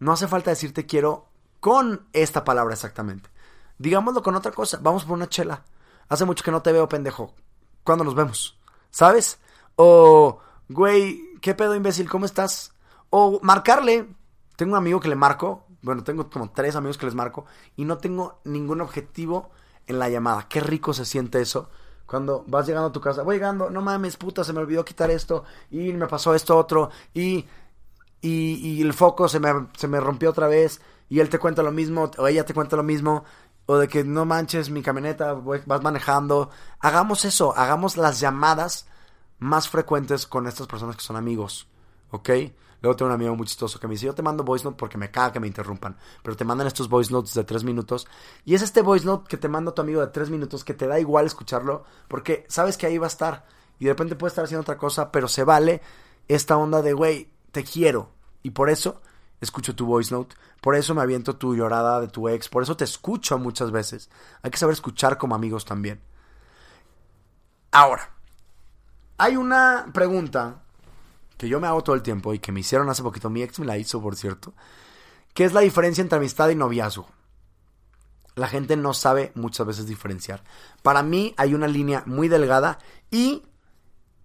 no 0.00 0.12
hace 0.12 0.26
falta 0.26 0.50
decir 0.50 0.74
te 0.74 0.84
quiero 0.84 1.28
con 1.60 2.08
esta 2.12 2.44
palabra 2.44 2.74
exactamente. 2.74 3.30
Digámoslo 3.78 4.22
con 4.22 4.34
otra 4.34 4.52
cosa. 4.52 4.78
Vamos 4.82 5.04
por 5.04 5.14
una 5.14 5.28
chela. 5.28 5.64
Hace 6.08 6.24
mucho 6.24 6.44
que 6.44 6.50
no 6.50 6.62
te 6.62 6.72
veo, 6.72 6.88
pendejo. 6.88 7.34
¿Cuándo 7.84 8.04
nos 8.04 8.14
vemos? 8.14 8.58
¿Sabes? 8.90 9.38
O, 9.82 10.40
güey, 10.68 11.38
¿qué 11.40 11.54
pedo, 11.54 11.74
imbécil? 11.74 12.06
¿Cómo 12.06 12.26
estás? 12.26 12.74
O 13.08 13.40
marcarle. 13.42 14.06
Tengo 14.54 14.72
un 14.72 14.76
amigo 14.76 15.00
que 15.00 15.08
le 15.08 15.14
marco. 15.16 15.64
Bueno, 15.80 16.04
tengo 16.04 16.28
como 16.28 16.50
tres 16.50 16.76
amigos 16.76 16.98
que 16.98 17.06
les 17.06 17.14
marco. 17.14 17.46
Y 17.76 17.86
no 17.86 17.96
tengo 17.96 18.42
ningún 18.44 18.82
objetivo 18.82 19.48
en 19.86 19.98
la 19.98 20.10
llamada. 20.10 20.48
Qué 20.50 20.60
rico 20.60 20.92
se 20.92 21.06
siente 21.06 21.40
eso. 21.40 21.70
Cuando 22.04 22.44
vas 22.46 22.66
llegando 22.66 22.88
a 22.88 22.92
tu 22.92 23.00
casa, 23.00 23.22
voy 23.22 23.36
llegando, 23.36 23.70
no 23.70 23.80
mames, 23.80 24.18
puta, 24.18 24.44
se 24.44 24.52
me 24.52 24.60
olvidó 24.60 24.84
quitar 24.84 25.10
esto 25.10 25.44
y 25.70 25.94
me 25.94 26.08
pasó 26.08 26.34
esto 26.34 26.58
otro 26.58 26.90
y, 27.14 27.46
y, 28.20 28.82
el 28.82 28.92
foco 28.92 29.28
se 29.28 29.38
me, 29.38 29.68
se 29.78 29.86
me 29.86 30.00
rompió 30.00 30.30
otra 30.30 30.48
vez 30.48 30.82
y 31.08 31.20
él 31.20 31.28
te 31.28 31.38
cuenta 31.38 31.62
lo 31.62 31.70
mismo 31.70 32.10
o 32.18 32.26
ella 32.26 32.44
te 32.44 32.52
cuenta 32.52 32.74
lo 32.74 32.82
mismo 32.82 33.24
o 33.66 33.78
de 33.78 33.86
que 33.86 34.02
no 34.02 34.24
manches 34.24 34.70
mi 34.70 34.82
camioneta, 34.82 35.34
vas 35.34 35.82
manejando. 35.82 36.50
Hagamos 36.80 37.24
eso, 37.24 37.56
hagamos 37.56 37.96
las 37.96 38.18
llamadas 38.18 38.89
más 39.40 39.68
frecuentes 39.68 40.26
con 40.26 40.46
estas 40.46 40.66
personas 40.66 40.96
que 40.96 41.02
son 41.02 41.16
amigos, 41.16 41.66
¿ok? 42.10 42.30
Luego 42.82 42.96
tengo 42.96 43.08
un 43.08 43.14
amigo 43.14 43.36
muy 43.36 43.46
chistoso 43.46 43.78
que 43.78 43.86
me 43.86 43.94
dice, 43.94 44.06
yo 44.06 44.14
te 44.14 44.22
mando 44.22 44.42
voice 44.42 44.64
note 44.64 44.76
porque 44.78 44.96
me 44.96 45.10
caga 45.10 45.32
que 45.32 45.40
me 45.40 45.46
interrumpan, 45.46 45.96
pero 46.22 46.36
te 46.36 46.44
mandan 46.44 46.66
estos 46.66 46.88
voice 46.88 47.12
notes 47.12 47.34
de 47.34 47.44
tres 47.44 47.62
minutos. 47.62 48.06
Y 48.44 48.54
es 48.54 48.62
este 48.62 48.80
voice 48.80 49.04
note 49.04 49.28
que 49.28 49.36
te 49.36 49.48
manda 49.48 49.74
tu 49.74 49.82
amigo 49.82 50.00
de 50.00 50.06
tres 50.06 50.30
minutos 50.30 50.64
que 50.64 50.72
te 50.72 50.86
da 50.86 50.98
igual 50.98 51.26
escucharlo 51.26 51.84
porque 52.08 52.46
sabes 52.48 52.76
que 52.76 52.86
ahí 52.86 52.96
va 52.96 53.06
a 53.06 53.08
estar. 53.08 53.46
Y 53.78 53.84
de 53.84 53.90
repente 53.90 54.16
puede 54.16 54.30
estar 54.30 54.44
haciendo 54.44 54.62
otra 54.62 54.78
cosa, 54.78 55.12
pero 55.12 55.28
se 55.28 55.44
vale 55.44 55.82
esta 56.28 56.56
onda 56.56 56.80
de, 56.80 56.92
güey, 56.92 57.30
te 57.52 57.64
quiero. 57.64 58.10
Y 58.42 58.50
por 58.50 58.70
eso 58.70 59.02
escucho 59.40 59.74
tu 59.74 59.86
voice 59.86 60.14
note, 60.14 60.36
por 60.60 60.74
eso 60.74 60.94
me 60.94 61.02
aviento 61.02 61.36
tu 61.36 61.54
llorada 61.54 62.00
de 62.00 62.08
tu 62.08 62.28
ex, 62.28 62.48
por 62.48 62.62
eso 62.62 62.76
te 62.76 62.84
escucho 62.84 63.38
muchas 63.38 63.70
veces. 63.70 64.10
Hay 64.42 64.50
que 64.50 64.58
saber 64.58 64.74
escuchar 64.74 65.18
como 65.18 65.34
amigos 65.34 65.64
también. 65.64 66.00
Ahora, 67.72 68.10
hay 69.20 69.36
una 69.36 69.90
pregunta 69.92 70.62
que 71.36 71.46
yo 71.46 71.60
me 71.60 71.66
hago 71.66 71.82
todo 71.82 71.94
el 71.94 72.00
tiempo 72.00 72.32
y 72.32 72.38
que 72.38 72.52
me 72.52 72.60
hicieron 72.60 72.88
hace 72.88 73.02
poquito, 73.02 73.28
mi 73.28 73.42
ex 73.42 73.58
me 73.58 73.66
la 73.66 73.76
hizo, 73.76 74.00
por 74.00 74.16
cierto, 74.16 74.54
¿qué 75.34 75.44
es 75.44 75.52
la 75.52 75.60
diferencia 75.60 76.00
entre 76.00 76.16
amistad 76.16 76.48
y 76.48 76.54
noviazgo? 76.54 77.06
La 78.34 78.48
gente 78.48 78.78
no 78.78 78.94
sabe 78.94 79.30
muchas 79.34 79.66
veces 79.66 79.86
diferenciar. 79.86 80.42
Para 80.82 81.02
mí 81.02 81.34
hay 81.36 81.52
una 81.52 81.68
línea 81.68 82.02
muy 82.06 82.28
delgada 82.28 82.78
y 83.10 83.42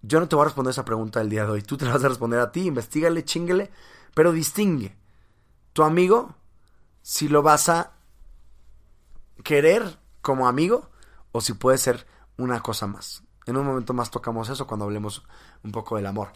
yo 0.00 0.18
no 0.18 0.28
te 0.28 0.36
voy 0.36 0.44
a 0.44 0.46
responder 0.46 0.70
esa 0.70 0.86
pregunta 0.86 1.20
el 1.20 1.28
día 1.28 1.44
de 1.44 1.50
hoy. 1.50 1.62
Tú 1.62 1.76
te 1.76 1.84
la 1.84 1.92
vas 1.92 2.04
a 2.04 2.08
responder 2.08 2.40
a 2.40 2.50
ti, 2.50 2.66
investigale, 2.66 3.22
chingale, 3.22 3.70
pero 4.14 4.32
distingue. 4.32 4.96
Tu 5.74 5.82
amigo, 5.82 6.34
si 7.02 7.28
lo 7.28 7.42
vas 7.42 7.68
a 7.68 7.92
querer 9.44 9.98
como 10.22 10.48
amigo 10.48 10.88
o 11.32 11.42
si 11.42 11.52
puede 11.52 11.76
ser 11.76 12.06
una 12.38 12.62
cosa 12.62 12.86
más. 12.86 13.25
En 13.46 13.56
un 13.56 13.64
momento 13.64 13.94
más 13.94 14.10
tocamos 14.10 14.48
eso 14.48 14.66
cuando 14.66 14.84
hablemos 14.84 15.22
un 15.62 15.72
poco 15.72 15.96
del 15.96 16.06
amor. 16.06 16.32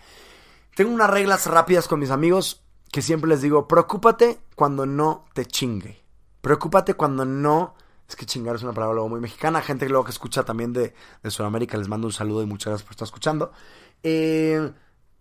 Tengo 0.75 0.93
unas 0.93 1.11
reglas 1.11 1.47
rápidas 1.47 1.89
con 1.89 1.99
mis 1.99 2.11
amigos 2.11 2.63
que 2.93 3.03
siempre 3.03 3.29
les 3.29 3.43
digo, 3.43 3.69
preocúpate 3.69 4.41
cuando 4.55 4.87
no 4.87 5.25
te 5.35 5.45
chingue. 5.45 6.03
Preocúpate 6.41 6.95
cuando 6.95 7.25
no... 7.25 7.75
Es 8.09 8.17
que 8.17 8.27
chingar 8.27 8.57
es 8.57 8.63
una 8.63 8.73
palabra 8.73 8.95
luego 8.95 9.09
muy 9.09 9.21
mexicana. 9.21 9.61
Gente 9.61 9.87
que 9.87 9.91
luego 9.91 10.05
que 10.05 10.11
escucha 10.11 10.45
también 10.45 10.73
de, 10.73 10.95
de 11.23 11.31
Sudamérica, 11.31 11.77
les 11.77 11.87
mando 11.87 12.09
un 12.09 12.13
saludo 12.13 12.43
y 12.43 12.47
muchas 12.47 12.71
gracias 12.71 12.85
por 12.85 12.93
estar 12.93 13.07
escuchando. 13.07 13.53
Eh, 14.03 14.73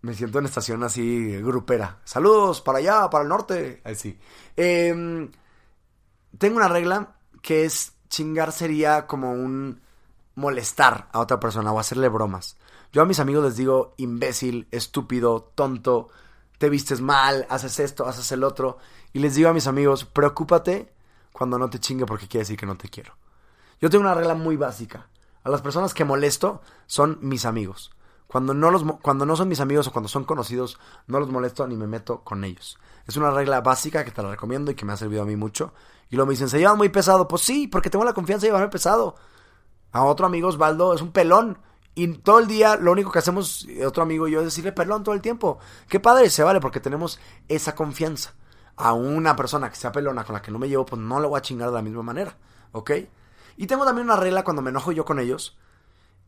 me 0.01 0.13
siento 0.15 0.39
en 0.39 0.45
estación 0.45 0.83
así 0.83 1.37
grupera. 1.37 1.99
Saludos 2.03 2.61
para 2.61 2.79
allá, 2.79 3.09
para 3.09 3.23
el 3.23 3.29
norte. 3.29 3.81
Así. 3.83 4.17
Eh, 4.57 5.29
tengo 6.37 6.57
una 6.57 6.67
regla 6.67 7.15
que 7.41 7.65
es 7.65 7.93
chingar 8.09 8.51
sería 8.51 9.05
como 9.05 9.33
un 9.33 9.81
molestar 10.39 11.09
a 11.11 11.19
otra 11.19 11.39
persona 11.39 11.71
o 11.71 11.79
hacerle 11.79 12.09
bromas. 12.09 12.57
Yo 12.91 13.01
a 13.01 13.05
mis 13.05 13.19
amigos 13.19 13.43
les 13.43 13.55
digo 13.55 13.93
imbécil, 13.97 14.67
estúpido, 14.71 15.51
tonto, 15.53 16.09
te 16.57 16.69
vistes 16.69 17.01
mal, 17.01 17.45
haces 17.49 17.79
esto, 17.79 18.07
haces 18.07 18.31
el 18.31 18.43
otro. 18.43 18.77
Y 19.13 19.19
les 19.19 19.35
digo 19.35 19.49
a 19.49 19.53
mis 19.53 19.67
amigos, 19.67 20.05
preocúpate 20.05 20.91
cuando 21.31 21.59
no 21.59 21.69
te 21.69 21.79
chingue 21.79 22.05
porque 22.05 22.27
quiere 22.27 22.41
decir 22.41 22.57
que 22.57 22.65
no 22.65 22.77
te 22.77 22.89
quiero. 22.89 23.13
Yo 23.79 23.89
tengo 23.89 24.03
una 24.03 24.15
regla 24.15 24.33
muy 24.33 24.57
básica. 24.57 25.07
A 25.43 25.49
las 25.49 25.61
personas 25.61 25.93
que 25.93 26.03
molesto 26.03 26.61
son 26.85 27.17
mis 27.21 27.45
amigos. 27.45 27.91
Cuando 28.27 28.53
no, 28.53 28.69
los, 28.69 28.83
cuando 29.01 29.25
no 29.25 29.35
son 29.35 29.47
mis 29.47 29.59
amigos 29.59 29.87
o 29.87 29.91
cuando 29.91 30.09
son 30.09 30.23
conocidos, 30.23 30.79
no 31.07 31.19
los 31.19 31.29
molesto 31.29 31.65
ni 31.67 31.75
me 31.75 31.87
meto 31.87 32.21
con 32.21 32.43
ellos. 32.43 32.77
Es 33.07 33.17
una 33.17 33.31
regla 33.31 33.61
básica 33.61 34.03
que 34.03 34.11
te 34.11 34.21
la 34.21 34.29
recomiendo 34.29 34.69
y 34.69 34.75
que 34.75 34.85
me 34.85 34.93
ha 34.93 34.97
servido 34.97 35.23
a 35.23 35.25
mí 35.25 35.35
mucho. 35.35 35.73
Y 36.09 36.15
luego 36.15 36.27
me 36.27 36.33
dicen, 36.33 36.49
¿se 36.49 36.59
llevan 36.59 36.77
muy 36.77 36.89
pesado? 36.89 37.27
Pues 37.27 37.41
sí, 37.41 37.67
porque 37.67 37.89
tengo 37.89 38.05
la 38.05 38.13
confianza 38.13 38.45
de 38.45 38.49
llevarme 38.49 38.69
pesado. 38.69 39.15
A 39.91 40.03
otro 40.03 40.25
amigo, 40.25 40.49
Osvaldo, 40.49 40.93
es 40.93 41.01
un 41.01 41.11
pelón. 41.11 41.59
Y 41.95 42.07
todo 42.19 42.39
el 42.39 42.47
día 42.47 42.75
lo 42.75 42.91
único 42.91 43.11
que 43.11 43.19
hacemos, 43.19 43.67
otro 43.85 44.03
amigo 44.03 44.27
y 44.27 44.31
yo, 44.31 44.39
es 44.39 44.45
decirle 44.45 44.71
perdón 44.71 45.03
todo 45.03 45.15
el 45.15 45.21
tiempo. 45.21 45.59
Qué 45.87 45.99
padre, 45.99 46.29
se 46.29 46.43
vale, 46.43 46.59
porque 46.59 46.79
tenemos 46.79 47.19
esa 47.47 47.75
confianza. 47.75 48.33
A 48.77 48.93
una 48.93 49.35
persona 49.35 49.69
que 49.69 49.75
sea 49.75 49.91
pelona 49.91 50.23
con 50.23 50.33
la 50.33 50.41
que 50.41 50.51
no 50.51 50.59
me 50.59 50.69
llevo, 50.69 50.85
pues 50.85 51.01
no 51.01 51.19
le 51.19 51.27
voy 51.27 51.37
a 51.37 51.41
chingar 51.41 51.69
de 51.69 51.75
la 51.75 51.81
misma 51.81 52.03
manera. 52.03 52.37
¿Ok? 52.71 52.91
Y 53.57 53.67
tengo 53.67 53.83
también 53.83 54.05
una 54.05 54.15
regla 54.15 54.45
cuando 54.45 54.61
me 54.61 54.69
enojo 54.69 54.93
yo 54.93 55.03
con 55.03 55.19
ellos. 55.19 55.57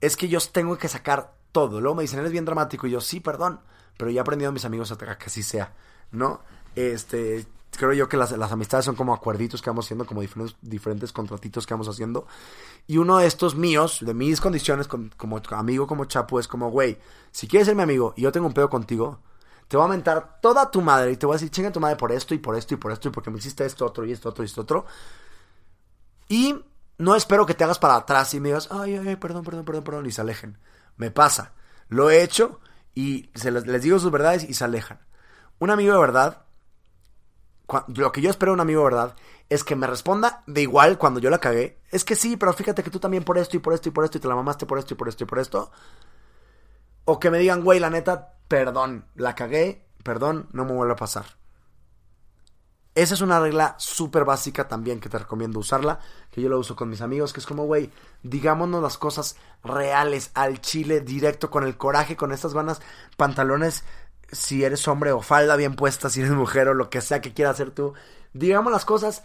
Es 0.01 0.18
que 0.18 0.28
yo 0.28 0.39
tengo 0.51 0.78
que 0.78 0.89
sacar 0.89 1.34
todo. 1.53 1.80
Luego 1.80 1.95
me 1.95 2.01
dicen, 2.01 2.20
eres 2.20 2.34
bien 2.34 2.43
dramático. 2.43 2.88
Y 2.88 2.91
yo, 2.91 2.99
sí, 2.99 3.22
perdón. 3.22 3.62
Pero 3.95 4.12
ya 4.12 4.20
he 4.20 4.22
aprendido 4.22 4.49
a 4.49 4.51
mis 4.51 4.66
amigos 4.66 4.91
a 4.91 4.97
que 4.97 5.26
así 5.26 5.43
sea. 5.43 5.74
¿No? 6.12 6.41
Este, 6.76 7.45
creo 7.78 7.93
yo 7.93 8.09
que 8.09 8.17
las, 8.17 8.32
las 8.32 8.51
amistades 8.51 8.86
son 8.86 8.95
como 8.95 9.13
acuerditos 9.13 9.61
que 9.61 9.69
vamos 9.69 9.86
haciendo, 9.86 10.05
como 10.05 10.22
diferentes, 10.22 10.55
diferentes 10.61 11.11
contratitos 11.13 11.65
que 11.65 11.74
vamos 11.74 11.88
haciendo. 11.88 12.28
Y 12.88 12.97
uno 12.97 13.17
de 13.17 13.28
estos 13.28 13.55
míos, 13.55 13.99
de 14.01 14.13
mis 14.13 14.41
condiciones 14.41 14.88
como 14.88 15.41
amigo, 15.51 15.88
como 15.88 16.05
chapo, 16.05 16.39
es 16.39 16.47
como, 16.47 16.69
güey, 16.69 16.97
si 17.32 17.47
quieres 17.47 17.67
ser 17.67 17.76
mi 17.76 17.84
amigo 17.84 18.13
y 18.15 18.24
yo 18.24 18.32
tengo 18.32 18.47
un 18.47 18.53
pedo 18.53 18.69
contigo, 18.69 19.19
te 19.67 19.78
voy 19.78 19.86
a 19.86 19.89
mentar 19.89 20.39
toda 20.41 20.69
tu 20.69 20.82
madre 20.82 21.13
y 21.13 21.17
te 21.17 21.26
voy 21.26 21.36
a 21.36 21.38
decir, 21.38 21.49
chinga 21.49 21.72
tu 21.72 21.80
madre 21.80 21.95
por 21.95 22.11
esto 22.11 22.34
y 22.34 22.39
por 22.39 22.57
esto 22.57 22.74
y 22.74 22.78
por 22.78 22.91
esto 22.91 23.07
y 23.07 23.11
porque 23.11 23.30
me 23.30 23.38
hiciste 23.38 23.65
esto, 23.65 23.86
otro 23.86 24.05
y 24.05 24.11
esto, 24.11 24.28
otro 24.28 24.43
y 24.43 24.47
esto, 24.47 24.61
otro. 24.61 24.86
Y 26.28 26.61
no 26.97 27.15
espero 27.15 27.45
que 27.45 27.53
te 27.53 27.63
hagas 27.63 27.80
para 27.80 27.95
atrás 27.95 28.34
y 28.34 28.41
me 28.41 28.49
digas, 28.49 28.67
ay, 28.72 28.95
ay, 28.97 29.15
perdón, 29.15 29.43
perdón, 29.43 29.63
perdón, 29.63 29.84
perdón, 29.84 30.05
y 30.07 30.11
se 30.11 30.19
alejen. 30.19 30.57
Me 30.97 31.09
pasa. 31.09 31.53
Lo 31.88 32.09
he 32.09 32.22
hecho 32.22 32.59
y 32.93 33.30
se 33.34 33.49
les, 33.49 33.65
les 33.65 33.82
digo 33.82 33.97
sus 33.97 34.11
verdades 34.11 34.43
y 34.43 34.53
se 34.55 34.65
alejan. 34.65 34.99
Un 35.59 35.69
amigo 35.69 35.93
de 35.93 35.99
verdad 35.99 36.43
lo 37.88 38.11
que 38.11 38.22
yo 38.22 38.30
espero 38.30 38.51
de 38.51 38.55
un 38.55 38.59
amigo, 38.61 38.84
¿verdad? 38.84 39.15
Es 39.49 39.63
que 39.63 39.76
me 39.76 39.88
responda 39.88 40.43
de 40.47 40.61
igual 40.61 40.97
cuando 40.97 41.19
yo 41.19 41.30
la 41.30 41.39
cagué. 41.39 41.82
Es 41.89 42.03
que 42.03 42.15
sí, 42.15 42.38
pero 42.38 42.53
fíjate 42.53 42.84
que 42.84 42.89
tú 42.89 42.99
también 42.99 43.24
por 43.24 43.38
esto 43.38 43.57
y 43.57 43.59
por 43.59 43.74
esto 43.74 43.89
y 43.89 43.91
por 43.91 44.03
esto 44.03 44.17
y 44.17 44.22
te 44.22 44.28
la 44.28 44.36
mamaste 44.36 44.65
por 44.65 44.80
esto 44.80 44.93
y 44.93 44.97
por 44.97 45.09
esto 45.09 45.24
y 45.24 45.28
por 45.28 45.39
esto. 45.39 45.72
O 47.05 47.19
que 47.19 47.32
me 47.32 47.39
digan, 47.39 47.63
güey, 47.63 47.80
la 47.80 47.89
neta, 47.89 48.36
perdón, 48.47 49.05
la 49.15 49.36
cagué, 49.36 49.86
perdón, 50.03 50.47
no 50.51 50.65
me 50.65 50.74
vuelve 50.74 50.93
a 50.93 50.97
pasar. 50.97 51.26
Esa 52.93 53.13
es 53.13 53.22
una 53.22 53.39
regla 53.39 53.76
súper 53.78 54.26
básica 54.26 54.67
también 54.67 54.99
que 54.99 55.07
te 55.07 55.17
recomiendo 55.17 55.59
usarla, 55.59 55.99
que 56.30 56.41
yo 56.41 56.49
lo 56.49 56.59
uso 56.59 56.76
con 56.76 56.89
mis 56.89 56.99
amigos, 56.99 57.32
que 57.32 57.39
es 57.39 57.45
como, 57.45 57.63
güey, 57.63 57.89
digámonos 58.22 58.84
las 58.84 58.97
cosas 58.97 59.38
reales, 59.63 60.32
al 60.34 60.59
chile, 60.59 60.99
directo, 60.99 61.49
con 61.49 61.63
el 61.63 61.78
coraje, 61.78 62.17
con 62.17 62.34
estas 62.34 62.53
vanas, 62.53 62.82
pantalones 63.15 63.86
si 64.32 64.64
eres 64.64 64.88
hombre 64.88 65.12
o 65.12 65.22
falda 65.22 65.56
bien 65.56 65.76
puesta, 65.76 66.10
si 66.10 66.22
eres 66.22 66.32
mujer 66.34 66.68
o 66.70 66.74
lo 66.74 66.90
que 66.90 67.02
sea 67.02 67.22
que 67.22 67.34
quieras 67.34 67.56
hacer 67.56 67.72
tú. 67.72 67.94
Digamos 68.34 68.72
las 68.72 68.86
cosas 68.86 69.24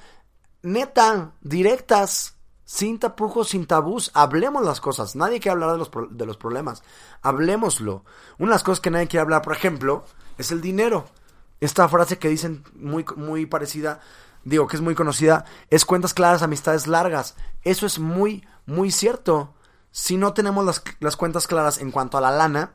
neta, 0.63 1.33
directas, 1.41 2.35
sin 2.65 2.99
tapujos, 2.99 3.49
sin 3.49 3.67
tabús. 3.67 4.11
Hablemos 4.15 4.65
las 4.65 4.81
cosas. 4.81 5.17
Nadie 5.17 5.41
quiere 5.41 5.53
hablar 5.53 5.73
de 5.73 5.79
los, 5.79 5.91
de 6.11 6.27
los 6.27 6.37
problemas. 6.37 6.83
Hablemoslo. 7.23 8.05
Una 8.39 8.51
de 8.51 8.55
las 8.55 8.65
cosas 8.65 8.81
que 8.81 8.91
nadie 8.91 9.07
quiere 9.07 9.23
hablar, 9.23 9.43
por 9.43 9.55
ejemplo, 9.55 10.05
es 10.37 10.51
el 10.51 10.61
dinero. 10.61 11.07
Esta 11.61 11.89
frase 11.89 12.19
que 12.19 12.29
dicen 12.29 12.65
muy, 12.75 13.05
muy 13.17 13.47
parecida, 13.47 14.01
digo 14.45 14.67
que 14.67 14.77
es 14.77 14.83
muy 14.83 14.95
conocida, 14.95 15.47
es 15.71 15.85
cuentas 15.85 16.13
claras, 16.13 16.43
amistades 16.43 16.87
largas. 16.87 17.37
Eso 17.63 17.87
es 17.87 17.99
muy, 17.99 18.47
muy 18.67 18.91
cierto. 18.91 19.55
Si 19.91 20.17
no 20.17 20.35
tenemos 20.35 20.65
las, 20.67 20.83
las 21.01 21.17
cuentas 21.17 21.47
claras 21.47 21.79
en 21.79 21.91
cuanto 21.91 22.19
a 22.19 22.21
la 22.21 22.31
lana, 22.31 22.75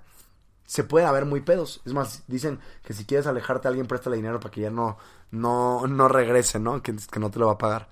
se 0.72 0.86
puede 0.86 1.05
haber 1.05 1.26
muy 1.26 1.41
pedos. 1.41 1.82
Es 1.84 1.91
más, 1.91 2.24
dicen 2.28 2.61
que 2.82 2.93
si 2.93 3.03
quieres 3.03 3.28
alejarte 3.28 3.67
a 3.67 3.69
alguien, 3.69 3.88
préstale 3.88 4.15
dinero 4.15 4.39
para 4.39 4.51
que 4.51 4.61
ya 4.61 4.69
no, 4.69 4.97
no, 5.30 5.86
no 5.86 6.07
regrese, 6.07 6.61
¿no? 6.61 6.82
Que, 6.82 6.95
que 6.95 7.19
no 7.19 7.30
te 7.30 7.39
lo 7.39 7.47
va 7.47 7.51
a 7.51 7.57
pagar. 7.57 7.89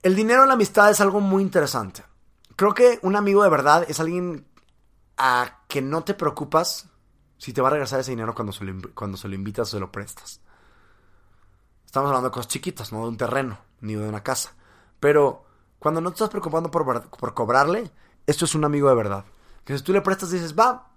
El 0.00 0.14
dinero 0.14 0.42
en 0.42 0.48
la 0.48 0.54
amistad 0.54 0.92
es 0.92 1.00
algo 1.00 1.18
muy 1.18 1.42
interesante. 1.42 2.04
Creo 2.54 2.72
que 2.72 3.00
un 3.02 3.16
amigo 3.16 3.42
de 3.42 3.48
verdad 3.48 3.84
es 3.88 3.98
alguien 3.98 4.46
a 5.16 5.64
que 5.66 5.82
no 5.82 6.04
te 6.04 6.14
preocupas 6.14 6.86
si 7.36 7.52
te 7.52 7.60
va 7.60 7.66
a 7.66 7.72
regresar 7.72 7.98
ese 7.98 8.12
dinero 8.12 8.32
cuando 8.32 8.52
se 8.52 8.64
lo, 8.64 8.94
cuando 8.94 9.16
se 9.16 9.26
lo 9.26 9.34
invitas 9.34 9.66
o 9.66 9.70
se 9.72 9.80
lo 9.80 9.90
prestas. 9.90 10.40
Estamos 11.84 12.10
hablando 12.10 12.28
de 12.28 12.32
cosas 12.32 12.46
chiquitas, 12.46 12.92
no 12.92 13.02
de 13.02 13.08
un 13.08 13.16
terreno, 13.16 13.58
ni 13.80 13.96
de 13.96 14.08
una 14.08 14.22
casa. 14.22 14.54
Pero 15.00 15.46
cuando 15.80 16.00
no 16.00 16.10
te 16.10 16.14
estás 16.14 16.30
preocupando 16.30 16.70
por, 16.70 17.10
por 17.10 17.34
cobrarle, 17.34 17.90
esto 18.24 18.44
es 18.44 18.54
un 18.54 18.64
amigo 18.64 18.88
de 18.88 18.94
verdad. 18.94 19.24
Que 19.64 19.76
si 19.76 19.82
tú 19.82 19.92
le 19.92 20.00
prestas 20.00 20.30
dices, 20.30 20.56
va, 20.56 20.89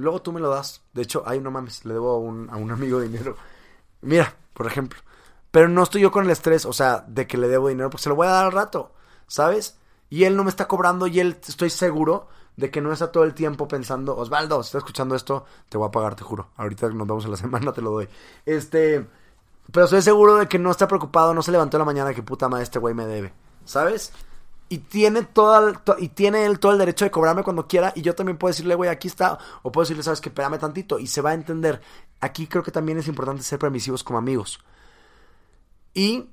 Luego 0.00 0.22
tú 0.22 0.32
me 0.32 0.40
lo 0.40 0.50
das. 0.50 0.82
De 0.92 1.02
hecho, 1.02 1.22
ay, 1.26 1.40
no 1.40 1.50
mames, 1.50 1.84
le 1.84 1.94
debo 1.94 2.10
a 2.10 2.18
un, 2.18 2.48
a 2.50 2.56
un 2.56 2.70
amigo 2.70 3.00
dinero. 3.00 3.36
Mira, 4.02 4.34
por 4.54 4.66
ejemplo. 4.66 5.00
Pero 5.50 5.68
no 5.68 5.82
estoy 5.82 6.02
yo 6.02 6.12
con 6.12 6.24
el 6.24 6.30
estrés, 6.30 6.64
o 6.64 6.72
sea, 6.72 7.04
de 7.06 7.26
que 7.26 7.36
le 7.36 7.48
debo 7.48 7.68
dinero, 7.68 7.90
porque 7.90 8.04
se 8.04 8.08
lo 8.08 8.14
voy 8.14 8.26
a 8.26 8.30
dar 8.30 8.44
al 8.46 8.52
rato, 8.52 8.92
¿sabes? 9.26 9.78
Y 10.08 10.24
él 10.24 10.36
no 10.36 10.44
me 10.44 10.50
está 10.50 10.68
cobrando 10.68 11.06
y 11.06 11.20
él, 11.20 11.38
estoy 11.46 11.70
seguro 11.70 12.28
de 12.56 12.70
que 12.70 12.80
no 12.80 12.92
está 12.92 13.10
todo 13.10 13.24
el 13.24 13.34
tiempo 13.34 13.66
pensando, 13.66 14.16
Osvaldo, 14.16 14.62
si 14.62 14.68
estás 14.68 14.80
escuchando 14.80 15.14
esto, 15.14 15.44
te 15.68 15.78
voy 15.78 15.88
a 15.88 15.90
pagar, 15.90 16.14
te 16.14 16.22
juro. 16.22 16.50
Ahorita 16.56 16.88
nos 16.90 17.06
vamos 17.06 17.24
a 17.24 17.28
la 17.28 17.36
semana, 17.38 17.72
te 17.72 17.82
lo 17.82 17.90
doy. 17.90 18.08
Este, 18.46 19.06
pero 19.72 19.84
estoy 19.84 20.02
seguro 20.02 20.36
de 20.36 20.46
que 20.46 20.58
no 20.58 20.70
está 20.70 20.86
preocupado, 20.86 21.34
no 21.34 21.42
se 21.42 21.52
levantó 21.52 21.76
en 21.76 21.80
la 21.80 21.84
mañana 21.84 22.14
que 22.14 22.22
puta 22.22 22.48
madre 22.48 22.64
este 22.64 22.78
güey 22.78 22.94
me 22.94 23.06
debe, 23.06 23.32
¿sabes? 23.64 24.12
Y 24.72 24.78
tiene 24.78 25.26
y 25.98 26.08
tiene 26.10 26.46
él 26.46 26.60
todo 26.60 26.70
el 26.70 26.78
derecho 26.78 27.04
de 27.04 27.10
cobrarme 27.10 27.42
cuando 27.42 27.66
quiera 27.66 27.92
y 27.96 28.02
yo 28.02 28.14
también 28.14 28.38
puedo 28.38 28.52
decirle, 28.52 28.76
güey, 28.76 28.88
aquí 28.88 29.08
está 29.08 29.36
o 29.62 29.72
puedo 29.72 29.82
decirle, 29.82 30.04
sabes 30.04 30.20
que 30.20 30.28
espérame 30.28 30.60
tantito 30.60 31.00
y 31.00 31.08
se 31.08 31.20
va 31.20 31.30
a 31.30 31.34
entender. 31.34 31.80
Aquí 32.20 32.46
creo 32.46 32.62
que 32.62 32.70
también 32.70 32.96
es 32.96 33.08
importante 33.08 33.42
ser 33.42 33.58
permisivos 33.58 34.04
como 34.04 34.20
amigos. 34.20 34.60
Y 35.92 36.30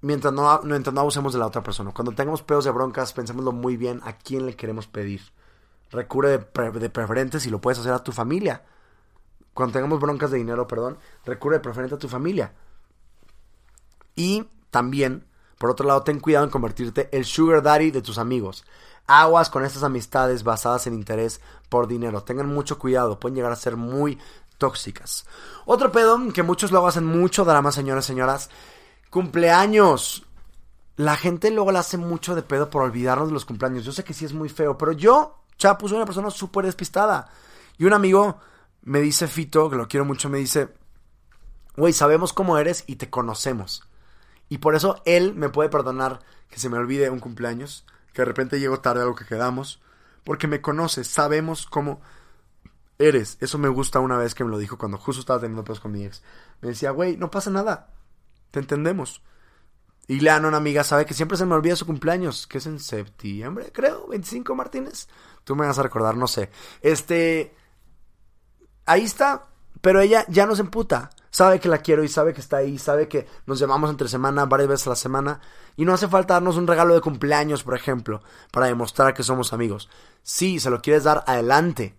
mientras 0.00 0.34
no, 0.34 0.60
mientras 0.64 0.92
no 0.92 1.00
abusemos 1.00 1.32
de 1.32 1.38
la 1.38 1.46
otra 1.46 1.62
persona. 1.62 1.92
Cuando 1.92 2.10
tengamos 2.10 2.42
pedos 2.42 2.64
de 2.64 2.72
broncas, 2.72 3.12
pensémoslo 3.12 3.52
muy 3.52 3.76
bien 3.76 4.00
a 4.02 4.14
quién 4.14 4.46
le 4.46 4.56
queremos 4.56 4.88
pedir. 4.88 5.22
Recurre 5.92 6.38
de, 6.38 6.70
de 6.72 6.90
preferente 6.90 7.38
si 7.38 7.50
lo 7.50 7.60
puedes 7.60 7.78
hacer 7.78 7.92
a 7.92 8.02
tu 8.02 8.10
familia. 8.10 8.64
Cuando 9.54 9.74
tengamos 9.74 10.00
broncas 10.00 10.32
de 10.32 10.38
dinero, 10.38 10.66
perdón, 10.66 10.98
recurre 11.24 11.58
de 11.58 11.60
preferente 11.60 11.94
a 11.94 11.98
tu 11.98 12.08
familia. 12.08 12.52
Y 14.16 14.48
también 14.70 15.29
por 15.60 15.68
otro 15.68 15.86
lado, 15.86 16.02
ten 16.02 16.20
cuidado 16.20 16.46
en 16.46 16.50
convertirte 16.50 17.10
el 17.12 17.26
sugar 17.26 17.62
daddy 17.62 17.90
de 17.90 18.00
tus 18.00 18.16
amigos. 18.16 18.64
Aguas 19.06 19.50
con 19.50 19.62
estas 19.62 19.82
amistades 19.82 20.42
basadas 20.42 20.86
en 20.86 20.94
interés 20.94 21.42
por 21.68 21.86
dinero. 21.86 22.22
Tengan 22.22 22.46
mucho 22.46 22.78
cuidado, 22.78 23.20
pueden 23.20 23.36
llegar 23.36 23.52
a 23.52 23.56
ser 23.56 23.76
muy 23.76 24.18
tóxicas. 24.56 25.26
Otro 25.66 25.92
pedo 25.92 26.18
que 26.32 26.42
muchos 26.42 26.70
luego 26.70 26.88
hacen 26.88 27.04
mucho 27.04 27.44
drama, 27.44 27.72
señores, 27.72 28.06
señoras. 28.06 28.48
Cumpleaños. 29.10 30.24
La 30.96 31.14
gente 31.16 31.50
luego 31.50 31.72
le 31.72 31.80
hace 31.80 31.98
mucho 31.98 32.34
de 32.34 32.40
pedo 32.40 32.70
por 32.70 32.80
olvidarnos 32.80 33.28
de 33.28 33.34
los 33.34 33.44
cumpleaños. 33.44 33.84
Yo 33.84 33.92
sé 33.92 34.02
que 34.02 34.14
sí 34.14 34.24
es 34.24 34.32
muy 34.32 34.48
feo, 34.48 34.78
pero 34.78 34.92
yo, 34.92 35.42
Chapu, 35.58 35.88
soy 35.88 35.98
una 35.98 36.06
persona 36.06 36.30
súper 36.30 36.64
despistada. 36.64 37.28
Y 37.76 37.84
un 37.84 37.92
amigo 37.92 38.38
me 38.80 39.02
dice, 39.02 39.28
Fito, 39.28 39.68
que 39.68 39.76
lo 39.76 39.88
quiero 39.88 40.06
mucho, 40.06 40.30
me 40.30 40.38
dice, 40.38 40.70
güey, 41.76 41.92
sabemos 41.92 42.32
cómo 42.32 42.56
eres 42.56 42.84
y 42.86 42.96
te 42.96 43.10
conocemos. 43.10 43.89
Y 44.50 44.58
por 44.58 44.74
eso 44.74 45.00
él 45.06 45.34
me 45.34 45.48
puede 45.48 45.70
perdonar 45.70 46.20
que 46.50 46.58
se 46.58 46.68
me 46.68 46.76
olvide 46.76 47.08
un 47.08 47.20
cumpleaños, 47.20 47.86
que 48.12 48.22
de 48.22 48.26
repente 48.26 48.60
llego 48.60 48.80
tarde 48.80 49.02
a 49.02 49.06
lo 49.06 49.14
que 49.14 49.24
quedamos, 49.24 49.80
porque 50.24 50.48
me 50.48 50.60
conoce, 50.60 51.04
sabemos 51.04 51.66
cómo 51.66 52.00
eres. 52.98 53.38
Eso 53.40 53.58
me 53.58 53.68
gusta 53.68 54.00
una 54.00 54.18
vez 54.18 54.34
que 54.34 54.44
me 54.44 54.50
lo 54.50 54.58
dijo 54.58 54.76
cuando 54.76 54.98
justo 54.98 55.20
estaba 55.20 55.40
teniendo 55.40 55.62
pedos 55.62 55.78
con 55.78 55.92
mi 55.92 56.04
ex. 56.04 56.22
Me 56.60 56.70
decía, 56.70 56.90
güey, 56.90 57.16
no 57.16 57.30
pasa 57.30 57.48
nada, 57.48 57.94
te 58.50 58.58
entendemos. 58.58 59.22
Y 60.08 60.18
Leano, 60.18 60.48
una 60.48 60.56
amiga, 60.56 60.82
sabe 60.82 61.06
que 61.06 61.14
siempre 61.14 61.38
se 61.38 61.46
me 61.46 61.54
olvida 61.54 61.76
su 61.76 61.86
cumpleaños, 61.86 62.48
que 62.48 62.58
es 62.58 62.66
en 62.66 62.80
septiembre, 62.80 63.70
creo, 63.72 64.08
25 64.08 64.56
Martínez. 64.56 65.06
Tú 65.44 65.54
me 65.54 65.64
vas 65.64 65.78
a 65.78 65.84
recordar, 65.84 66.16
no 66.16 66.26
sé. 66.26 66.50
Este, 66.82 67.54
ahí 68.84 69.04
está, 69.04 69.46
pero 69.80 70.00
ella 70.00 70.26
ya 70.28 70.46
no 70.46 70.56
se 70.56 70.62
emputa 70.62 71.10
sabe 71.30 71.60
que 71.60 71.68
la 71.68 71.78
quiero 71.78 72.04
y 72.04 72.08
sabe 72.08 72.34
que 72.34 72.40
está 72.40 72.58
ahí, 72.58 72.78
sabe 72.78 73.08
que 73.08 73.26
nos 73.46 73.58
llamamos 73.58 73.90
entre 73.90 74.08
semana 74.08 74.46
varias 74.46 74.68
veces 74.68 74.86
a 74.86 74.90
la 74.90 74.96
semana 74.96 75.40
y 75.76 75.84
no 75.84 75.94
hace 75.94 76.08
falta 76.08 76.34
darnos 76.34 76.56
un 76.56 76.66
regalo 76.66 76.94
de 76.94 77.00
cumpleaños, 77.00 77.62
por 77.62 77.74
ejemplo, 77.74 78.22
para 78.50 78.66
demostrar 78.66 79.14
que 79.14 79.22
somos 79.22 79.52
amigos. 79.52 79.88
Sí, 80.22 80.60
se 80.60 80.70
lo 80.70 80.82
quieres 80.82 81.04
dar 81.04 81.24
adelante, 81.26 81.96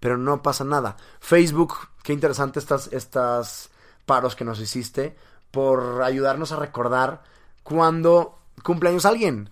pero 0.00 0.18
no 0.18 0.42
pasa 0.42 0.64
nada. 0.64 0.96
Facebook, 1.20 1.74
qué 2.02 2.12
interesante 2.12 2.58
estas, 2.58 2.92
estas 2.92 3.70
paros 4.06 4.36
que 4.36 4.44
nos 4.44 4.60
hiciste 4.60 5.16
por 5.50 6.02
ayudarnos 6.02 6.52
a 6.52 6.56
recordar 6.56 7.22
cuando 7.62 8.38
cumpleaños 8.62 9.06
alguien. 9.06 9.50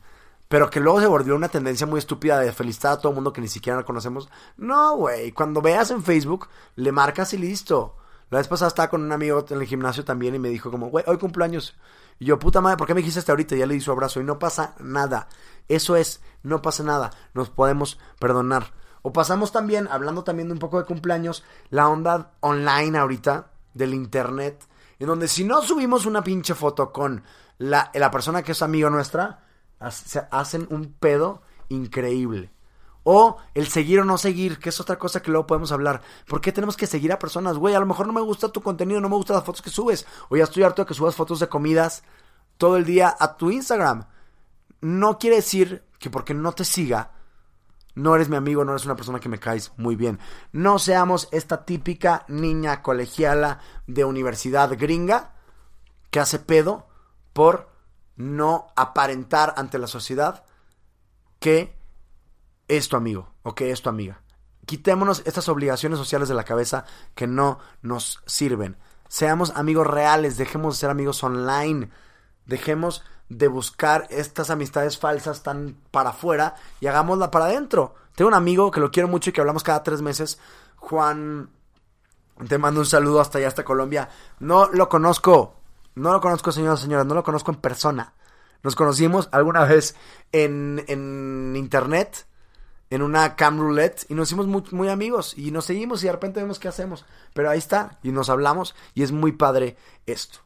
Pero 0.49 0.69
que 0.69 0.81
luego 0.81 1.01
se 1.01 1.07
volvió 1.07 1.35
una 1.35 1.49
tendencia 1.49 1.87
muy 1.87 1.99
estúpida 1.99 2.39
de 2.39 2.53
felicitar 2.53 2.93
a 2.93 2.97
todo 2.99 3.09
el 3.09 3.15
mundo 3.15 3.33
que 3.33 3.41
ni 3.41 3.49
siquiera 3.49 3.85
conocemos. 3.85 4.29
No, 4.59 4.97
güey. 4.97 5.33
Cuando 5.33 5.63
veas 5.63 5.91
en 5.91 6.03
Facebook, 6.03 6.49
le 6.77 6.93
marcas 6.93 7.33
y 7.33 7.39
listo. 7.39 7.97
La 8.33 8.39
vez 8.39 8.49
pasada 8.49 8.69
estaba 8.69 8.89
con 8.89 9.03
un 9.03 9.13
amigo 9.13 9.45
en 9.51 9.61
el 9.61 9.67
gimnasio 9.67 10.07
también 10.07 10.35
y 10.35 10.39
me 10.39 10.49
dijo 10.49 10.71
como, 10.71 10.89
güey, 10.89 11.05
hoy 11.07 11.19
cumpleaños. 11.19 11.77
Y 12.19 12.25
yo, 12.25 12.39
puta 12.39 12.63
madre, 12.63 12.79
¿por 12.79 12.87
qué 12.87 12.95
me 12.95 13.03
dijiste 13.03 13.19
hasta 13.19 13.33
ahorita? 13.33 13.57
Ya 13.57 13.67
le 13.67 13.75
di 13.75 13.81
su 13.83 13.93
abrazo 13.93 14.23
y 14.23 14.25
no 14.25 14.39
pasa 14.39 14.75
nada. 14.81 15.29
Eso 15.69 15.97
es, 15.97 16.23
no 16.43 16.63
pasa 16.63 16.83
nada. 16.83 17.11
Nos 17.35 17.51
podemos 17.51 17.99
perdonar. 18.19 18.73
O 19.03 19.13
pasamos 19.13 19.53
también, 19.53 19.87
hablando 19.87 20.25
también 20.25 20.49
de 20.49 20.55
un 20.55 20.61
poco 20.61 20.79
de 20.79 20.87
cumpleaños, 20.87 21.45
la 21.69 21.91
onda 21.91 22.33
online 22.41 22.97
ahorita 22.97 23.51
del 23.75 23.93
internet, 23.93 24.67
en 24.99 25.09
donde 25.09 25.29
si 25.29 25.45
no 25.45 25.61
subimos 25.61 26.07
una 26.07 26.25
pinche 26.25 26.55
foto 26.55 26.91
con 26.91 27.23
la, 27.59 27.91
la 27.93 28.11
persona 28.11 28.43
que 28.43 28.53
es 28.53 28.63
amigo 28.63 28.89
nuestra, 28.89 29.45
hacen 29.79 30.67
un 30.71 30.95
pedo 30.95 31.43
increíble. 31.69 32.51
O 33.05 33.39
el 33.55 33.67
seguir 33.67 34.01
o 34.01 34.05
no 34.05 34.17
seguir, 34.19 34.59
que 34.59 34.69
es 34.69 34.81
otra 34.81 34.99
cosa 34.99 35.21
que 35.21 35.31
luego 35.31 35.47
podemos 35.47 35.73
hablar. 35.73 36.03
¿Por 36.27 36.41
qué 36.41 36.53
tenemos 36.53 36.77
que 36.77 36.87
seguir 36.87 37.13
a 37.13 37.19
personas? 37.19 37.57
Güey, 37.57 37.75
a 37.75 37.81
lo 37.81 37.87
mejor 37.87 38.07
no 38.07 38.13
me 38.13 38.21
gusta 38.21 38.51
tu 38.51 38.63
contenido, 38.63 39.01
no 39.01 39.09
me 39.09 39.17
gustan 39.17 39.37
las 39.37 39.45
fotos 39.45 39.63
que 39.63 39.71
subes. 39.71 40.07
O 40.29 40.37
ya 40.37 40.45
estoy 40.45 40.63
harto 40.63 40.83
de 40.83 40.87
que 40.87 40.95
subas 40.95 41.17
fotos 41.17 41.41
de 41.41 41.49
comidas 41.49 42.05
todo 42.59 42.77
el 42.77 42.85
día 42.85 43.15
a 43.19 43.37
tu 43.37 43.51
Instagram. 43.51 44.07
No 44.81 45.19
quiere 45.19 45.37
decir 45.37 45.85
que 45.99 46.11
porque 46.11 46.35
no 46.35 46.53
te 46.53 46.65
siga, 46.65 47.13
no 47.95 48.15
eres 48.15 48.29
mi 48.29 48.37
amigo, 48.37 48.65
no 48.65 48.73
eres 48.73 48.85
una 48.85 48.97
persona 48.97 49.21
que 49.21 49.29
me 49.29 49.39
caes 49.39 49.73
muy 49.77 49.97
bien. 49.97 50.19
No 50.53 50.79
seamos 50.79 51.29
esta 51.31 51.65
típica 51.65 52.25
niña 52.29 52.83
colegiala 52.83 53.61
de 53.87 54.05
universidad 54.05 54.77
gringa 54.79 55.33
que 56.11 56.21
hace 56.21 56.39
pedo 56.39 56.87
por 57.33 57.71
no 58.17 58.69
aparentar 58.77 59.55
ante 59.57 59.79
la 59.79 59.87
sociedad 59.87 60.45
que 61.39 61.77
es 62.77 62.89
tu 62.89 62.97
amigo 62.97 63.35
o 63.43 63.55
que 63.55 63.71
es 63.71 63.83
tu 63.83 63.89
amiga. 63.89 64.23
Quitémonos 64.67 65.23
estas 65.25 65.49
obligaciones 65.49 65.99
sociales 65.99 66.29
de 66.29 66.35
la 66.35 66.45
cabeza 66.45 66.85
que 67.15 67.27
no 67.27 67.59
nos 67.83 68.23
sirven. 68.27 68.77
Seamos 69.09 69.53
amigos 69.57 69.87
reales, 69.87 70.37
dejemos 70.37 70.75
de 70.75 70.81
ser 70.81 70.91
amigos 70.91 71.23
online, 71.23 71.91
dejemos 72.47 73.05
de 73.29 73.49
buscar 73.49 74.07
estas 74.11 74.51
amistades 74.51 74.99
falsas 74.99 75.43
tan 75.43 75.77
para 75.91 76.11
afuera 76.11 76.55
y 76.81 76.87
hagámosla 76.87 77.31
para 77.31 77.47
adentro. 77.47 77.95
Tengo 78.15 78.29
un 78.29 78.35
amigo 78.35 78.71
que 78.71 78.81
lo 78.81 78.91
quiero 78.91 79.09
mucho 79.09 79.31
y 79.31 79.33
que 79.33 79.41
hablamos 79.41 79.63
cada 79.63 79.83
tres 79.83 80.01
meses, 80.01 80.39
Juan. 80.77 81.51
Te 82.49 82.59
mando 82.59 82.81
un 82.81 82.87
saludo 82.87 83.21
hasta 83.21 83.39
allá, 83.39 83.49
hasta 83.49 83.65
Colombia. 83.65 84.09
No 84.39 84.69
lo 84.73 84.89
conozco, 84.89 85.57
no 85.95 86.13
lo 86.13 86.21
conozco, 86.21 86.53
señoras 86.53 86.81
y 86.81 86.85
señores, 86.85 87.07
no 87.07 87.15
lo 87.15 87.23
conozco 87.23 87.51
en 87.51 87.59
persona. 87.59 88.15
Nos 88.63 88.77
conocimos 88.77 89.29
alguna 89.33 89.65
vez 89.65 89.97
en, 90.31 90.85
en 90.89 91.55
internet, 91.57 92.27
en 92.93 93.01
una 93.01 93.37
cam 93.37 93.59
roulette, 93.59 94.05
y 94.11 94.15
nos 94.15 94.29
hicimos 94.29 94.47
muy, 94.71 94.89
amigos. 94.91 95.33
Y 95.39 95.51
nos 95.51 95.65
seguimos 95.65 96.03
y 96.03 96.07
de 96.07 96.13
repente 96.13 96.41
vemos 96.41 96.59
qué 96.59 96.69
hacemos. 96.69 97.07
Pero 97.33 97.49
ahí 97.49 97.57
está, 97.57 97.99
y 98.03 98.13
nos 98.13 98.29
hablamos, 98.29 98.75
y 98.93 99.03
es 99.03 99.13
muy 99.13 99.33
padre 99.33 99.79
esto. 100.05 100.41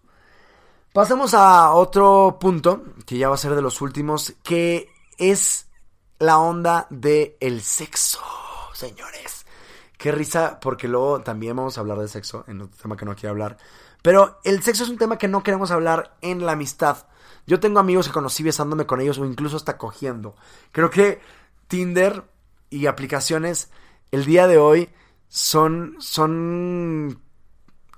Pasemos 0.93 1.35
a 1.35 1.73
otro 1.73 2.39
punto, 2.41 2.85
que 3.05 3.19
ya 3.19 3.29
va 3.29 3.35
a 3.35 3.39
ser 3.39 3.57
de 3.57 3.63
los 3.63 3.81
últimos, 3.81 4.35
que 4.45 4.89
es 5.19 5.67
la 6.21 6.39
onda 6.39 6.87
el 7.41 7.63
sexo, 7.63 8.21
señores. 8.73 9.45
Qué 9.99 10.13
risa, 10.13 10.61
porque 10.61 10.87
luego 10.87 11.23
también 11.23 11.57
vamos 11.57 11.77
a 11.77 11.81
hablar 11.81 11.99
de 11.99 12.07
sexo, 12.07 12.45
en 12.47 12.61
otro 12.61 12.79
tema 12.81 12.97
que 12.97 13.05
no 13.05 13.17
quiero 13.17 13.31
hablar. 13.31 13.59
Pero 14.03 14.39
el 14.45 14.63
sexo 14.63 14.85
es 14.85 14.91
un 14.91 14.99
tema 14.99 15.19
que 15.19 15.27
no 15.27 15.43
queremos 15.43 15.73
hablar 15.73 16.17
en 16.21 16.47
la 16.47 16.53
amistad. 16.53 17.09
Yo 17.45 17.59
tengo 17.59 17.81
amigos 17.81 18.07
que 18.07 18.13
conocí 18.13 18.45
besándome 18.45 18.87
con 18.87 19.01
ellos 19.01 19.19
o 19.19 19.25
incluso 19.25 19.57
hasta 19.57 19.77
cogiendo. 19.77 20.37
Creo 20.71 20.91
que 20.91 21.21
Tinder 21.67 22.36
y 22.71 22.87
aplicaciones 22.87 23.71
el 24.11 24.25
día 24.25 24.47
de 24.47 24.59
hoy 24.59 24.89
son, 25.29 25.97
son 25.99 27.21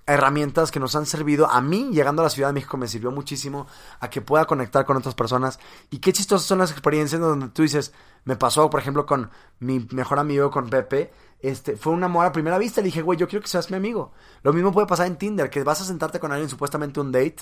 herramientas 0.06 0.70
que 0.70 0.80
nos 0.80 0.96
han 0.96 1.06
servido. 1.06 1.50
A 1.50 1.60
mí, 1.60 1.90
llegando 1.92 2.22
a 2.22 2.24
la 2.24 2.30
Ciudad 2.30 2.48
de 2.48 2.54
México, 2.54 2.76
me 2.76 2.88
sirvió 2.88 3.10
muchísimo 3.10 3.66
a 4.00 4.08
que 4.08 4.22
pueda 4.22 4.46
conectar 4.46 4.86
con 4.86 4.96
otras 4.96 5.14
personas. 5.14 5.58
Y 5.90 5.98
qué 5.98 6.12
chistosas 6.12 6.46
son 6.46 6.58
las 6.58 6.70
experiencias 6.70 7.20
donde 7.20 7.48
tú 7.48 7.62
dices, 7.62 7.92
me 8.24 8.36
pasó, 8.36 8.70
por 8.70 8.80
ejemplo, 8.80 9.04
con 9.04 9.30
mi 9.60 9.86
mejor 9.92 10.18
amigo, 10.18 10.50
con 10.50 10.70
Pepe. 10.70 11.12
Este, 11.40 11.76
fue 11.76 11.92
un 11.92 12.02
amor 12.02 12.26
a 12.26 12.32
primera 12.32 12.58
vista. 12.58 12.80
Le 12.80 12.86
dije, 12.86 13.02
güey, 13.02 13.18
yo 13.18 13.28
quiero 13.28 13.42
que 13.42 13.48
seas 13.48 13.70
mi 13.70 13.76
amigo. 13.76 14.12
Lo 14.42 14.52
mismo 14.52 14.72
puede 14.72 14.86
pasar 14.86 15.06
en 15.06 15.16
Tinder, 15.16 15.50
que 15.50 15.62
vas 15.62 15.80
a 15.82 15.84
sentarte 15.84 16.18
con 16.18 16.32
alguien 16.32 16.48
supuestamente 16.48 17.00
un 17.00 17.12
date. 17.12 17.36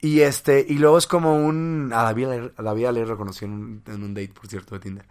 Y 0.00 0.20
este, 0.20 0.66
y 0.68 0.74
luego 0.74 0.98
es 0.98 1.06
como 1.06 1.36
un. 1.36 1.92
A 1.94 2.02
la 2.02 2.12
vida, 2.12 2.50
a 2.56 2.92
le 2.92 3.04
reconocí 3.04 3.44
en 3.44 3.52
un, 3.52 3.82
en 3.86 4.02
un 4.02 4.14
date, 4.14 4.32
por 4.34 4.48
cierto, 4.48 4.74
de 4.74 4.80
Tinder. 4.80 5.06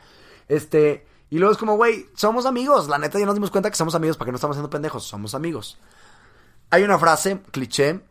Este, 0.49 1.05
y 1.33 1.39
luego 1.39 1.51
es 1.51 1.57
como, 1.57 1.77
güey, 1.77 2.07
somos 2.13 2.45
amigos. 2.45 2.87
La 2.87 2.99
neta 2.99 3.17
ya 3.17 3.25
nos 3.25 3.33
dimos 3.33 3.49
cuenta 3.49 3.71
que 3.71 3.75
somos 3.75 3.95
amigos 3.95 4.17
para 4.17 4.27
que 4.27 4.33
no 4.33 4.35
estamos 4.35 4.55
haciendo 4.55 4.69
pendejos. 4.69 5.03
Somos 5.03 5.33
amigos. 5.33 5.79
Hay 6.69 6.83
una 6.83 6.99
frase, 6.99 7.41
cliché, 7.49 8.01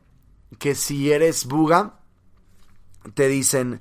que 0.59 0.75
si 0.75 1.13
eres 1.13 1.47
buga, 1.47 2.01
te 3.15 3.29
dicen, 3.29 3.81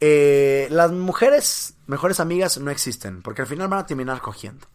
eh, 0.00 0.68
las 0.70 0.90
mujeres 0.90 1.74
mejores 1.86 2.18
amigas 2.18 2.56
no 2.56 2.70
existen, 2.70 3.20
porque 3.20 3.42
al 3.42 3.46
final 3.46 3.68
van 3.68 3.80
a 3.80 3.86
terminar 3.86 4.22
cogiendo. 4.22 4.66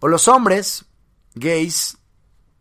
O 0.00 0.08
los 0.08 0.26
hombres 0.26 0.86
gays, 1.34 1.98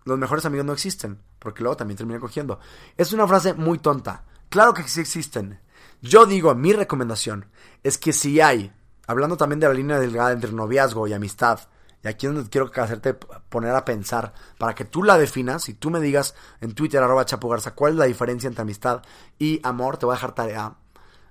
los 0.04 0.20
mejores 0.20 0.44
amigos 0.44 0.66
no 0.66 0.74
existen, 0.74 1.22
porque 1.40 1.64
luego 1.64 1.78
también 1.78 1.96
terminan 1.98 2.20
cogiendo. 2.20 2.60
Es 2.98 3.14
una 3.14 3.26
frase 3.26 3.54
muy 3.54 3.80
tonta. 3.80 4.26
Claro 4.50 4.74
que 4.74 4.86
sí 4.86 5.00
existen. 5.00 5.62
Yo 6.02 6.26
digo, 6.26 6.54
mi 6.56 6.74
recomendación 6.74 7.46
es 7.84 7.98
que 7.98 8.12
si 8.12 8.42
hay, 8.42 8.74
hablando 9.08 9.38
también 9.38 9.60
de 9.60 9.68
la 9.68 9.74
línea 9.74 10.00
delgada 10.00 10.32
entre 10.32 10.52
noviazgo 10.52 11.08
y 11.08 11.14
amistad, 11.14 11.60
y 12.04 12.08
aquí 12.10 12.28
es 12.28 12.34
donde 12.34 12.50
quiero 12.50 12.70
hacerte 12.76 13.14
poner 13.14 13.74
a 13.74 13.86
pensar 13.86 14.34
para 14.58 14.76
que 14.76 14.84
tú 14.84 15.04
la 15.04 15.18
definas 15.18 15.70
y 15.70 15.74
tú 15.74 15.90
me 15.90 16.02
digas 16.02 16.36
en 16.60 16.76
Twitter, 16.76 17.02
arroba 17.02 17.26
Chapo 17.26 17.48
Garza, 17.48 17.76
cuál 17.76 17.94
es 17.94 17.98
la 17.98 18.06
diferencia 18.06 18.48
entre 18.48 18.62
amistad 18.62 19.02
y 19.40 19.62
amor. 19.64 19.98
Te 19.98 20.06
voy 20.06 20.14
a 20.14 20.18
dejar 20.18 20.36
tarea. 20.36 20.76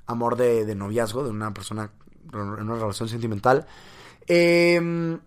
Amor 0.07 0.37
de, 0.37 0.75
noviazgo, 0.75 1.25
de 1.25 1.31
una 1.31 1.53
persona 1.53 1.91
en 2.33 2.39
una 2.41 2.75
relación 2.77 3.09
sentimental. 3.09 3.67
Em, 4.27 5.21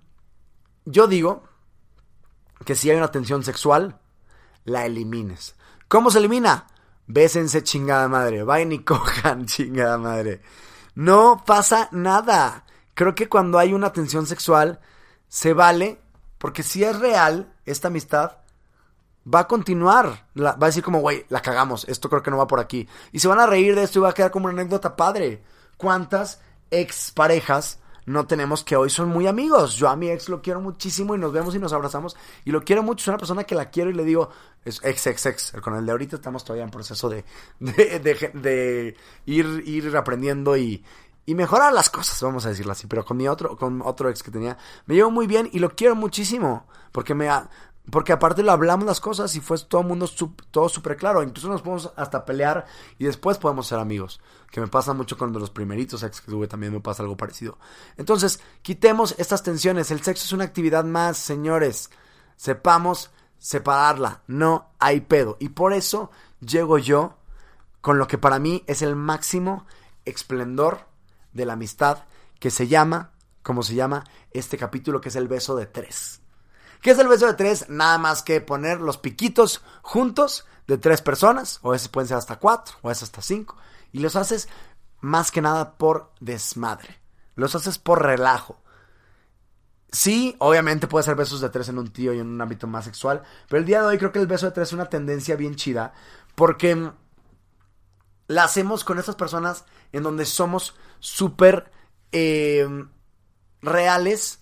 yo 0.85 1.07
digo 1.07 1.43
que 2.65 2.73
si 2.73 2.89
hay 2.89 2.97
una 2.97 3.11
tensión 3.11 3.43
sexual, 3.43 3.99
la 4.63 4.87
elimines. 4.87 5.55
¿Cómo 5.87 6.09
se 6.09 6.17
elimina? 6.17 6.65
Bésense 7.05 7.63
chingada 7.63 8.07
madre. 8.07 8.43
Vayan 8.43 8.71
y 8.71 8.79
cojan 8.83 9.45
chingada 9.45 9.99
madre. 9.99 10.41
No 10.95 11.43
pasa 11.45 11.89
nada. 11.91 12.65
Creo 12.93 13.13
que 13.13 13.27
cuando 13.27 13.59
hay 13.59 13.73
una 13.73 13.91
tensión 13.91 14.25
sexual 14.25 14.79
se 15.27 15.53
vale, 15.53 15.99
porque 16.37 16.63
si 16.63 16.83
es 16.83 16.97
real 16.97 17.53
esta 17.65 17.89
amistad, 17.89 18.37
va 19.31 19.41
a 19.41 19.47
continuar. 19.47 20.27
va 20.39 20.51
a 20.51 20.65
decir 20.65 20.83
como, 20.83 20.99
güey, 20.99 21.25
la 21.29 21.41
cagamos, 21.41 21.85
esto 21.89 22.09
creo 22.09 22.23
que 22.23 22.31
no 22.31 22.37
va 22.37 22.47
por 22.47 22.59
aquí. 22.59 22.87
Y 23.11 23.19
se 23.19 23.27
van 23.27 23.39
a 23.39 23.45
reír 23.45 23.75
de 23.75 23.83
esto 23.83 23.99
y 23.99 24.03
va 24.03 24.09
a 24.09 24.13
quedar 24.13 24.31
como 24.31 24.45
una 24.45 24.61
anécdota 24.61 24.95
padre. 24.95 25.43
¿Cuántas 25.77 26.39
exparejas 26.71 27.79
no 28.05 28.27
tenemos 28.27 28.63
que 28.63 28.75
hoy 28.75 28.89
son 28.89 29.09
muy 29.09 29.27
amigos? 29.27 29.75
Yo 29.75 29.89
a 29.89 29.95
mi 29.95 30.09
ex 30.09 30.29
lo 30.29 30.41
quiero 30.41 30.61
muchísimo 30.61 31.15
y 31.15 31.17
nos 31.17 31.31
vemos 31.31 31.55
y 31.55 31.59
nos 31.59 31.73
abrazamos 31.73 32.15
y 32.43 32.51
lo 32.51 32.63
quiero 32.63 32.83
mucho. 32.83 33.03
Es 33.03 33.07
una 33.07 33.17
persona 33.17 33.43
que 33.43 33.55
la 33.55 33.69
quiero 33.69 33.89
y 33.89 33.93
le 33.93 34.03
digo, 34.03 34.29
es 34.63 34.79
ex, 34.83 35.07
ex, 35.07 35.25
ex. 35.25 35.51
Con 35.61 35.75
el 35.75 35.85
de 35.85 35.91
ahorita 35.91 36.17
estamos 36.17 36.43
todavía 36.43 36.63
en 36.63 36.71
proceso 36.71 37.09
de, 37.09 37.25
de, 37.59 37.99
de, 37.99 38.31
de 38.33 38.97
ir, 39.25 39.63
ir 39.65 39.95
aprendiendo 39.97 40.55
y, 40.55 40.83
y 41.25 41.35
mejorar 41.35 41.73
las 41.73 41.89
cosas, 41.89 42.21
vamos 42.21 42.45
a 42.45 42.49
decirlo 42.49 42.71
así. 42.71 42.87
Pero 42.87 43.03
con 43.03 43.17
mi 43.17 43.27
otro, 43.27 43.57
con 43.57 43.81
otro 43.81 44.09
ex 44.09 44.21
que 44.21 44.31
tenía, 44.31 44.57
me 44.85 44.95
llevo 44.95 45.11
muy 45.11 45.27
bien 45.27 45.49
y 45.51 45.59
lo 45.59 45.71
quiero 45.71 45.95
muchísimo. 45.95 46.67
Porque 46.91 47.13
me 47.13 47.29
porque 47.91 48.13
aparte 48.13 48.41
lo 48.41 48.51
hablamos 48.51 48.85
las 48.85 48.99
cosas 48.99 49.35
y 49.35 49.41
fue 49.41 49.57
todo 49.59 49.81
el 49.81 49.87
mundo 49.87 50.09
todo 50.51 50.69
súper 50.69 50.97
claro. 50.97 51.21
Incluso 51.21 51.49
nos 51.49 51.61
podemos 51.61 51.91
hasta 51.95 52.25
pelear 52.25 52.65
y 52.97 53.05
después 53.05 53.37
podemos 53.37 53.67
ser 53.67 53.79
amigos. 53.79 54.19
Que 54.49 54.59
me 54.59 54.67
pasa 54.67 54.93
mucho 54.93 55.17
con 55.17 55.31
los 55.33 55.49
primeritos 55.49 56.01
ex 56.03 56.21
que 56.21 56.31
tuve, 56.31 56.47
también 56.47 56.73
me 56.73 56.79
pasa 56.79 57.03
algo 57.03 57.17
parecido. 57.17 57.57
Entonces, 57.97 58.39
quitemos 58.61 59.15
estas 59.17 59.43
tensiones. 59.43 59.91
El 59.91 60.01
sexo 60.01 60.25
es 60.25 60.31
una 60.31 60.45
actividad 60.45 60.83
más, 60.83 61.17
señores. 61.17 61.91
Sepamos 62.37 63.11
separarla. 63.37 64.23
No 64.27 64.69
hay 64.79 65.01
pedo. 65.01 65.37
Y 65.39 65.49
por 65.49 65.73
eso 65.73 66.09
llego 66.39 66.79
yo 66.79 67.17
con 67.81 67.99
lo 67.99 68.07
que 68.07 68.17
para 68.17 68.39
mí 68.39 68.63
es 68.65 68.81
el 68.81 68.95
máximo 68.95 69.65
esplendor 70.05 70.87
de 71.33 71.45
la 71.45 71.53
amistad 71.53 72.05
que 72.39 72.49
se 72.49 72.67
llama, 72.67 73.11
como 73.43 73.61
se 73.61 73.75
llama 73.75 74.05
este 74.31 74.57
capítulo, 74.57 75.01
que 75.01 75.09
es 75.09 75.15
el 75.15 75.27
beso 75.27 75.55
de 75.55 75.67
tres. 75.67 76.21
¿Qué 76.85 76.91
es 76.91 76.99
el 76.99 77.07
beso 77.07 77.25
de 77.25 77.33
tres? 77.33 77.67
Nada 77.67 77.97
más 77.97 78.21
que 78.21 78.41
poner 78.41 78.79
los 78.79 78.99
piquitos 78.99 79.63
juntos 79.81 80.45
de 80.67 80.77
tres 80.77 81.01
personas, 81.01 81.57
o 81.63 81.73
ese 81.73 81.89
pueden 81.89 82.07
ser 82.07 82.17
hasta 82.17 82.35
cuatro, 82.35 82.75
o 82.83 82.91
es 82.91 83.01
hasta 83.01 83.23
cinco, 83.23 83.57
y 83.91 84.01
los 84.01 84.15
haces 84.15 84.47
más 84.99 85.31
que 85.31 85.41
nada 85.41 85.79
por 85.79 86.11
desmadre. 86.19 86.99
Los 87.33 87.55
haces 87.55 87.79
por 87.79 88.03
relajo. 88.03 88.61
Sí, 89.91 90.35
obviamente 90.37 90.85
puede 90.85 91.01
ser 91.01 91.15
besos 91.15 91.41
de 91.41 91.49
tres 91.49 91.69
en 91.69 91.79
un 91.79 91.91
tío 91.91 92.13
y 92.13 92.19
en 92.19 92.27
un 92.27 92.39
ámbito 92.39 92.67
más 92.67 92.85
sexual, 92.85 93.23
pero 93.49 93.61
el 93.61 93.65
día 93.65 93.81
de 93.81 93.87
hoy 93.87 93.97
creo 93.97 94.11
que 94.11 94.19
el 94.19 94.27
beso 94.27 94.45
de 94.45 94.51
tres 94.51 94.67
es 94.67 94.73
una 94.73 94.85
tendencia 94.85 95.35
bien 95.35 95.55
chida, 95.55 95.91
porque 96.35 96.91
la 98.27 98.43
hacemos 98.43 98.83
con 98.83 98.99
estas 98.99 99.15
personas 99.15 99.65
en 99.91 100.03
donde 100.03 100.25
somos 100.25 100.75
súper 100.99 101.71
eh, 102.11 102.67
reales 103.63 104.37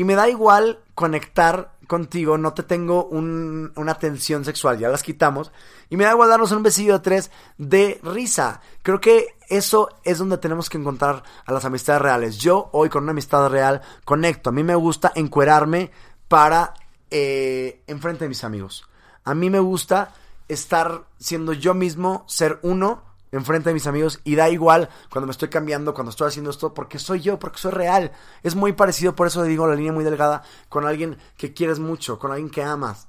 y 0.00 0.04
me 0.04 0.14
da 0.14 0.30
igual 0.30 0.78
conectar 0.94 1.74
contigo, 1.86 2.38
no 2.38 2.54
te 2.54 2.62
tengo 2.62 3.04
una 3.04 3.94
tensión 3.98 4.46
sexual, 4.46 4.78
ya 4.78 4.88
las 4.88 5.02
quitamos, 5.02 5.52
y 5.90 5.98
me 5.98 6.04
da 6.04 6.12
igual 6.12 6.30
darnos 6.30 6.52
un 6.52 6.62
besillo 6.62 6.94
de 6.94 7.00
tres 7.00 7.30
de 7.58 8.00
risa. 8.02 8.62
Creo 8.82 8.98
que 8.98 9.36
eso 9.50 9.90
es 10.02 10.16
donde 10.16 10.38
tenemos 10.38 10.70
que 10.70 10.78
encontrar 10.78 11.22
a 11.44 11.52
las 11.52 11.66
amistades 11.66 12.00
reales. 12.00 12.38
Yo 12.38 12.70
hoy 12.72 12.88
con 12.88 13.02
una 13.02 13.12
amistad 13.12 13.50
real 13.50 13.82
conecto, 14.06 14.48
a 14.48 14.54
mí 14.54 14.64
me 14.64 14.74
gusta 14.74 15.12
encuerarme 15.14 15.90
para 16.28 16.72
eh, 17.10 17.82
enfrente 17.86 18.24
de 18.24 18.30
mis 18.30 18.42
amigos. 18.42 18.88
A 19.24 19.34
mí 19.34 19.50
me 19.50 19.60
gusta 19.60 20.14
estar 20.48 21.04
siendo 21.18 21.52
yo 21.52 21.74
mismo, 21.74 22.24
ser 22.26 22.58
uno 22.62 23.02
enfrente 23.32 23.70
de 23.70 23.74
mis 23.74 23.86
amigos 23.86 24.20
y 24.24 24.34
da 24.34 24.48
igual 24.48 24.88
cuando 25.10 25.26
me 25.26 25.32
estoy 25.32 25.48
cambiando, 25.48 25.94
cuando 25.94 26.10
estoy 26.10 26.28
haciendo 26.28 26.50
esto, 26.50 26.74
porque 26.74 26.98
soy 26.98 27.20
yo, 27.20 27.38
porque 27.38 27.58
soy 27.58 27.72
real. 27.72 28.12
Es 28.42 28.54
muy 28.54 28.72
parecido, 28.72 29.14
por 29.14 29.26
eso 29.26 29.42
digo 29.42 29.66
la 29.66 29.74
línea 29.74 29.92
muy 29.92 30.04
delgada, 30.04 30.42
con 30.68 30.86
alguien 30.86 31.18
que 31.36 31.52
quieres 31.52 31.78
mucho, 31.78 32.18
con 32.18 32.32
alguien 32.32 32.50
que 32.50 32.62
amas. 32.62 33.08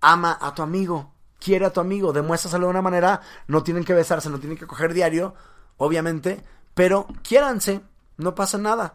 Ama 0.00 0.38
a 0.40 0.54
tu 0.54 0.62
amigo, 0.62 1.12
quiere 1.38 1.66
a 1.66 1.72
tu 1.72 1.80
amigo, 1.80 2.12
demuéstraselo 2.12 2.66
de 2.66 2.70
una 2.70 2.82
manera, 2.82 3.20
no 3.48 3.62
tienen 3.62 3.84
que 3.84 3.94
besarse, 3.94 4.30
no 4.30 4.38
tienen 4.38 4.58
que 4.58 4.66
coger 4.66 4.94
diario, 4.94 5.34
obviamente, 5.76 6.44
pero 6.74 7.06
quiéranse, 7.22 7.82
no 8.16 8.34
pasa 8.34 8.58
nada. 8.58 8.94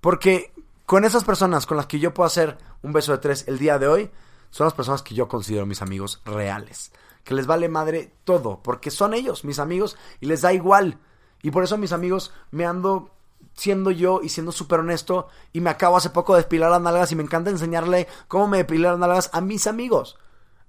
Porque 0.00 0.52
con 0.86 1.04
esas 1.04 1.24
personas 1.24 1.66
con 1.66 1.76
las 1.76 1.86
que 1.86 2.00
yo 2.00 2.12
puedo 2.14 2.26
hacer 2.26 2.58
un 2.82 2.92
beso 2.92 3.12
de 3.12 3.18
tres 3.18 3.44
el 3.46 3.58
día 3.58 3.78
de 3.78 3.88
hoy, 3.88 4.10
son 4.50 4.66
las 4.66 4.74
personas 4.74 5.02
que 5.02 5.14
yo 5.14 5.28
considero 5.28 5.66
mis 5.66 5.82
amigos 5.82 6.20
reales. 6.24 6.92
Que 7.24 7.34
les 7.34 7.46
vale 7.46 7.68
madre 7.68 8.12
todo, 8.24 8.60
porque 8.62 8.90
son 8.90 9.14
ellos, 9.14 9.44
mis 9.44 9.58
amigos, 9.58 9.96
y 10.20 10.26
les 10.26 10.42
da 10.42 10.52
igual. 10.52 10.98
Y 11.42 11.50
por 11.50 11.64
eso 11.64 11.78
mis 11.78 11.92
amigos 11.92 12.32
me 12.50 12.66
ando 12.66 13.10
siendo 13.54 13.90
yo 13.90 14.20
y 14.22 14.28
siendo 14.28 14.52
súper 14.52 14.80
honesto 14.80 15.28
y 15.52 15.60
me 15.60 15.70
acabo 15.70 15.96
hace 15.96 16.10
poco 16.10 16.34
de 16.34 16.42
depilar 16.42 16.70
las 16.70 16.80
nalgas 16.80 17.12
y 17.12 17.16
me 17.16 17.22
encanta 17.22 17.50
enseñarle 17.50 18.08
cómo 18.28 18.48
me 18.48 18.58
depilar 18.58 18.92
las 18.92 19.00
nalgas 19.00 19.30
a 19.32 19.40
mis 19.40 19.66
amigos. 19.66 20.18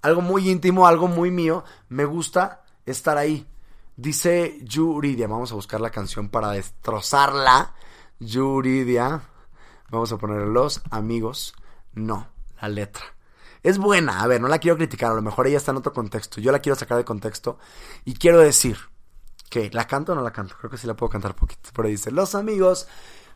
Algo 0.02 0.20
muy 0.20 0.50
íntimo, 0.50 0.86
algo 0.86 1.08
muy 1.08 1.30
mío. 1.30 1.64
Me 1.88 2.04
gusta 2.04 2.62
estar 2.84 3.16
ahí. 3.16 3.46
Dice 3.96 4.58
Yuridia, 4.62 5.28
vamos 5.28 5.52
a 5.52 5.54
buscar 5.54 5.80
la 5.80 5.90
canción 5.90 6.28
para 6.28 6.50
destrozarla. 6.50 7.74
Yuridia, 8.18 9.22
vamos 9.90 10.12
a 10.12 10.18
poner 10.18 10.42
los 10.42 10.82
amigos. 10.90 11.54
No, 11.94 12.28
la 12.60 12.68
letra. 12.68 13.04
Es 13.64 13.78
buena, 13.78 14.20
a 14.20 14.26
ver, 14.26 14.42
no 14.42 14.48
la 14.48 14.58
quiero 14.58 14.76
criticar, 14.76 15.10
a 15.10 15.14
lo 15.14 15.22
mejor 15.22 15.46
ella 15.46 15.56
está 15.56 15.70
en 15.70 15.78
otro 15.78 15.94
contexto. 15.94 16.38
Yo 16.38 16.52
la 16.52 16.58
quiero 16.58 16.76
sacar 16.76 16.98
de 16.98 17.04
contexto 17.06 17.58
y 18.04 18.12
quiero 18.12 18.38
decir 18.38 18.76
que 19.48 19.70
la 19.72 19.86
canto 19.86 20.12
o 20.12 20.14
no 20.14 20.20
la 20.20 20.32
canto. 20.32 20.54
Creo 20.58 20.70
que 20.70 20.76
sí 20.76 20.86
la 20.86 20.92
puedo 20.94 21.08
cantar 21.08 21.34
poquito. 21.34 21.70
Pero 21.74 21.88
dice, 21.88 22.10
los 22.10 22.34
amigos 22.34 22.86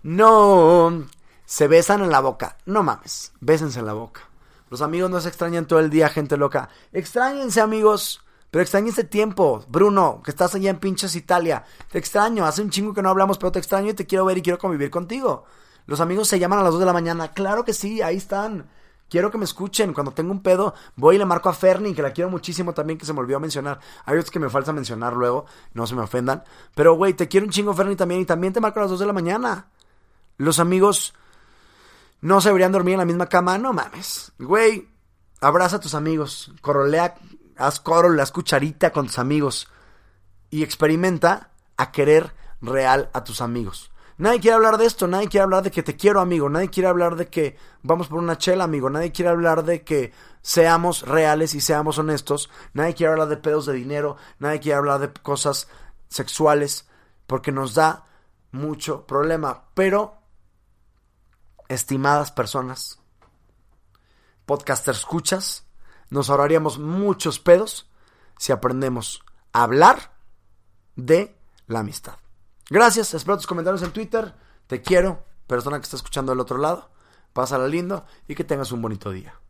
no 0.03 1.07
se 1.47 1.67
besan 1.67 2.03
en 2.03 2.11
la 2.11 2.21
boca. 2.21 2.59
No 2.67 2.83
mames, 2.83 3.33
bésense 3.41 3.79
en 3.79 3.87
la 3.87 3.95
boca. 3.95 4.21
Los 4.69 4.83
amigos 4.83 5.11
no 5.11 5.19
se 5.19 5.29
extrañan 5.29 5.67
todo 5.67 5.81
el 5.81 5.89
día, 5.89 6.11
gente 6.11 6.37
loca. 6.37 6.69
Extrañense, 6.93 7.63
amigos. 7.63 8.23
Pero 8.51 8.61
extrañense 8.61 9.05
tiempo. 9.05 9.65
Bruno, 9.67 10.21
que 10.23 10.31
estás 10.31 10.55
allá 10.55 10.69
en 10.69 10.79
pinches 10.79 11.17
Italia. 11.17 11.65
Te 11.91 11.99
extraño. 11.99 12.45
Hace 12.45 12.61
un 12.61 12.69
chingo 12.69 12.93
que 12.93 13.01
no 13.01 13.09
hablamos, 13.09 13.39
pero 13.39 13.51
te 13.51 13.61
extraño 13.61 13.93
y 13.93 13.95
te 13.95 14.07
quiero 14.07 14.27
ver 14.27 14.37
y 14.37 14.43
quiero 14.43 14.59
convivir 14.59 14.91
contigo. 14.91 15.47
Los 15.87 16.01
amigos 16.01 16.29
se 16.29 16.39
llaman 16.39 16.59
a 16.59 16.65
las 16.65 16.73
2 16.73 16.81
de 16.81 16.87
la 16.87 16.93
mañana. 16.93 17.33
Claro 17.33 17.65
que 17.65 17.73
sí, 17.73 18.03
ahí 18.03 18.19
están. 18.19 18.69
Quiero 19.09 19.31
que 19.31 19.39
me 19.39 19.45
escuchen. 19.45 19.95
Cuando 19.95 20.13
tengo 20.13 20.33
un 20.33 20.43
pedo, 20.43 20.75
voy 20.97 21.17
y 21.17 21.19
le 21.19 21.25
marco 21.25 21.49
a 21.49 21.55
Fernie, 21.55 21.95
que 21.95 22.03
la 22.03 22.13
quiero 22.13 22.31
muchísimo 22.31 22.75
también, 22.75 22.99
que 22.99 23.07
se 23.07 23.13
me 23.13 23.21
olvidó 23.21 23.41
mencionar. 23.41 23.81
Hay 24.05 24.17
otros 24.17 24.31
que 24.31 24.39
me 24.39 24.51
falta 24.51 24.73
mencionar 24.73 25.15
luego, 25.15 25.47
no 25.73 25.87
se 25.87 25.95
me 25.95 26.03
ofendan. 26.03 26.45
Pero, 26.75 26.95
güey, 26.95 27.15
te 27.15 27.29
quiero 27.29 27.47
un 27.47 27.53
chingo, 27.53 27.73
Fernie, 27.75 27.97
también. 27.97 28.21
Y 28.21 28.27
también 28.27 28.53
te 28.53 28.61
marco 28.61 28.81
a 28.81 28.83
las 28.83 28.91
2 28.91 29.01
de 29.01 29.07
la 29.07 29.13
mañana. 29.13 29.69
Los 30.37 30.59
amigos 30.59 31.15
no 32.21 32.41
se 32.41 32.51
deberían 32.51 32.73
dormir 32.73 32.95
en 32.95 32.99
la 32.99 33.05
misma 33.05 33.27
cama. 33.27 33.59
No 33.59 33.73
mames. 33.73 34.33
Güey, 34.39 34.89
abraza 35.41 35.77
a 35.77 35.81
tus 35.81 35.95
amigos. 35.95 36.53
Corolea, 36.61 37.15
haz 37.57 37.81
coro, 37.81 38.11
haz 38.21 38.31
cucharita 38.31 38.93
con 38.93 39.07
tus 39.07 39.19
amigos. 39.19 39.69
Y 40.51 40.63
experimenta 40.63 41.51
a 41.77 41.93
querer 41.93 42.35
real 42.61 43.11
a 43.13 43.25
tus 43.25 43.41
amigos. 43.41 43.91
Nadie 44.19 44.41
quiere 44.41 44.57
hablar 44.57 44.79
de 44.79 44.87
esto, 44.87 45.07
nadie 45.07 45.29
quiere 45.29 45.45
hablar 45.45 45.63
de 45.63 45.71
que 45.71 45.85
te 45.85 45.97
quiero, 45.97 46.21
amigo, 46.21 46.49
nadie 46.49 46.71
quiere 46.71 46.89
hablar 46.89 47.15
de 47.15 47.29
que 47.29 47.57
vamos 47.85 48.09
por 48.09 48.19
una 48.19 48.37
chela, 48.37 48.65
amigo, 48.65 48.91
nadie 48.91 49.13
quiere 49.13 49.31
hablar 49.31 49.65
de 49.65 49.85
que 49.85 50.13
seamos 50.43 51.03
reales 51.03 51.55
y 51.55 51.61
seamos 51.61 51.99
honestos, 51.99 52.51
nadie 52.73 52.95
quiere 52.95 53.13
hablar 53.13 53.29
de 53.29 53.37
pedos 53.37 53.67
de 53.67 53.75
dinero, 53.75 54.17
nadie 54.41 54.59
quiere 54.59 54.77
hablar 54.77 54.99
de 54.99 55.13
cosas 55.13 55.69
sexuales, 56.09 56.89
porque 57.29 57.53
nos 57.53 57.75
da 57.75 58.07
mucho 58.51 59.07
problema. 59.07 59.67
Pero, 59.75 60.19
estimadas 61.69 62.33
personas, 62.33 62.99
podcaster 64.47 64.97
escuchas, 64.97 65.65
nos 66.11 66.29
ahorraríamos 66.29 66.81
muchos 66.81 67.39
pedos 67.39 67.89
si 68.37 68.51
aprendemos 68.51 69.25
a 69.53 69.63
hablar 69.63 70.13
de 70.97 71.37
la 71.69 71.81
amistad. 71.81 72.17
Gracias, 72.71 73.15
espero 73.15 73.37
tus 73.37 73.47
comentarios 73.47 73.83
en 73.83 73.93
Twitter. 73.93 74.35
Te 74.67 74.83
quiero, 74.83 75.25
persona 75.47 75.79
que 75.79 75.85
está 75.85 75.97
escuchando 75.97 76.33
del 76.33 76.41
otro 76.41 76.59
lado. 76.59 76.91
Pásala 77.33 77.67
lindo 77.67 78.05
y 78.27 78.35
que 78.35 78.45
tengas 78.45 78.73
un 78.73 78.83
bonito 78.83 79.11
día. 79.11 79.41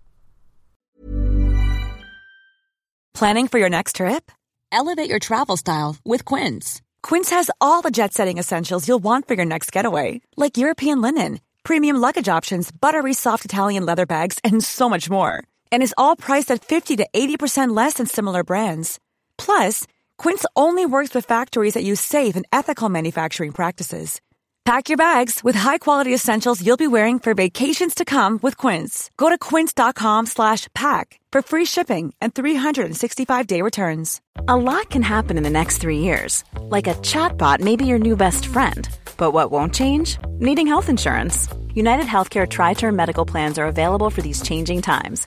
Planning 3.15 3.49
for 3.49 3.59
your 3.59 3.71
next 3.71 3.97
trip? 3.97 4.31
Elevate 4.71 5.09
your 5.11 5.19
travel 5.19 5.57
style 5.57 5.97
with 6.05 6.25
Quince. 6.25 6.81
Quince 7.03 7.31
has 7.31 7.51
all 7.61 7.83
the 7.83 7.91
jet 7.91 8.13
setting 8.13 8.39
essentials 8.39 8.87
you'll 8.87 9.03
want 9.03 9.27
for 9.27 9.35
your 9.35 9.47
next 9.47 9.73
getaway, 9.73 10.21
like 10.37 10.57
European 10.57 11.01
linen, 11.01 11.41
premium 11.65 11.97
luggage 11.97 12.29
options, 12.29 12.71
buttery 12.71 13.15
soft 13.15 13.45
Italian 13.45 13.85
leather 13.85 14.07
bags, 14.07 14.39
and 14.45 14.63
so 14.63 14.89
much 14.89 15.11
more. 15.11 15.43
And 15.73 15.83
is 15.83 15.95
all 15.99 16.15
priced 16.15 16.53
at 16.53 16.65
50 16.65 16.97
to 16.97 17.09
80% 17.13 17.75
less 17.75 17.95
than 17.95 18.07
similar 18.07 18.45
brands. 18.45 19.01
Plus, 19.37 19.85
Quince 20.19 20.45
only 20.57 20.85
works 20.85 21.15
with 21.15 21.25
factories 21.25 21.75
that 21.75 21.85
use 21.85 22.01
safe 22.01 22.35
and 22.37 22.45
ethical 22.53 22.89
manufacturing 22.89 23.53
practices. 23.53 24.21
Pack 24.65 24.91
your 24.91 24.99
bags 24.99 25.43
with 25.43 25.55
high-quality 25.55 26.13
essentials 26.13 26.63
you'll 26.63 26.77
be 26.77 26.87
wearing 26.89 27.19
for 27.19 27.33
vacations 27.33 27.95
to 27.95 28.05
come 28.05 28.39
with 28.43 28.59
Quince. 28.59 29.11
Go 29.17 29.31
to 29.31 29.39
quince.com/pack 29.39 31.21
for 31.33 31.43
free 31.43 31.65
shipping 31.65 32.13
and 32.21 32.35
365-day 32.35 33.63
returns. 33.63 34.21
A 34.47 34.57
lot 34.57 34.91
can 34.91 35.03
happen 35.03 35.39
in 35.39 35.45
the 35.45 35.59
next 35.61 35.79
3 35.79 35.99
years. 35.99 36.45
Like 36.61 36.91
a 36.91 36.95
chatbot 36.97 37.61
may 37.61 37.77
be 37.77 37.87
your 37.87 38.01
new 38.01 38.17
best 38.17 38.47
friend. 38.47 38.89
But 39.17 39.31
what 39.33 39.51
won't 39.51 39.75
change? 39.75 40.19
Needing 40.39 40.67
health 40.67 40.89
insurance. 40.91 41.49
United 41.75 42.07
Healthcare 42.07 42.47
Tri-Term 42.47 42.95
Medical 42.97 43.25
Plans 43.25 43.59
are 43.59 43.69
available 43.69 44.11
for 44.11 44.21
these 44.21 44.43
changing 44.43 44.83
times 44.83 45.27